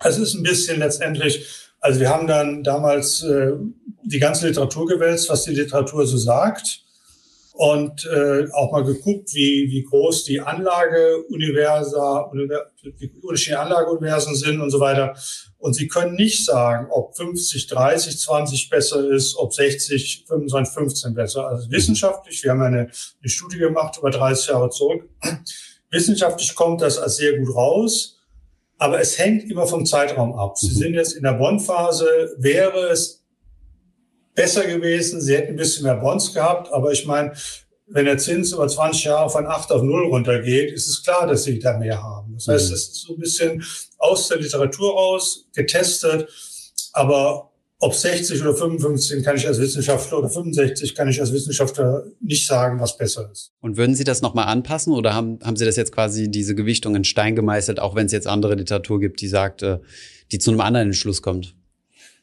es 0.00 0.18
ist 0.18 0.34
ein 0.34 0.42
bisschen 0.42 0.78
letztendlich, 0.78 1.46
also 1.80 2.00
wir 2.00 2.10
haben 2.10 2.26
dann 2.26 2.62
damals 2.62 3.22
äh, 3.22 3.52
die 4.02 4.18
ganze 4.18 4.46
Literatur 4.48 4.86
gewälzt, 4.86 5.28
was 5.28 5.44
die 5.44 5.54
Literatur 5.54 6.06
so 6.06 6.16
sagt 6.16 6.82
und 7.56 8.06
äh, 8.06 8.46
auch 8.52 8.70
mal 8.70 8.84
geguckt, 8.84 9.32
wie, 9.32 9.70
wie 9.70 9.82
groß 9.82 10.24
die 10.24 10.40
Anlageuniversa, 10.40 12.30
wie 12.32 13.10
unterschiedliche 13.22 13.58
Anlageuniversen 13.58 14.34
sind 14.36 14.60
und 14.60 14.70
so 14.70 14.78
weiter. 14.78 15.16
Und 15.58 15.72
Sie 15.72 15.88
können 15.88 16.14
nicht 16.16 16.44
sagen, 16.44 16.88
ob 16.90 17.16
50, 17.16 17.66
30, 17.66 18.18
20 18.20 18.68
besser 18.68 19.10
ist, 19.10 19.36
ob 19.36 19.54
60, 19.54 20.26
25, 20.28 20.74
15 20.74 21.14
besser. 21.14 21.48
Also 21.48 21.70
wissenschaftlich, 21.70 22.44
wir 22.44 22.50
haben 22.50 22.60
eine, 22.60 22.78
eine 22.80 23.28
Studie 23.28 23.58
gemacht 23.58 23.96
über 23.98 24.10
30 24.10 24.48
Jahre 24.48 24.68
zurück. 24.68 25.08
Wissenschaftlich 25.90 26.54
kommt 26.54 26.82
das 26.82 26.98
als 26.98 27.16
sehr 27.16 27.38
gut 27.38 27.54
raus. 27.54 28.15
Aber 28.78 29.00
es 29.00 29.18
hängt 29.18 29.50
immer 29.50 29.66
vom 29.66 29.86
Zeitraum 29.86 30.34
ab. 30.38 30.58
Sie 30.58 30.68
mhm. 30.68 30.74
sind 30.74 30.94
jetzt 30.94 31.12
in 31.12 31.22
der 31.22 31.32
Bondphase, 31.32 32.34
wäre 32.38 32.88
es 32.90 33.24
besser 34.34 34.66
gewesen, 34.66 35.20
Sie 35.20 35.34
hätten 35.34 35.54
ein 35.54 35.56
bisschen 35.56 35.84
mehr 35.84 35.96
Bonds 35.96 36.32
gehabt, 36.32 36.70
aber 36.72 36.92
ich 36.92 37.06
meine, 37.06 37.32
wenn 37.88 38.04
der 38.04 38.18
Zins 38.18 38.52
über 38.52 38.68
20 38.68 39.04
Jahre 39.04 39.30
von 39.30 39.46
8 39.46 39.72
auf 39.72 39.82
0 39.82 40.06
runtergeht, 40.08 40.72
ist 40.72 40.88
es 40.88 41.02
klar, 41.02 41.26
dass 41.26 41.44
Sie 41.44 41.58
da 41.58 41.78
mehr 41.78 42.02
haben. 42.02 42.34
Das 42.34 42.48
heißt, 42.48 42.68
mhm. 42.68 42.74
es 42.74 42.88
ist 42.88 42.94
so 43.06 43.14
ein 43.14 43.20
bisschen 43.20 43.64
aus 43.98 44.28
der 44.28 44.38
Literatur 44.38 44.92
raus 44.92 45.46
getestet, 45.54 46.28
aber 46.92 47.50
ob 47.78 47.94
60 47.94 48.40
oder 48.40 48.54
55 48.54 49.22
kann 49.22 49.36
ich 49.36 49.46
als 49.46 49.60
Wissenschaftler 49.60 50.18
oder 50.18 50.30
65 50.30 50.94
kann 50.94 51.08
ich 51.08 51.20
als 51.20 51.32
Wissenschaftler 51.32 52.04
nicht 52.20 52.46
sagen, 52.46 52.80
was 52.80 52.96
besser 52.96 53.28
ist. 53.30 53.52
Und 53.60 53.76
würden 53.76 53.94
Sie 53.94 54.04
das 54.04 54.22
nochmal 54.22 54.46
anpassen 54.46 54.94
oder 54.94 55.14
haben, 55.14 55.38
haben 55.42 55.56
Sie 55.56 55.66
das 55.66 55.76
jetzt 55.76 55.92
quasi 55.92 56.30
diese 56.30 56.54
Gewichtung 56.54 56.96
in 56.96 57.04
Stein 57.04 57.36
gemeißelt, 57.36 57.78
auch 57.78 57.94
wenn 57.94 58.06
es 58.06 58.12
jetzt 58.12 58.26
andere 58.26 58.54
Literatur 58.54 58.98
gibt, 58.98 59.20
die 59.20 59.28
sagt, 59.28 59.62
äh, 59.62 59.78
die 60.32 60.38
zu 60.38 60.50
einem 60.50 60.60
anderen 60.60 60.88
Entschluss 60.88 61.20
kommt? 61.20 61.54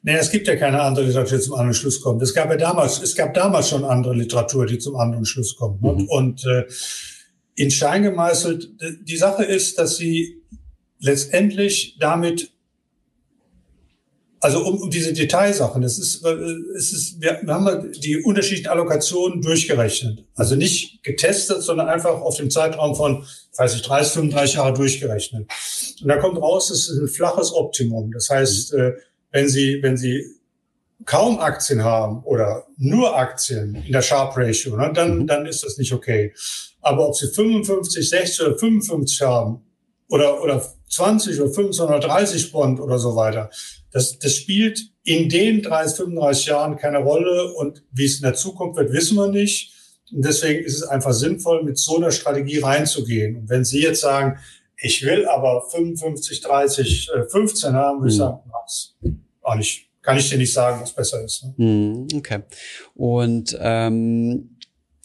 Nee, 0.02 0.16
es 0.16 0.32
gibt 0.32 0.48
ja 0.48 0.56
keine 0.56 0.82
andere 0.82 1.06
Literatur, 1.06 1.38
die 1.38 1.44
zum 1.44 1.54
anderen 1.54 1.74
Schluss 1.74 2.02
kommt. 2.02 2.22
Es 2.22 2.34
gab 2.34 2.50
ja 2.50 2.58
damals, 2.58 3.02
es 3.02 3.16
gab 3.16 3.34
damals 3.34 3.70
schon 3.70 3.86
andere 3.86 4.16
Literatur, 4.16 4.66
die 4.66 4.80
zum 4.80 4.96
anderen 4.96 5.26
Schluss 5.26 5.56
kommt. 5.56 5.82
Ne? 5.82 5.94
Mhm. 5.94 6.08
Und 6.10 6.46
äh, 6.46 6.66
in 7.56 7.70
Stein 7.70 8.04
gemeißelt, 8.04 8.72
die 9.04 9.18
Sache 9.18 9.44
ist, 9.44 9.78
dass 9.78 9.98
sie 9.98 10.42
letztendlich 11.00 11.98
damit 12.00 12.53
also 14.44 14.60
um, 14.66 14.82
um 14.82 14.90
diese 14.90 15.14
Detailsachen, 15.14 15.82
das 15.82 15.98
ist, 15.98 16.26
äh, 16.26 16.34
es 16.76 16.92
ist, 16.92 17.22
wir, 17.22 17.40
haben 17.48 17.94
die 17.94 18.22
unterschiedlichen 18.22 18.68
Allokationen 18.68 19.42
durchgerechnet. 19.42 20.26
Also 20.36 20.56
nicht 20.56 21.02
getestet, 21.02 21.64
sondern 21.64 21.88
einfach 21.88 22.20
auf 22.20 22.36
dem 22.36 22.52
Zeitraum 22.52 22.94
von, 22.94 23.26
weiß 23.56 23.74
ich, 23.76 23.84
30, 23.84 24.12
35 24.12 24.56
Jahre 24.56 24.74
durchgerechnet. 24.74 25.50
Und 26.02 26.08
da 26.10 26.18
kommt 26.18 26.42
raus, 26.42 26.72
es 26.72 26.90
ist 26.90 27.00
ein 27.00 27.08
flaches 27.08 27.54
Optimum. 27.54 28.12
Das 28.12 28.30
heißt, 28.30 28.74
äh, 28.74 28.92
wenn 29.32 29.48
Sie, 29.48 29.80
wenn 29.82 29.96
Sie 29.96 30.26
kaum 31.06 31.40
Aktien 31.40 31.82
haben 31.86 32.22
oder 32.24 32.68
nur 32.76 33.16
Aktien 33.18 33.76
in 33.76 33.94
der 33.94 34.02
Sharp 34.02 34.36
Ratio, 34.36 34.76
ne, 34.76 34.92
dann, 34.94 35.20
mhm. 35.20 35.28
dann 35.28 35.46
ist 35.46 35.64
das 35.64 35.78
nicht 35.78 35.94
okay. 35.94 36.34
Aber 36.82 37.08
ob 37.08 37.16
Sie 37.16 37.28
55, 37.28 38.10
60 38.10 38.46
oder 38.46 38.58
55 38.58 39.22
haben 39.22 39.62
oder, 40.10 40.44
oder 40.44 40.62
20 40.90 41.40
oder 41.40 41.50
25 41.50 41.82
oder 41.82 42.00
30 42.02 42.52
Bond 42.52 42.82
oder 42.82 43.00
so 43.00 43.16
weiter, 43.16 43.50
das, 43.94 44.18
das 44.20 44.36
spielt 44.36 44.82
in 45.04 45.30
den 45.30 45.62
30, 45.62 45.98
35 45.98 46.46
Jahren 46.48 46.76
keine 46.78 46.98
Rolle 46.98 47.54
und 47.54 47.84
wie 47.92 48.06
es 48.06 48.18
in 48.18 48.24
der 48.24 48.34
Zukunft 48.34 48.78
wird, 48.78 48.92
wissen 48.92 49.16
wir 49.16 49.28
nicht. 49.28 49.72
Und 50.12 50.26
deswegen 50.26 50.64
ist 50.64 50.78
es 50.78 50.84
einfach 50.84 51.14
sinnvoll, 51.14 51.64
mit 51.64 51.78
so 51.78 51.98
einer 51.98 52.12
Strategie 52.12 52.60
reinzugehen. 52.60 53.38
Und 53.38 53.50
wenn 53.50 53.64
Sie 53.64 53.82
jetzt 53.82 54.02
sagen, 54.02 54.40
ich 54.78 55.06
will 55.06 55.28
aber 55.28 55.62
55, 55.70 56.42
30, 56.42 57.12
15 57.30 57.74
haben, 57.74 58.00
würde 58.00 58.10
ich 58.10 58.16
mhm. 58.16 58.24
sagen, 58.24 58.40
was? 58.52 58.96
Auch 59.42 59.56
nicht, 59.56 59.88
kann 60.02 60.18
ich 60.18 60.30
dir 60.30 60.38
nicht 60.38 60.54
sagen, 60.54 60.82
was 60.82 60.94
besser 60.94 61.24
ist. 61.24 61.44
Ne? 61.44 61.54
Mhm, 61.58 62.08
okay. 62.16 62.40
Und 62.96 63.58
ähm, 63.60 64.53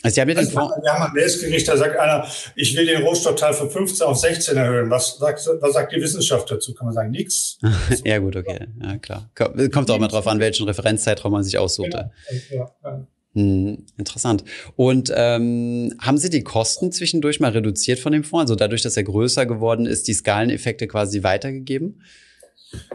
Also 0.03 0.15
Sie 0.15 0.21
haben 0.21 0.29
ja 0.29 0.35
den 0.37 0.47
also, 0.47 0.59
Fonds. 0.59 0.77
Wir 0.81 0.93
haben 0.93 1.11
ein 1.11 1.17
Letztgericht, 1.17 1.67
da 1.67 1.77
sagt 1.77 1.99
einer, 1.99 2.27
ich 2.55 2.77
will 2.77 2.87
den 2.87 3.03
Rohstoffteil 3.03 3.53
von 3.53 3.69
15 3.69 4.07
auf 4.07 4.17
16 4.17 4.57
erhöhen. 4.57 4.91
Was 4.91 5.19
sagt, 5.19 5.49
was 5.61 5.73
sagt 5.73 5.93
die 5.93 6.01
Wissenschaft 6.01 6.49
dazu? 6.51 6.73
Kann 6.73 6.87
man 6.87 6.95
sagen, 6.95 7.11
nichts. 7.11 7.59
ja, 8.05 8.19
gut, 8.19 8.37
okay. 8.37 8.69
Ja, 8.81 8.99
klar. 8.99 9.29
Kommt 9.35 9.91
auch 9.91 9.99
mal 9.99 10.09
drauf 10.09 10.29
an, 10.29 10.39
welchen 10.39 10.69
Referenzzeitraum 10.69 11.33
man 11.33 11.43
sich 11.43 11.59
aussucht. 11.59 11.91
Genau. 11.91 12.11
Ja, 12.51 12.71
ja. 12.85 13.07
Hm, 13.35 13.87
interessant. 13.97 14.45
Und 14.77 15.13
ähm, 15.15 15.95
haben 16.01 16.19
Sie 16.19 16.31
die 16.31 16.43
Kosten 16.43 16.93
zwischendurch 16.93 17.41
mal 17.41 17.51
reduziert 17.51 17.99
von 17.99 18.13
dem 18.13 18.25
Fonds? 18.25 18.43
Also 18.43 18.55
dadurch, 18.55 18.83
dass 18.83 18.97
er 18.97 19.03
größer 19.03 19.47
geworden 19.47 19.87
ist, 19.87 20.09
die 20.09 20.15
Skaleneffekte 20.15 20.87
quasi 20.87 21.23
weitergegeben? 21.23 22.03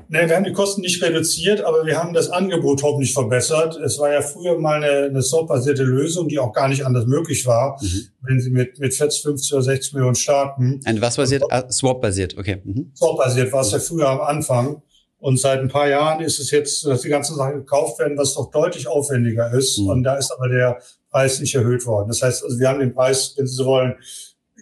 Nee, 0.07 0.27
wir 0.27 0.35
haben 0.35 0.43
die 0.43 0.53
Kosten 0.53 0.81
nicht 0.81 1.01
reduziert, 1.01 1.61
aber 1.61 1.85
wir 1.85 1.97
haben 1.97 2.13
das 2.13 2.29
Angebot 2.29 2.83
hoffentlich 2.83 3.13
verbessert. 3.13 3.75
Es 3.77 3.97
war 3.97 4.11
ja 4.11 4.21
früher 4.21 4.59
mal 4.59 4.83
eine, 4.83 5.07
eine 5.07 5.21
swap-basierte 5.23 5.83
Lösung, 5.83 6.27
die 6.27 6.37
auch 6.37 6.53
gar 6.53 6.67
nicht 6.67 6.85
anders 6.85 7.07
möglich 7.07 7.45
war, 7.47 7.79
mhm. 7.81 8.07
wenn 8.21 8.39
Sie 8.39 8.51
mit, 8.51 8.79
mit 8.79 8.93
40, 8.93 9.23
50 9.23 9.53
oder 9.53 9.63
60 9.63 9.93
Millionen 9.93 10.15
starten. 10.15 10.79
Ein 10.85 11.01
was 11.01 11.15
basiert? 11.15 11.43
Ah, 11.49 11.69
Swap-basiert, 11.69 12.37
okay. 12.37 12.61
Mhm. 12.63 12.91
Swap-basiert 12.95 13.51
war 13.51 13.61
es 13.61 13.71
ja 13.71 13.79
früher 13.79 14.09
am 14.09 14.21
Anfang. 14.21 14.83
Und 15.17 15.39
seit 15.39 15.61
ein 15.61 15.69
paar 15.69 15.87
Jahren 15.87 16.21
ist 16.21 16.39
es 16.39 16.51
jetzt, 16.51 16.85
dass 16.85 17.01
die 17.01 17.09
ganzen 17.09 17.37
Sachen 17.37 17.59
gekauft 17.59 17.97
werden, 17.97 18.17
was 18.17 18.33
doch 18.33 18.51
deutlich 18.51 18.87
aufwendiger 18.87 19.53
ist. 19.53 19.79
Mhm. 19.79 19.87
Und 19.87 20.03
da 20.03 20.15
ist 20.15 20.31
aber 20.31 20.49
der 20.49 20.79
Preis 21.09 21.39
nicht 21.39 21.55
erhöht 21.55 21.85
worden. 21.85 22.09
Das 22.09 22.21
heißt, 22.21 22.43
also 22.43 22.59
wir 22.59 22.67
haben 22.67 22.79
den 22.79 22.93
Preis, 22.93 23.33
wenn 23.37 23.47
Sie 23.47 23.55
so 23.55 23.65
wollen, 23.65 23.95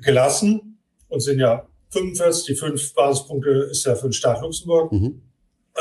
gelassen 0.03 0.79
und 1.09 1.19
sind 1.21 1.39
ja 1.39 1.67
45, 1.91 2.45
die 2.45 2.55
fünf 2.55 2.93
Basispunkte 2.93 3.67
ist 3.71 3.85
ja 3.85 3.95
für 3.95 4.07
den 4.07 4.13
Staat 4.13 4.41
Luxemburg. 4.41 4.91
Mhm. 4.91 5.21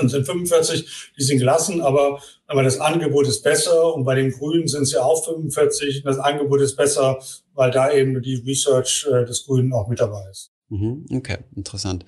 Und 0.00 0.08
sind 0.08 0.24
45, 0.24 1.12
die 1.18 1.22
sind 1.24 1.38
gelassen, 1.38 1.80
aber, 1.80 2.22
aber 2.46 2.62
das 2.62 2.78
Angebot 2.78 3.26
ist 3.26 3.42
besser 3.42 3.92
und 3.92 4.04
bei 4.04 4.14
den 4.14 4.30
Grünen 4.30 4.68
sind 4.68 4.82
es 4.82 4.92
ja 4.92 5.02
auch 5.02 5.24
45 5.24 6.04
und 6.04 6.06
das 6.06 6.18
Angebot 6.18 6.60
ist 6.60 6.76
besser, 6.76 7.18
weil 7.54 7.72
da 7.72 7.92
eben 7.92 8.22
die 8.22 8.36
Research 8.36 9.08
äh, 9.10 9.24
des 9.24 9.44
Grünen 9.46 9.72
auch 9.72 9.88
mit 9.88 9.98
dabei 9.98 10.22
ist. 10.30 10.52
Mhm, 10.68 11.06
okay, 11.12 11.38
interessant. 11.56 12.04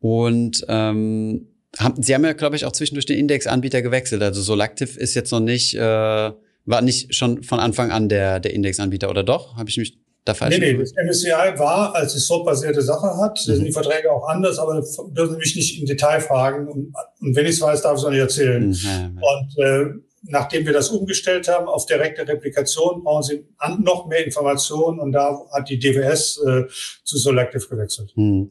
Und 0.00 0.64
ähm, 0.68 1.48
haben, 1.78 2.02
Sie 2.02 2.14
haben 2.14 2.24
ja, 2.24 2.32
glaube 2.32 2.56
ich, 2.56 2.64
auch 2.64 2.72
zwischendurch 2.72 3.06
den 3.06 3.18
Indexanbieter 3.18 3.82
gewechselt. 3.82 4.22
Also 4.22 4.40
Solactive 4.40 4.98
ist 4.98 5.14
jetzt 5.14 5.30
noch 5.30 5.40
nicht, 5.40 5.74
äh, 5.74 5.80
war 5.80 6.80
nicht 6.80 7.14
schon 7.14 7.42
von 7.42 7.60
Anfang 7.60 7.90
an 7.90 8.08
der, 8.08 8.40
der 8.40 8.54
Indexanbieter, 8.54 9.10
oder 9.10 9.22
doch? 9.22 9.56
Habe 9.56 9.68
ich 9.68 9.76
mich 9.76 9.98
da 10.26 10.34
falsch 10.34 10.58
Nee, 10.58 10.72
nee, 10.72 10.78
das 10.78 10.92
MSCI 10.92 11.58
war, 11.58 11.94
als 11.94 12.14
es 12.14 12.26
swap-basierte 12.26 12.82
Sache 12.82 13.16
hat, 13.16 13.40
mhm. 13.46 13.54
sind 13.54 13.64
die 13.64 13.72
Verträge 13.72 14.12
auch 14.12 14.28
anders, 14.28 14.58
aber 14.58 14.74
dürfen 14.80 15.34
Sie 15.34 15.38
mich 15.38 15.56
nicht 15.56 15.80
im 15.80 15.86
Detail 15.86 16.20
fragen. 16.20 16.68
Und, 16.68 16.94
und 17.20 17.36
wenn 17.36 17.46
ich 17.46 17.52
es 17.52 17.60
weiß, 17.60 17.82
darf 17.82 17.94
ich 17.94 18.00
es 18.00 18.04
auch 18.04 18.10
nicht 18.10 18.20
erzählen. 18.20 18.68
Mhm. 18.68 19.18
Und 19.22 19.64
äh, 19.64 19.84
nachdem 20.28 20.66
wir 20.66 20.72
das 20.72 20.90
umgestellt 20.90 21.48
haben 21.48 21.68
auf 21.68 21.86
direkte 21.86 22.26
Replikation, 22.26 23.04
brauchen 23.04 23.22
Sie 23.22 23.46
an, 23.58 23.82
noch 23.82 24.06
mehr 24.08 24.24
Informationen 24.24 24.98
und 24.98 25.12
da 25.12 25.38
hat 25.52 25.68
die 25.68 25.78
DWS 25.78 26.42
äh, 26.44 26.64
zu 27.04 27.16
Selective 27.16 27.66
gewechselt. 27.68 28.12
Mhm. 28.16 28.48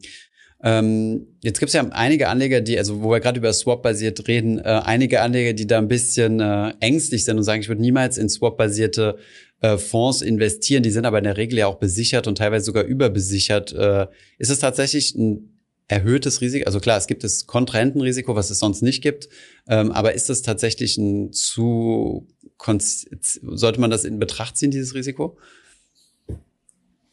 Ähm, 0.62 1.26
jetzt 1.42 1.58
gibt 1.58 1.68
es 1.68 1.74
ja 1.74 1.86
einige 1.90 2.28
Anleger, 2.28 2.62
die, 2.62 2.78
also 2.78 3.02
wo 3.02 3.10
wir 3.10 3.20
gerade 3.20 3.38
über 3.38 3.52
Swap-basiert 3.52 4.26
reden, 4.26 4.58
äh, 4.58 4.80
einige 4.84 5.20
Anleger, 5.20 5.52
die 5.52 5.66
da 5.66 5.78
ein 5.78 5.88
bisschen 5.88 6.40
äh, 6.40 6.72
ängstlich 6.80 7.24
sind 7.24 7.36
und 7.36 7.44
sagen, 7.44 7.60
ich 7.60 7.68
würde 7.68 7.82
niemals 7.82 8.16
in 8.16 8.30
Swap-basierte 8.30 9.18
äh, 9.60 9.78
Fonds 9.78 10.22
investieren. 10.22 10.82
Die 10.82 10.90
sind 10.90 11.06
aber 11.06 11.18
in 11.18 11.24
der 11.24 11.36
Regel 11.36 11.58
ja 11.58 11.66
auch 11.66 11.78
besichert 11.78 12.26
und 12.26 12.38
teilweise 12.38 12.64
sogar 12.64 12.84
überbesichert. 12.84 13.72
Äh, 13.72 14.06
ist 14.38 14.50
es 14.50 14.58
tatsächlich 14.58 15.14
ein 15.14 15.60
erhöhtes 15.88 16.40
Risiko? 16.40 16.66
Also 16.66 16.80
klar, 16.80 16.98
es 16.98 17.06
gibt 17.06 17.24
das 17.24 17.46
Kontrahentenrisiko, 17.46 18.34
was 18.34 18.50
es 18.50 18.58
sonst 18.58 18.82
nicht 18.82 19.02
gibt. 19.02 19.28
Ähm, 19.68 19.92
aber 19.92 20.14
ist 20.14 20.28
das 20.28 20.42
tatsächlich 20.42 20.98
ein 20.98 21.32
zu, 21.32 22.26
sollte 23.42 23.80
man 23.80 23.90
das 23.90 24.04
in 24.04 24.18
Betracht 24.18 24.56
ziehen, 24.56 24.70
dieses 24.70 24.94
Risiko? 24.94 25.38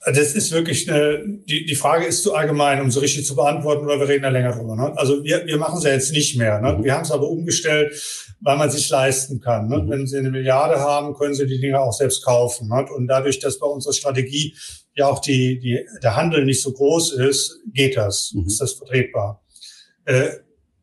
Das 0.05 0.35
ist 0.35 0.51
wirklich 0.51 0.91
eine, 0.91 1.23
die, 1.25 1.65
die 1.65 1.75
Frage 1.75 2.05
ist 2.05 2.23
zu 2.23 2.33
allgemein, 2.33 2.81
um 2.81 2.91
so 2.91 2.99
richtig 2.99 3.25
zu 3.25 3.35
beantworten, 3.35 3.87
weil 3.87 3.99
wir 3.99 4.09
reden 4.09 4.23
da 4.23 4.29
länger 4.29 4.51
drüber. 4.51 4.75
Ne? 4.75 4.97
Also 4.97 5.23
wir, 5.23 5.45
wir 5.45 5.57
machen 5.57 5.77
es 5.77 5.85
ja 5.85 5.91
jetzt 5.91 6.11
nicht 6.11 6.37
mehr. 6.37 6.59
Ne? 6.59 6.73
Mhm. 6.73 6.83
Wir 6.83 6.93
haben 6.93 7.03
es 7.03 7.11
aber 7.11 7.29
umgestellt, 7.29 7.93
weil 8.41 8.57
man 8.57 8.69
sich 8.69 8.89
leisten 8.89 9.39
kann. 9.39 9.69
Ne? 9.69 9.77
Mhm. 9.77 9.89
Wenn 9.89 10.07
Sie 10.07 10.17
eine 10.17 10.29
Milliarde 10.29 10.79
haben, 10.79 11.13
können 11.13 11.35
Sie 11.35 11.47
die 11.47 11.61
Dinge 11.61 11.79
auch 11.79 11.93
selbst 11.93 12.25
kaufen. 12.25 12.67
Ne? 12.67 12.85
Und 12.93 13.07
dadurch, 13.07 13.39
dass 13.39 13.59
bei 13.59 13.67
unserer 13.67 13.93
Strategie 13.93 14.53
ja 14.95 15.07
auch 15.07 15.19
die, 15.19 15.59
die, 15.59 15.79
der 16.01 16.15
Handel 16.15 16.43
nicht 16.43 16.61
so 16.61 16.73
groß 16.73 17.13
ist, 17.13 17.59
geht 17.73 17.95
das, 17.95 18.33
mhm. 18.33 18.45
ist 18.45 18.59
das 18.59 18.73
vertretbar. 18.73 19.41
Äh, 20.05 20.29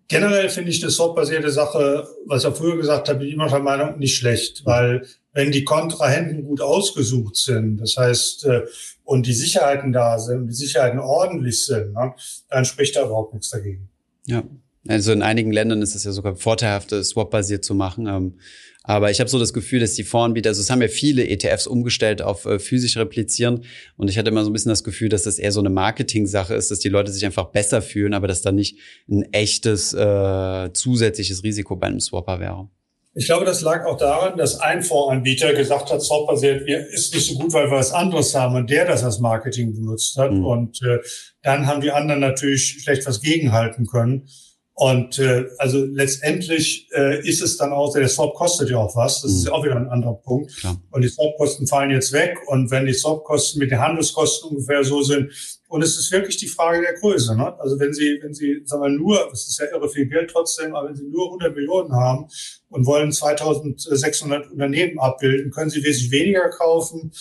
generell 0.08 0.48
finde 0.48 0.70
ich 0.70 0.80
das 0.80 0.94
swap-basierte 0.94 1.50
Sache, 1.50 2.08
was 2.26 2.44
ich 2.44 2.54
früher 2.54 2.76
gesagt 2.76 3.08
habe, 3.08 3.18
bin 3.18 3.28
ich 3.28 3.34
immer 3.34 3.48
der 3.48 3.60
Meinung, 3.60 3.98
nicht 3.98 4.16
schlecht, 4.16 4.62
mhm. 4.62 4.70
weil 4.70 5.06
wenn 5.32 5.52
die 5.52 5.64
Kontrahenten 5.64 6.44
gut 6.44 6.60
ausgesucht 6.60 7.36
sind, 7.36 7.78
das 7.78 7.96
heißt, 7.96 8.44
äh, 8.46 8.62
und 9.10 9.26
die 9.26 9.32
Sicherheiten 9.32 9.92
da 9.92 10.20
sind, 10.20 10.46
die 10.46 10.54
Sicherheiten 10.54 11.00
ordentlich 11.00 11.66
sind, 11.66 11.94
ne, 11.94 12.14
dann 12.48 12.64
spricht 12.64 12.94
da 12.94 13.04
überhaupt 13.04 13.34
nichts 13.34 13.50
dagegen. 13.50 13.90
Ja, 14.24 14.44
also 14.86 15.10
in 15.10 15.22
einigen 15.22 15.50
Ländern 15.50 15.82
ist 15.82 15.96
es 15.96 16.04
ja 16.04 16.12
sogar 16.12 16.36
vorteilhaft, 16.36 16.90
Swap-basiert 16.90 17.64
zu 17.64 17.74
machen. 17.74 18.06
Ähm, 18.06 18.38
aber 18.84 19.10
ich 19.10 19.18
habe 19.18 19.28
so 19.28 19.40
das 19.40 19.52
Gefühl, 19.52 19.80
dass 19.80 19.94
die 19.94 20.04
Fondsanbieter, 20.04 20.50
also 20.50 20.60
es 20.60 20.70
haben 20.70 20.80
ja 20.80 20.86
viele 20.86 21.26
ETFs 21.26 21.66
umgestellt 21.66 22.22
auf 22.22 22.46
äh, 22.46 22.60
physisch 22.60 22.96
replizieren. 22.96 23.64
Und 23.96 24.08
ich 24.08 24.16
hatte 24.16 24.30
immer 24.30 24.44
so 24.44 24.50
ein 24.50 24.52
bisschen 24.52 24.70
das 24.70 24.84
Gefühl, 24.84 25.08
dass 25.08 25.24
das 25.24 25.40
eher 25.40 25.50
so 25.50 25.58
eine 25.58 25.70
Marketing-Sache 25.70 26.54
ist, 26.54 26.70
dass 26.70 26.78
die 26.78 26.88
Leute 26.88 27.10
sich 27.10 27.26
einfach 27.26 27.46
besser 27.46 27.82
fühlen, 27.82 28.14
aber 28.14 28.28
dass 28.28 28.42
da 28.42 28.52
nicht 28.52 28.78
ein 29.08 29.24
echtes 29.32 29.92
äh, 29.92 30.72
zusätzliches 30.72 31.42
Risiko 31.42 31.74
bei 31.74 31.88
einem 31.88 32.00
Swapper 32.00 32.38
wäre. 32.38 32.70
Ich 33.14 33.26
glaube, 33.26 33.44
das 33.44 33.60
lag 33.60 33.84
auch 33.86 33.96
daran, 33.96 34.38
dass 34.38 34.60
ein 34.60 34.84
Fondsanbieter 34.84 35.52
gesagt 35.52 35.90
hat, 35.90 36.00
Swap-basiert 36.00 36.68
ist 36.68 37.12
nicht 37.12 37.26
so 37.26 37.38
gut, 37.38 37.52
weil 37.52 37.68
wir 37.68 37.78
was 37.78 37.92
anderes 37.92 38.34
haben 38.34 38.54
und 38.54 38.70
der 38.70 38.84
das 38.84 39.02
als 39.02 39.18
Marketing 39.18 39.74
benutzt 39.74 40.16
hat. 40.16 40.30
Mhm. 40.30 40.44
Und 40.44 40.82
äh, 40.82 40.98
dann 41.42 41.66
haben 41.66 41.80
die 41.80 41.90
anderen 41.90 42.20
natürlich 42.20 42.82
schlecht 42.82 43.06
was 43.06 43.20
gegenhalten 43.20 43.86
können. 43.86 44.28
Und 44.74 45.18
äh, 45.18 45.44
also 45.58 45.84
letztendlich 45.84 46.88
äh, 46.96 47.20
ist 47.28 47.42
es 47.42 47.56
dann 47.56 47.72
auch, 47.72 47.92
der 47.92 48.08
Swap 48.08 48.34
kostet 48.34 48.70
ja 48.70 48.78
auch 48.78 48.94
was. 48.96 49.22
Das 49.22 49.30
mhm. 49.32 49.36
ist 49.36 49.46
ja 49.46 49.52
auch 49.52 49.64
wieder 49.64 49.76
ein 49.76 49.88
anderer 49.88 50.14
Punkt. 50.14 50.56
Klar. 50.56 50.80
Und 50.90 51.02
die 51.02 51.08
Swap-Kosten 51.08 51.66
fallen 51.66 51.90
jetzt 51.90 52.12
weg. 52.12 52.38
Und 52.46 52.70
wenn 52.70 52.86
die 52.86 52.94
Swap-Kosten 52.94 53.58
mit 53.58 53.72
den 53.72 53.80
Handelskosten 53.80 54.50
ungefähr 54.50 54.84
so 54.84 55.02
sind, 55.02 55.32
und 55.70 55.82
es 55.82 55.96
ist 55.96 56.10
wirklich 56.10 56.36
die 56.36 56.48
Frage 56.48 56.80
der 56.80 56.94
Größe. 56.94 57.36
Ne? 57.36 57.56
Also 57.60 57.78
wenn 57.78 57.92
Sie, 57.92 58.18
wenn 58.22 58.34
Sie, 58.34 58.60
sagen 58.64 58.82
wir 58.82 58.88
nur, 58.88 59.28
das 59.30 59.46
ist 59.46 59.60
ja 59.60 59.66
irre 59.72 59.88
viel 59.88 60.06
Geld 60.06 60.28
trotzdem, 60.28 60.74
aber 60.74 60.88
wenn 60.88 60.96
Sie 60.96 61.04
nur 61.04 61.26
100 61.26 61.54
Millionen 61.54 61.92
haben 61.92 62.26
und 62.70 62.86
wollen 62.86 63.12
2600 63.12 64.50
Unternehmen 64.50 64.98
abbilden, 64.98 65.52
können 65.52 65.70
Sie 65.70 65.84
wesentlich 65.84 66.10
weniger 66.10 66.48
kaufen 66.48 67.12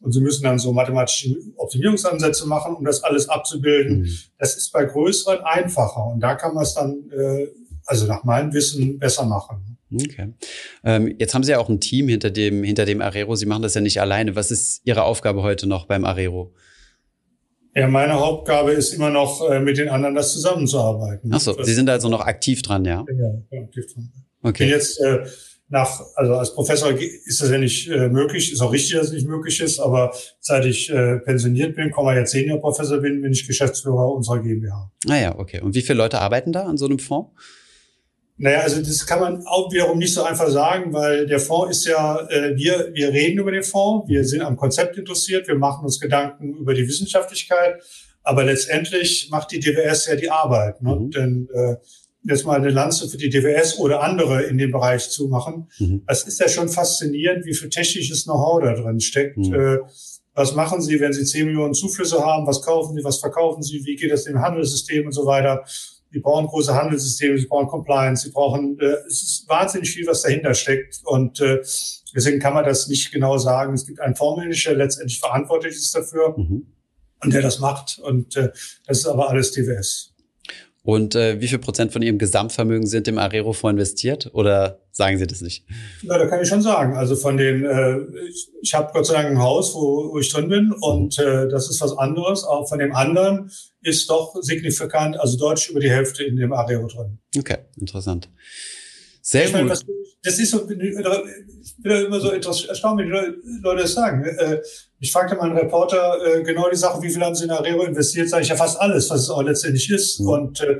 und 0.00 0.12
Sie 0.12 0.20
müssen 0.20 0.44
dann 0.44 0.60
so 0.60 0.72
mathematische 0.72 1.36
Optimierungsansätze 1.56 2.46
machen, 2.46 2.76
um 2.76 2.84
das 2.84 3.02
alles 3.02 3.28
abzubilden. 3.28 4.02
Mhm. 4.02 4.18
Das 4.38 4.56
ist 4.56 4.70
bei 4.70 4.84
größeren 4.84 5.40
einfacher 5.40 6.06
und 6.06 6.20
da 6.20 6.36
kann 6.36 6.54
man 6.54 6.62
es 6.62 6.74
dann, 6.74 7.10
äh, 7.10 7.48
also 7.86 8.06
nach 8.06 8.22
meinem 8.22 8.52
Wissen, 8.52 9.00
besser 9.00 9.24
machen. 9.24 9.78
Okay. 9.92 10.32
Ähm, 10.84 11.12
jetzt 11.18 11.34
haben 11.34 11.42
Sie 11.42 11.50
ja 11.50 11.58
auch 11.58 11.68
ein 11.68 11.80
Team 11.80 12.06
hinter 12.06 12.30
dem, 12.30 12.62
hinter 12.62 12.84
dem 12.84 13.00
Arero. 13.00 13.34
Sie 13.34 13.46
machen 13.46 13.62
das 13.62 13.74
ja 13.74 13.80
nicht 13.80 14.00
alleine. 14.00 14.36
Was 14.36 14.52
ist 14.52 14.82
Ihre 14.84 15.02
Aufgabe 15.02 15.42
heute 15.42 15.66
noch 15.66 15.86
beim 15.86 16.04
Arero? 16.04 16.54
Ja, 17.76 17.86
meine 17.88 18.14
Hauptgabe 18.14 18.72
ist 18.72 18.94
immer 18.94 19.10
noch, 19.10 19.50
äh, 19.50 19.60
mit 19.60 19.76
den 19.76 19.90
anderen 19.90 20.14
das 20.14 20.32
zusammenzuarbeiten. 20.32 21.30
Ach 21.34 21.40
so, 21.40 21.62
Sie 21.62 21.74
sind 21.74 21.90
also 21.90 22.08
noch 22.08 22.22
aktiv 22.22 22.62
dran, 22.62 22.86
ja? 22.86 23.04
Ja, 23.06 23.60
aktiv 23.62 23.84
dran. 23.92 24.10
Okay. 24.42 24.64
Bin 24.64 24.68
jetzt 24.70 24.98
äh, 25.00 25.26
nach, 25.68 26.00
also 26.14 26.36
als 26.36 26.54
Professor 26.54 26.90
ist 26.90 27.42
das 27.42 27.50
ja 27.50 27.58
nicht 27.58 27.88
äh, 27.88 28.08
möglich, 28.08 28.50
ist 28.50 28.62
auch 28.62 28.72
richtig, 28.72 28.96
dass 28.96 29.08
es 29.08 29.12
nicht 29.12 29.28
möglich 29.28 29.60
ist, 29.60 29.78
aber 29.78 30.14
seit 30.40 30.64
ich 30.64 30.88
äh, 30.90 31.18
pensioniert 31.18 31.76
bin, 31.76 31.90
komme 31.90 32.16
jetzt 32.16 32.30
Seniorprofessor 32.30 32.98
bin, 32.98 33.20
bin 33.20 33.32
ich 33.32 33.46
Geschäftsführer 33.46 34.10
unserer 34.10 34.40
GmbH. 34.40 34.90
Ah 35.08 35.16
ja, 35.16 35.38
okay. 35.38 35.60
Und 35.60 35.74
wie 35.74 35.82
viele 35.82 35.98
Leute 35.98 36.18
arbeiten 36.18 36.52
da 36.52 36.62
an 36.62 36.78
so 36.78 36.86
einem 36.86 36.98
Fonds? 36.98 37.30
Naja, 38.38 38.60
also 38.60 38.80
das 38.80 39.06
kann 39.06 39.20
man 39.20 39.46
auch 39.46 39.72
wiederum 39.72 39.98
nicht 39.98 40.12
so 40.12 40.22
einfach 40.22 40.48
sagen, 40.50 40.92
weil 40.92 41.26
der 41.26 41.40
Fonds 41.40 41.78
ist 41.78 41.86
ja, 41.86 42.20
äh, 42.28 42.54
wir, 42.54 42.90
wir 42.92 43.10
reden 43.10 43.38
über 43.38 43.50
den 43.50 43.62
Fonds, 43.62 44.08
wir 44.08 44.24
sind 44.24 44.42
am 44.42 44.56
Konzept 44.56 44.98
interessiert, 44.98 45.48
wir 45.48 45.56
machen 45.56 45.84
uns 45.84 45.98
Gedanken 45.98 46.54
über 46.54 46.74
die 46.74 46.86
Wissenschaftlichkeit, 46.86 47.82
aber 48.22 48.44
letztendlich 48.44 49.28
macht 49.30 49.52
die 49.52 49.60
DWS 49.60 50.06
ja 50.08 50.16
die 50.16 50.30
Arbeit. 50.30 50.82
Ne? 50.82 50.96
Mhm. 50.96 51.10
Denn 51.12 51.48
äh, 51.54 51.76
jetzt 52.24 52.44
mal 52.44 52.56
eine 52.56 52.70
Lanze 52.70 53.08
für 53.08 53.16
die 53.16 53.30
DWS 53.30 53.78
oder 53.78 54.02
andere 54.02 54.42
in 54.42 54.58
dem 54.58 54.70
Bereich 54.70 55.08
zu 55.08 55.28
machen, 55.28 55.68
mhm. 55.78 56.02
das 56.06 56.24
ist 56.24 56.38
ja 56.38 56.48
schon 56.48 56.68
faszinierend, 56.68 57.46
wie 57.46 57.54
viel 57.54 57.70
technisches 57.70 58.24
Know-how 58.24 58.62
da 58.62 58.74
drin 58.74 59.00
steckt. 59.00 59.38
Mhm. 59.38 59.54
Äh, 59.54 59.78
was 60.34 60.54
machen 60.54 60.82
Sie, 60.82 61.00
wenn 61.00 61.14
Sie 61.14 61.24
10 61.24 61.46
Millionen 61.46 61.72
Zuflüsse 61.72 62.22
haben? 62.22 62.46
Was 62.46 62.60
kaufen 62.60 62.94
Sie? 62.94 63.02
Was 63.02 63.20
verkaufen 63.20 63.62
Sie? 63.62 63.82
Wie 63.86 63.96
geht 63.96 64.12
das 64.12 64.26
im 64.26 64.38
Handelssystem 64.38 65.06
und 65.06 65.12
so 65.12 65.24
weiter? 65.24 65.64
Die 66.12 66.20
brauchen 66.20 66.46
große 66.46 66.74
Handelssysteme, 66.74 67.38
sie 67.38 67.46
brauchen 67.46 67.68
Compliance, 67.68 68.24
sie 68.24 68.32
brauchen, 68.32 68.78
äh, 68.80 68.96
es 69.06 69.22
ist 69.22 69.48
wahnsinnig 69.48 69.90
viel, 69.90 70.06
was 70.06 70.22
dahinter 70.22 70.54
steckt. 70.54 71.00
Und 71.04 71.40
äh, 71.40 71.58
deswegen 72.14 72.40
kann 72.40 72.54
man 72.54 72.64
das 72.64 72.88
nicht 72.88 73.12
genau 73.12 73.38
sagen. 73.38 73.74
Es 73.74 73.86
gibt 73.86 74.00
einen 74.00 74.16
Fondsmanager, 74.16 74.70
der 74.70 74.78
letztendlich 74.78 75.20
verantwortlich 75.20 75.74
ist 75.74 75.94
dafür 75.94 76.34
mhm. 76.36 76.66
und 77.22 77.34
der 77.34 77.42
das 77.42 77.58
macht. 77.58 77.98
Und 77.98 78.36
äh, 78.36 78.50
das 78.86 78.98
ist 78.98 79.06
aber 79.06 79.28
alles 79.28 79.52
TWS. 79.52 80.15
Und 80.86 81.16
äh, 81.16 81.40
wie 81.40 81.48
viel 81.48 81.58
Prozent 81.58 81.92
von 81.92 82.00
Ihrem 82.00 82.16
Gesamtvermögen 82.16 82.86
sind 82.86 83.08
im 83.08 83.18
Arero-Fonds 83.18 83.72
investiert? 83.72 84.30
Oder 84.34 84.78
sagen 84.92 85.18
Sie 85.18 85.26
das 85.26 85.40
nicht? 85.40 85.66
Ja, 86.02 86.16
da 86.16 86.26
kann 86.26 86.40
ich 86.40 86.48
schon 86.48 86.62
sagen. 86.62 86.96
Also 86.96 87.16
von 87.16 87.36
den, 87.36 87.64
äh, 87.64 87.98
ich, 88.28 88.48
ich 88.62 88.72
habe 88.72 88.92
Gott 88.92 89.04
sei 89.04 89.14
Dank 89.14 89.26
ein 89.26 89.42
Haus, 89.42 89.74
wo, 89.74 90.12
wo 90.12 90.18
ich 90.20 90.32
drin 90.32 90.48
bin 90.48 90.72
und 90.72 91.18
äh, 91.18 91.48
das 91.48 91.68
ist 91.68 91.80
was 91.80 91.98
anderes. 91.98 92.44
Auch 92.44 92.68
von 92.68 92.78
dem 92.78 92.94
anderen 92.94 93.50
ist 93.82 94.08
doch 94.08 94.36
signifikant, 94.40 95.18
also 95.18 95.36
deutlich 95.36 95.70
über 95.70 95.80
die 95.80 95.90
Hälfte 95.90 96.22
in 96.22 96.36
dem 96.36 96.52
Arero 96.52 96.86
drin. 96.86 97.18
Okay, 97.36 97.58
interessant. 97.76 98.28
Sehr 99.28 99.46
ich 99.46 99.52
meine, 99.52 99.68
was, 99.68 99.84
das 100.22 100.38
ist 100.38 100.52
so, 100.52 100.70
ich 100.70 100.78
bin 101.78 102.06
immer 102.06 102.20
so 102.20 102.30
erstaunt, 102.30 103.00
wie 103.00 103.06
die 103.06 103.60
Leute 103.60 103.82
das 103.82 103.92
sagen. 103.92 104.24
Äh, 104.24 104.60
ich 105.00 105.10
fragte 105.10 105.34
mal 105.34 105.50
einen 105.50 105.58
Reporter 105.58 106.18
äh, 106.24 106.42
genau 106.44 106.70
die 106.70 106.76
Sache, 106.76 107.02
wie 107.02 107.10
viel 107.10 107.20
haben 107.20 107.34
Sie 107.34 107.42
in 107.42 107.50
Arero 107.50 107.82
investiert? 107.82 108.28
Sage 108.28 108.44
ich 108.44 108.50
ja 108.50 108.54
fast 108.54 108.80
alles, 108.80 109.10
was 109.10 109.22
es 109.22 109.30
auch 109.30 109.42
letztendlich 109.42 109.90
ist. 109.90 110.20
Mhm. 110.20 110.28
Und 110.28 110.60
äh, 110.60 110.78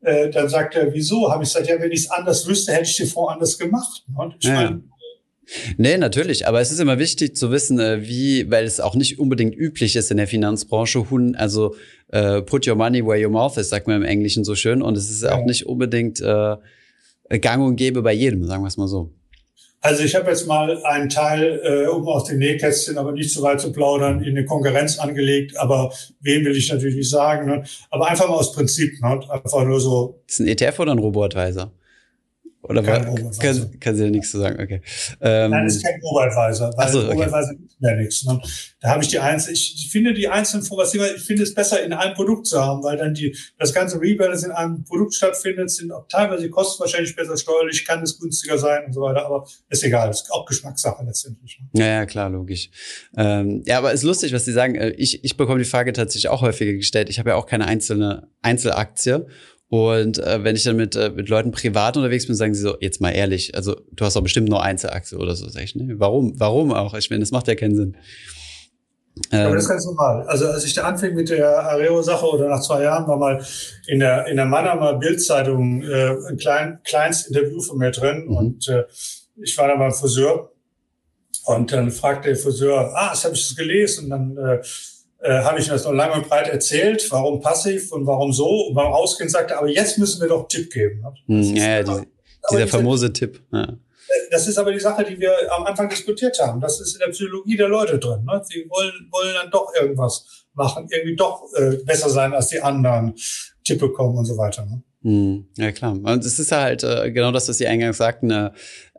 äh, 0.00 0.30
dann 0.30 0.48
sagt 0.48 0.76
er, 0.76 0.94
wieso? 0.94 1.30
Habe 1.30 1.44
ich 1.44 1.50
gesagt, 1.50 1.68
ja, 1.68 1.78
wenn 1.78 1.92
ich 1.92 2.04
es 2.04 2.10
anders 2.10 2.48
wüsste, 2.48 2.72
hätte 2.72 2.84
ich 2.84 2.96
den 2.96 3.06
Fonds 3.06 3.34
anders 3.34 3.58
gemacht. 3.58 4.02
Und 4.16 4.36
ich 4.40 4.48
ja. 4.48 4.54
meine, 4.54 4.82
Nee, 5.76 5.98
natürlich, 5.98 6.48
aber 6.48 6.62
es 6.62 6.72
ist 6.72 6.80
immer 6.80 6.98
wichtig 6.98 7.36
zu 7.36 7.50
wissen, 7.50 7.76
wie, 7.78 8.50
weil 8.50 8.64
es 8.64 8.80
auch 8.80 8.94
nicht 8.94 9.18
unbedingt 9.18 9.54
üblich 9.54 9.94
ist 9.94 10.10
in 10.10 10.16
der 10.16 10.26
Finanzbranche, 10.26 11.04
also 11.36 11.76
äh, 12.08 12.40
put 12.40 12.66
your 12.66 12.76
money 12.76 13.04
where 13.04 13.22
your 13.22 13.30
mouth 13.30 13.58
is, 13.58 13.68
sagt 13.68 13.86
man 13.86 13.96
im 13.96 14.04
Englischen 14.04 14.42
so 14.42 14.54
schön. 14.54 14.80
Und 14.80 14.96
es 14.96 15.10
ist 15.10 15.22
auch 15.22 15.44
nicht 15.44 15.66
unbedingt 15.66 16.22
äh, 16.22 16.56
gang 17.28 17.64
und 17.64 17.76
gäbe 17.76 18.02
bei 18.02 18.12
jedem, 18.12 18.44
sagen 18.44 18.62
wir 18.62 18.68
es 18.68 18.76
mal 18.76 18.88
so. 18.88 19.10
Also 19.84 20.02
ich 20.02 20.14
habe 20.14 20.30
jetzt 20.30 20.46
mal 20.46 20.82
einen 20.84 21.10
Teil, 21.10 21.60
äh, 21.62 21.86
um 21.88 22.08
aus 22.08 22.24
dem 22.24 22.38
Nähkästchen, 22.38 22.96
aber 22.96 23.12
nicht 23.12 23.30
zu 23.30 23.42
weit 23.42 23.60
zu 23.60 23.70
plaudern, 23.70 24.22
in 24.24 24.30
eine 24.30 24.46
Konkurrenz 24.46 24.98
angelegt. 24.98 25.58
Aber 25.58 25.92
wen 26.20 26.42
will 26.42 26.56
ich 26.56 26.72
natürlich 26.72 26.96
nicht 26.96 27.10
sagen. 27.10 27.46
Ne? 27.46 27.64
Aber 27.90 28.08
einfach 28.08 28.26
mal 28.26 28.36
aus 28.36 28.54
Prinzip. 28.54 28.98
Ne? 29.02 29.20
Einfach 29.28 29.62
nur 29.64 29.78
so. 29.80 30.22
Ist 30.26 30.40
ein 30.40 30.46
ETF 30.46 30.78
oder 30.78 30.92
ein 30.92 30.98
Robo-Advisor? 30.98 31.70
Oder 32.66 32.82
kein 32.82 33.06
war, 33.06 33.30
kann, 33.38 33.78
kann 33.78 33.94
sie 33.94 34.04
ja 34.04 34.10
nichts 34.10 34.30
zu 34.30 34.38
sagen, 34.38 34.58
okay. 34.60 34.80
Ähm, 35.20 35.50
Nein, 35.50 35.66
es 35.66 35.76
ist 35.76 35.84
kein 35.84 36.00
Robo-Advisor, 36.00 36.72
weil 36.76 36.88
so, 36.88 37.00
okay. 37.00 37.08
Robo-Advisor 37.10 37.54
gibt 37.56 37.80
mehr 37.80 37.96
nichts. 37.96 38.24
Ne? 38.24 38.40
Da 38.80 38.88
habe 38.88 39.02
ich 39.02 39.08
die 39.08 39.18
einzelnen, 39.18 39.54
ich 39.54 39.88
finde 39.92 40.14
die 40.14 40.28
einzelnen 40.28 40.62
Informationen, 40.62 41.10
ich 41.14 41.22
finde 41.22 41.42
es 41.42 41.54
besser 41.54 41.82
in 41.82 41.92
einem 41.92 42.14
Produkt 42.14 42.46
zu 42.46 42.64
haben, 42.64 42.82
weil 42.82 42.96
dann 42.96 43.12
die, 43.12 43.36
das 43.58 43.74
ganze 43.74 44.00
Rebalance 44.00 44.46
in 44.46 44.52
einem 44.52 44.82
Produkt 44.84 45.14
stattfindet, 45.14 45.70
sind 45.70 45.92
auch 45.92 46.08
teilweise 46.08 46.44
die 46.44 46.50
Kosten 46.50 46.80
wahrscheinlich 46.80 47.14
besser 47.14 47.36
steuerlich, 47.36 47.84
kann 47.84 48.02
es 48.02 48.18
günstiger 48.18 48.56
sein 48.56 48.86
und 48.86 48.94
so 48.94 49.02
weiter, 49.02 49.26
aber 49.26 49.46
ist 49.68 49.84
egal, 49.84 50.08
ist 50.08 50.32
auch 50.32 50.46
Geschmackssache 50.46 51.04
letztendlich. 51.04 51.60
Ne? 51.60 51.80
Ja, 51.80 51.86
ja, 51.86 52.06
klar, 52.06 52.30
logisch. 52.30 52.70
Ähm, 53.16 53.62
ja, 53.66 53.76
aber 53.76 53.92
ist 53.92 54.04
lustig, 54.04 54.32
was 54.32 54.46
Sie 54.46 54.52
sagen. 54.52 54.74
Äh, 54.74 54.90
ich, 54.90 55.22
ich 55.22 55.36
bekomme 55.36 55.58
die 55.58 55.64
Frage 55.66 55.92
tatsächlich 55.92 56.28
auch 56.28 56.40
häufiger 56.40 56.72
gestellt. 56.72 57.10
Ich 57.10 57.18
habe 57.18 57.30
ja 57.30 57.36
auch 57.36 57.46
keine 57.46 57.66
einzelne 57.66 58.28
Einzelaktie 58.40 59.26
und 59.68 60.18
äh, 60.18 60.44
wenn 60.44 60.56
ich 60.56 60.62
dann 60.62 60.76
mit, 60.76 60.94
äh, 60.94 61.10
mit 61.10 61.28
Leuten 61.28 61.50
privat 61.50 61.96
unterwegs 61.96 62.26
bin, 62.26 62.36
sagen 62.36 62.54
sie 62.54 62.62
so, 62.62 62.76
jetzt 62.80 63.00
mal 63.00 63.10
ehrlich, 63.10 63.54
also 63.54 63.76
du 63.92 64.04
hast 64.04 64.14
doch 64.14 64.22
bestimmt 64.22 64.48
nur 64.48 64.62
Einzelaktie 64.62 65.18
oder 65.18 65.34
so. 65.34 65.48
Sag 65.48 65.64
ich, 65.64 65.74
ne? 65.74 65.94
Warum? 65.98 66.38
Warum 66.38 66.72
auch? 66.72 66.94
Ich 66.94 67.10
meine, 67.10 67.20
das 67.20 67.30
macht 67.30 67.48
ja 67.48 67.54
keinen 67.54 67.74
Sinn. 67.74 67.96
Ähm, 69.30 69.46
Aber 69.46 69.54
das 69.54 69.64
ist 69.64 69.70
ganz 69.70 69.86
normal. 69.86 70.26
Also 70.26 70.46
als 70.46 70.64
ich 70.64 70.74
da 70.74 70.82
anfing 70.82 71.14
mit 71.14 71.28
der 71.28 71.70
Areo-Sache 71.70 72.26
oder 72.26 72.48
nach 72.48 72.60
zwei 72.60 72.82
Jahren 72.82 73.06
war 73.06 73.16
mal 73.16 73.44
in 73.86 74.00
der, 74.00 74.26
in 74.26 74.36
der 74.36 74.44
Mannheimer 74.44 74.94
Bildzeitung 74.94 75.82
äh, 75.82 76.16
ein 76.28 76.36
klein, 76.36 76.80
kleines 76.84 77.26
Interview 77.26 77.60
von 77.60 77.78
mir 77.78 77.92
drin 77.92 78.26
mhm. 78.26 78.36
und 78.36 78.68
äh, 78.68 78.84
ich 79.42 79.56
war 79.56 79.68
da 79.68 79.76
beim 79.76 79.92
Friseur 79.92 80.52
und 81.46 81.72
dann 81.72 81.90
fragte 81.90 82.28
der 82.28 82.36
Friseur, 82.36 82.92
ah, 82.94 83.10
das 83.10 83.24
habe 83.24 83.34
ich 83.34 83.46
das 83.46 83.56
gelesen 83.56 84.04
und 84.04 84.10
dann 84.10 84.36
äh, 84.36 84.62
äh, 85.24 85.42
habe 85.42 85.58
ich 85.58 85.68
das 85.68 85.84
noch 85.84 85.92
lange 85.92 86.12
und 86.14 86.28
breit 86.28 86.48
erzählt, 86.48 87.06
warum 87.10 87.40
passiv 87.40 87.90
und 87.92 88.06
warum 88.06 88.30
so. 88.32 88.66
Und 88.68 88.74
beim 88.74 88.92
Ausgehen 88.92 89.30
sagte, 89.30 89.56
aber 89.56 89.68
jetzt 89.68 89.96
müssen 89.98 90.20
wir 90.20 90.28
doch 90.28 90.40
einen 90.40 90.48
Tipp 90.48 90.70
geben. 90.70 91.02
Hm, 91.26 91.56
ja, 91.56 91.82
die, 91.82 92.06
dieser 92.50 92.68
famose 92.68 93.10
Tipp. 93.10 93.40
Ja. 93.50 93.68
Das 94.30 94.46
ist 94.46 94.58
aber 94.58 94.70
die 94.70 94.80
Sache, 94.80 95.02
die 95.02 95.18
wir 95.18 95.32
am 95.56 95.64
Anfang 95.64 95.88
diskutiert 95.88 96.38
haben. 96.40 96.60
Das 96.60 96.78
ist 96.78 96.94
in 96.94 96.98
der 97.00 97.08
Psychologie 97.08 97.56
der 97.56 97.68
Leute 97.68 97.98
drin. 97.98 98.22
Ne? 98.24 98.42
Sie 98.44 98.66
wollen, 98.68 99.08
wollen 99.10 99.34
dann 99.34 99.50
doch 99.50 99.72
irgendwas 99.80 100.44
machen, 100.52 100.88
irgendwie 100.90 101.16
doch 101.16 101.42
äh, 101.54 101.78
besser 101.84 102.10
sein 102.10 102.34
als 102.34 102.48
die 102.48 102.60
anderen, 102.60 103.14
Tipp 103.64 103.80
bekommen 103.80 104.18
und 104.18 104.26
so 104.26 104.36
weiter. 104.36 104.66
Ne? 104.66 104.82
Hm, 105.04 105.48
ja, 105.56 105.72
klar. 105.72 105.92
Und 105.92 106.24
es 106.24 106.38
ist 106.38 106.52
halt 106.52 106.84
äh, 106.84 107.10
genau 107.10 107.32
das, 107.32 107.48
was 107.48 107.56
Sie 107.56 107.66
eingangs 107.66 107.96
sagten, 107.96 108.30
äh, 108.30 108.50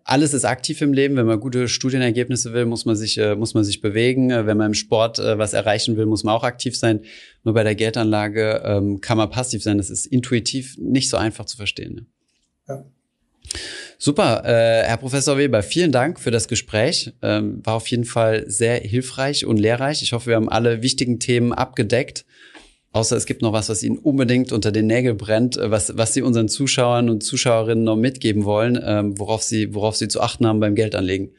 alles 0.06 0.36
ist 0.36 0.46
aktiv 0.46 0.82
im 0.82 0.94
Leben. 0.94 1.18
Wenn 1.18 1.26
man 1.26 1.40
gute 1.40 1.68
Studienergebnisse 1.68 2.54
will, 2.54 2.66
muss 2.66 2.86
man 2.86 2.96
sich, 2.96 3.18
äh, 3.18 3.36
muss 3.36 3.56
man 3.56 3.64
sich 3.64 3.82
bewegen. 3.82 4.30
Äh, 4.30 4.46
wenn 4.46 4.56
man 4.56 4.68
im 4.68 4.74
Sport 4.76 5.18
äh, 5.18 5.38
was 5.38 5.54
erreichen 5.54 5.98
will, 5.98 6.06
muss 6.06 6.24
man 6.24 6.36
auch 6.36 6.44
aktiv 6.44 6.78
sein. 6.78 7.02
Nur 7.44 7.56
bei 7.56 7.64
der 7.64 7.76
Geldanlage 7.76 8.62
ähm, 8.64 9.02
kann 9.02 9.18
man 9.18 9.32
passiv 9.32 9.64
sein. 9.64 9.80
Das 9.80 9.90
ist 9.90 10.06
intuitiv 10.06 10.78
nicht 10.78 11.10
so 11.10 11.18
einfach 11.18 11.46
zu 11.46 11.58
verstehen. 11.58 11.96
Ne? 11.96 12.06
Ja. 12.70 12.86
Super, 13.98 14.44
äh, 14.46 14.84
Herr 14.84 14.98
Professor 14.98 15.38
Weber, 15.38 15.64
vielen 15.64 15.92
Dank 15.92 16.20
für 16.20 16.32
das 16.32 16.48
Gespräch. 16.48 17.14
Ähm, 17.22 17.62
war 17.66 17.76
auf 17.76 17.88
jeden 17.88 18.06
Fall 18.06 18.44
sehr 18.48 18.78
hilfreich 18.78 19.46
und 19.46 19.58
lehrreich. 19.58 20.04
Ich 20.04 20.14
hoffe, 20.14 20.28
wir 20.28 20.36
haben 20.36 20.50
alle 20.50 20.84
wichtigen 20.84 21.20
Themen 21.20 21.52
abgedeckt. 21.52 22.25
Außer 22.96 23.18
es 23.18 23.26
gibt 23.26 23.42
noch 23.42 23.52
was, 23.52 23.68
was 23.68 23.84
Ihnen 23.84 23.98
unbedingt 23.98 24.54
unter 24.54 24.72
den 24.72 24.88
Nägeln 24.88 25.18
brennt, 25.18 25.58
äh, 25.58 25.70
was, 25.70 25.98
was 25.98 26.14
Sie 26.14 26.22
unseren 26.22 26.48
Zuschauern 26.48 27.10
und 27.10 27.24
Zuschauerinnen 27.24 27.84
noch 27.84 27.98
mitgeben 27.98 28.46
wollen, 28.46 28.82
ähm, 28.82 29.20
worauf, 29.20 29.44
Sie, 29.44 29.76
worauf 29.76 29.98
Sie 29.98 30.08
zu 30.08 30.22
achten 30.22 30.48
haben 30.48 30.62
beim 30.62 30.76
Geldanlegen. 30.76 31.36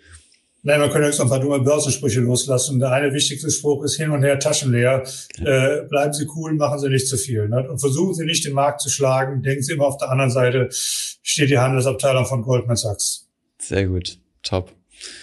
Nein, 0.65 0.81
man 0.81 0.91
könnte 0.91 1.07
jetzt 1.07 1.19
noch 1.19 1.25
ein 1.25 1.31
paar 1.31 1.41
dumme 1.41 1.61
Börsensprüche 1.61 2.21
loslassen. 2.21 2.79
Der 2.79 2.93
eine 2.93 3.11
wichtigste 3.15 3.51
Spruch 3.51 3.85
ist 3.85 3.97
hin 3.97 4.11
und 4.11 4.23
her 4.23 4.39
taschenleer. 4.39 5.05
Äh, 5.39 5.85
bleiben 5.89 6.13
Sie 6.13 6.27
cool, 6.37 6.53
machen 6.53 6.79
Sie 6.79 6.91
nicht 6.91 7.09
zu 7.09 7.17
viel. 7.17 7.49
Ne? 7.49 7.67
Und 7.71 7.79
versuchen 7.79 8.13
Sie 8.13 8.27
nicht 8.27 8.45
den 8.45 8.53
Markt 8.53 8.83
zu 8.83 8.91
schlagen. 8.91 9.43
Denken 9.43 9.63
Sie 9.63 9.73
immer 9.73 9.87
auf 9.87 9.97
der 9.97 10.11
anderen 10.11 10.31
Seite 10.31 10.69
steht 10.71 11.49
die 11.49 11.59
Handelsabteilung 11.59 12.27
von 12.27 12.43
Goldman 12.43 12.77
Sachs. 12.77 13.31
Sehr 13.63 13.87
gut. 13.87 14.19
Top. 14.43 14.75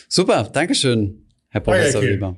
Super. 0.07 0.49
Dankeschön, 0.51 1.27
Herr 1.49 1.61
Professor 1.61 2.01
Weber. 2.01 2.37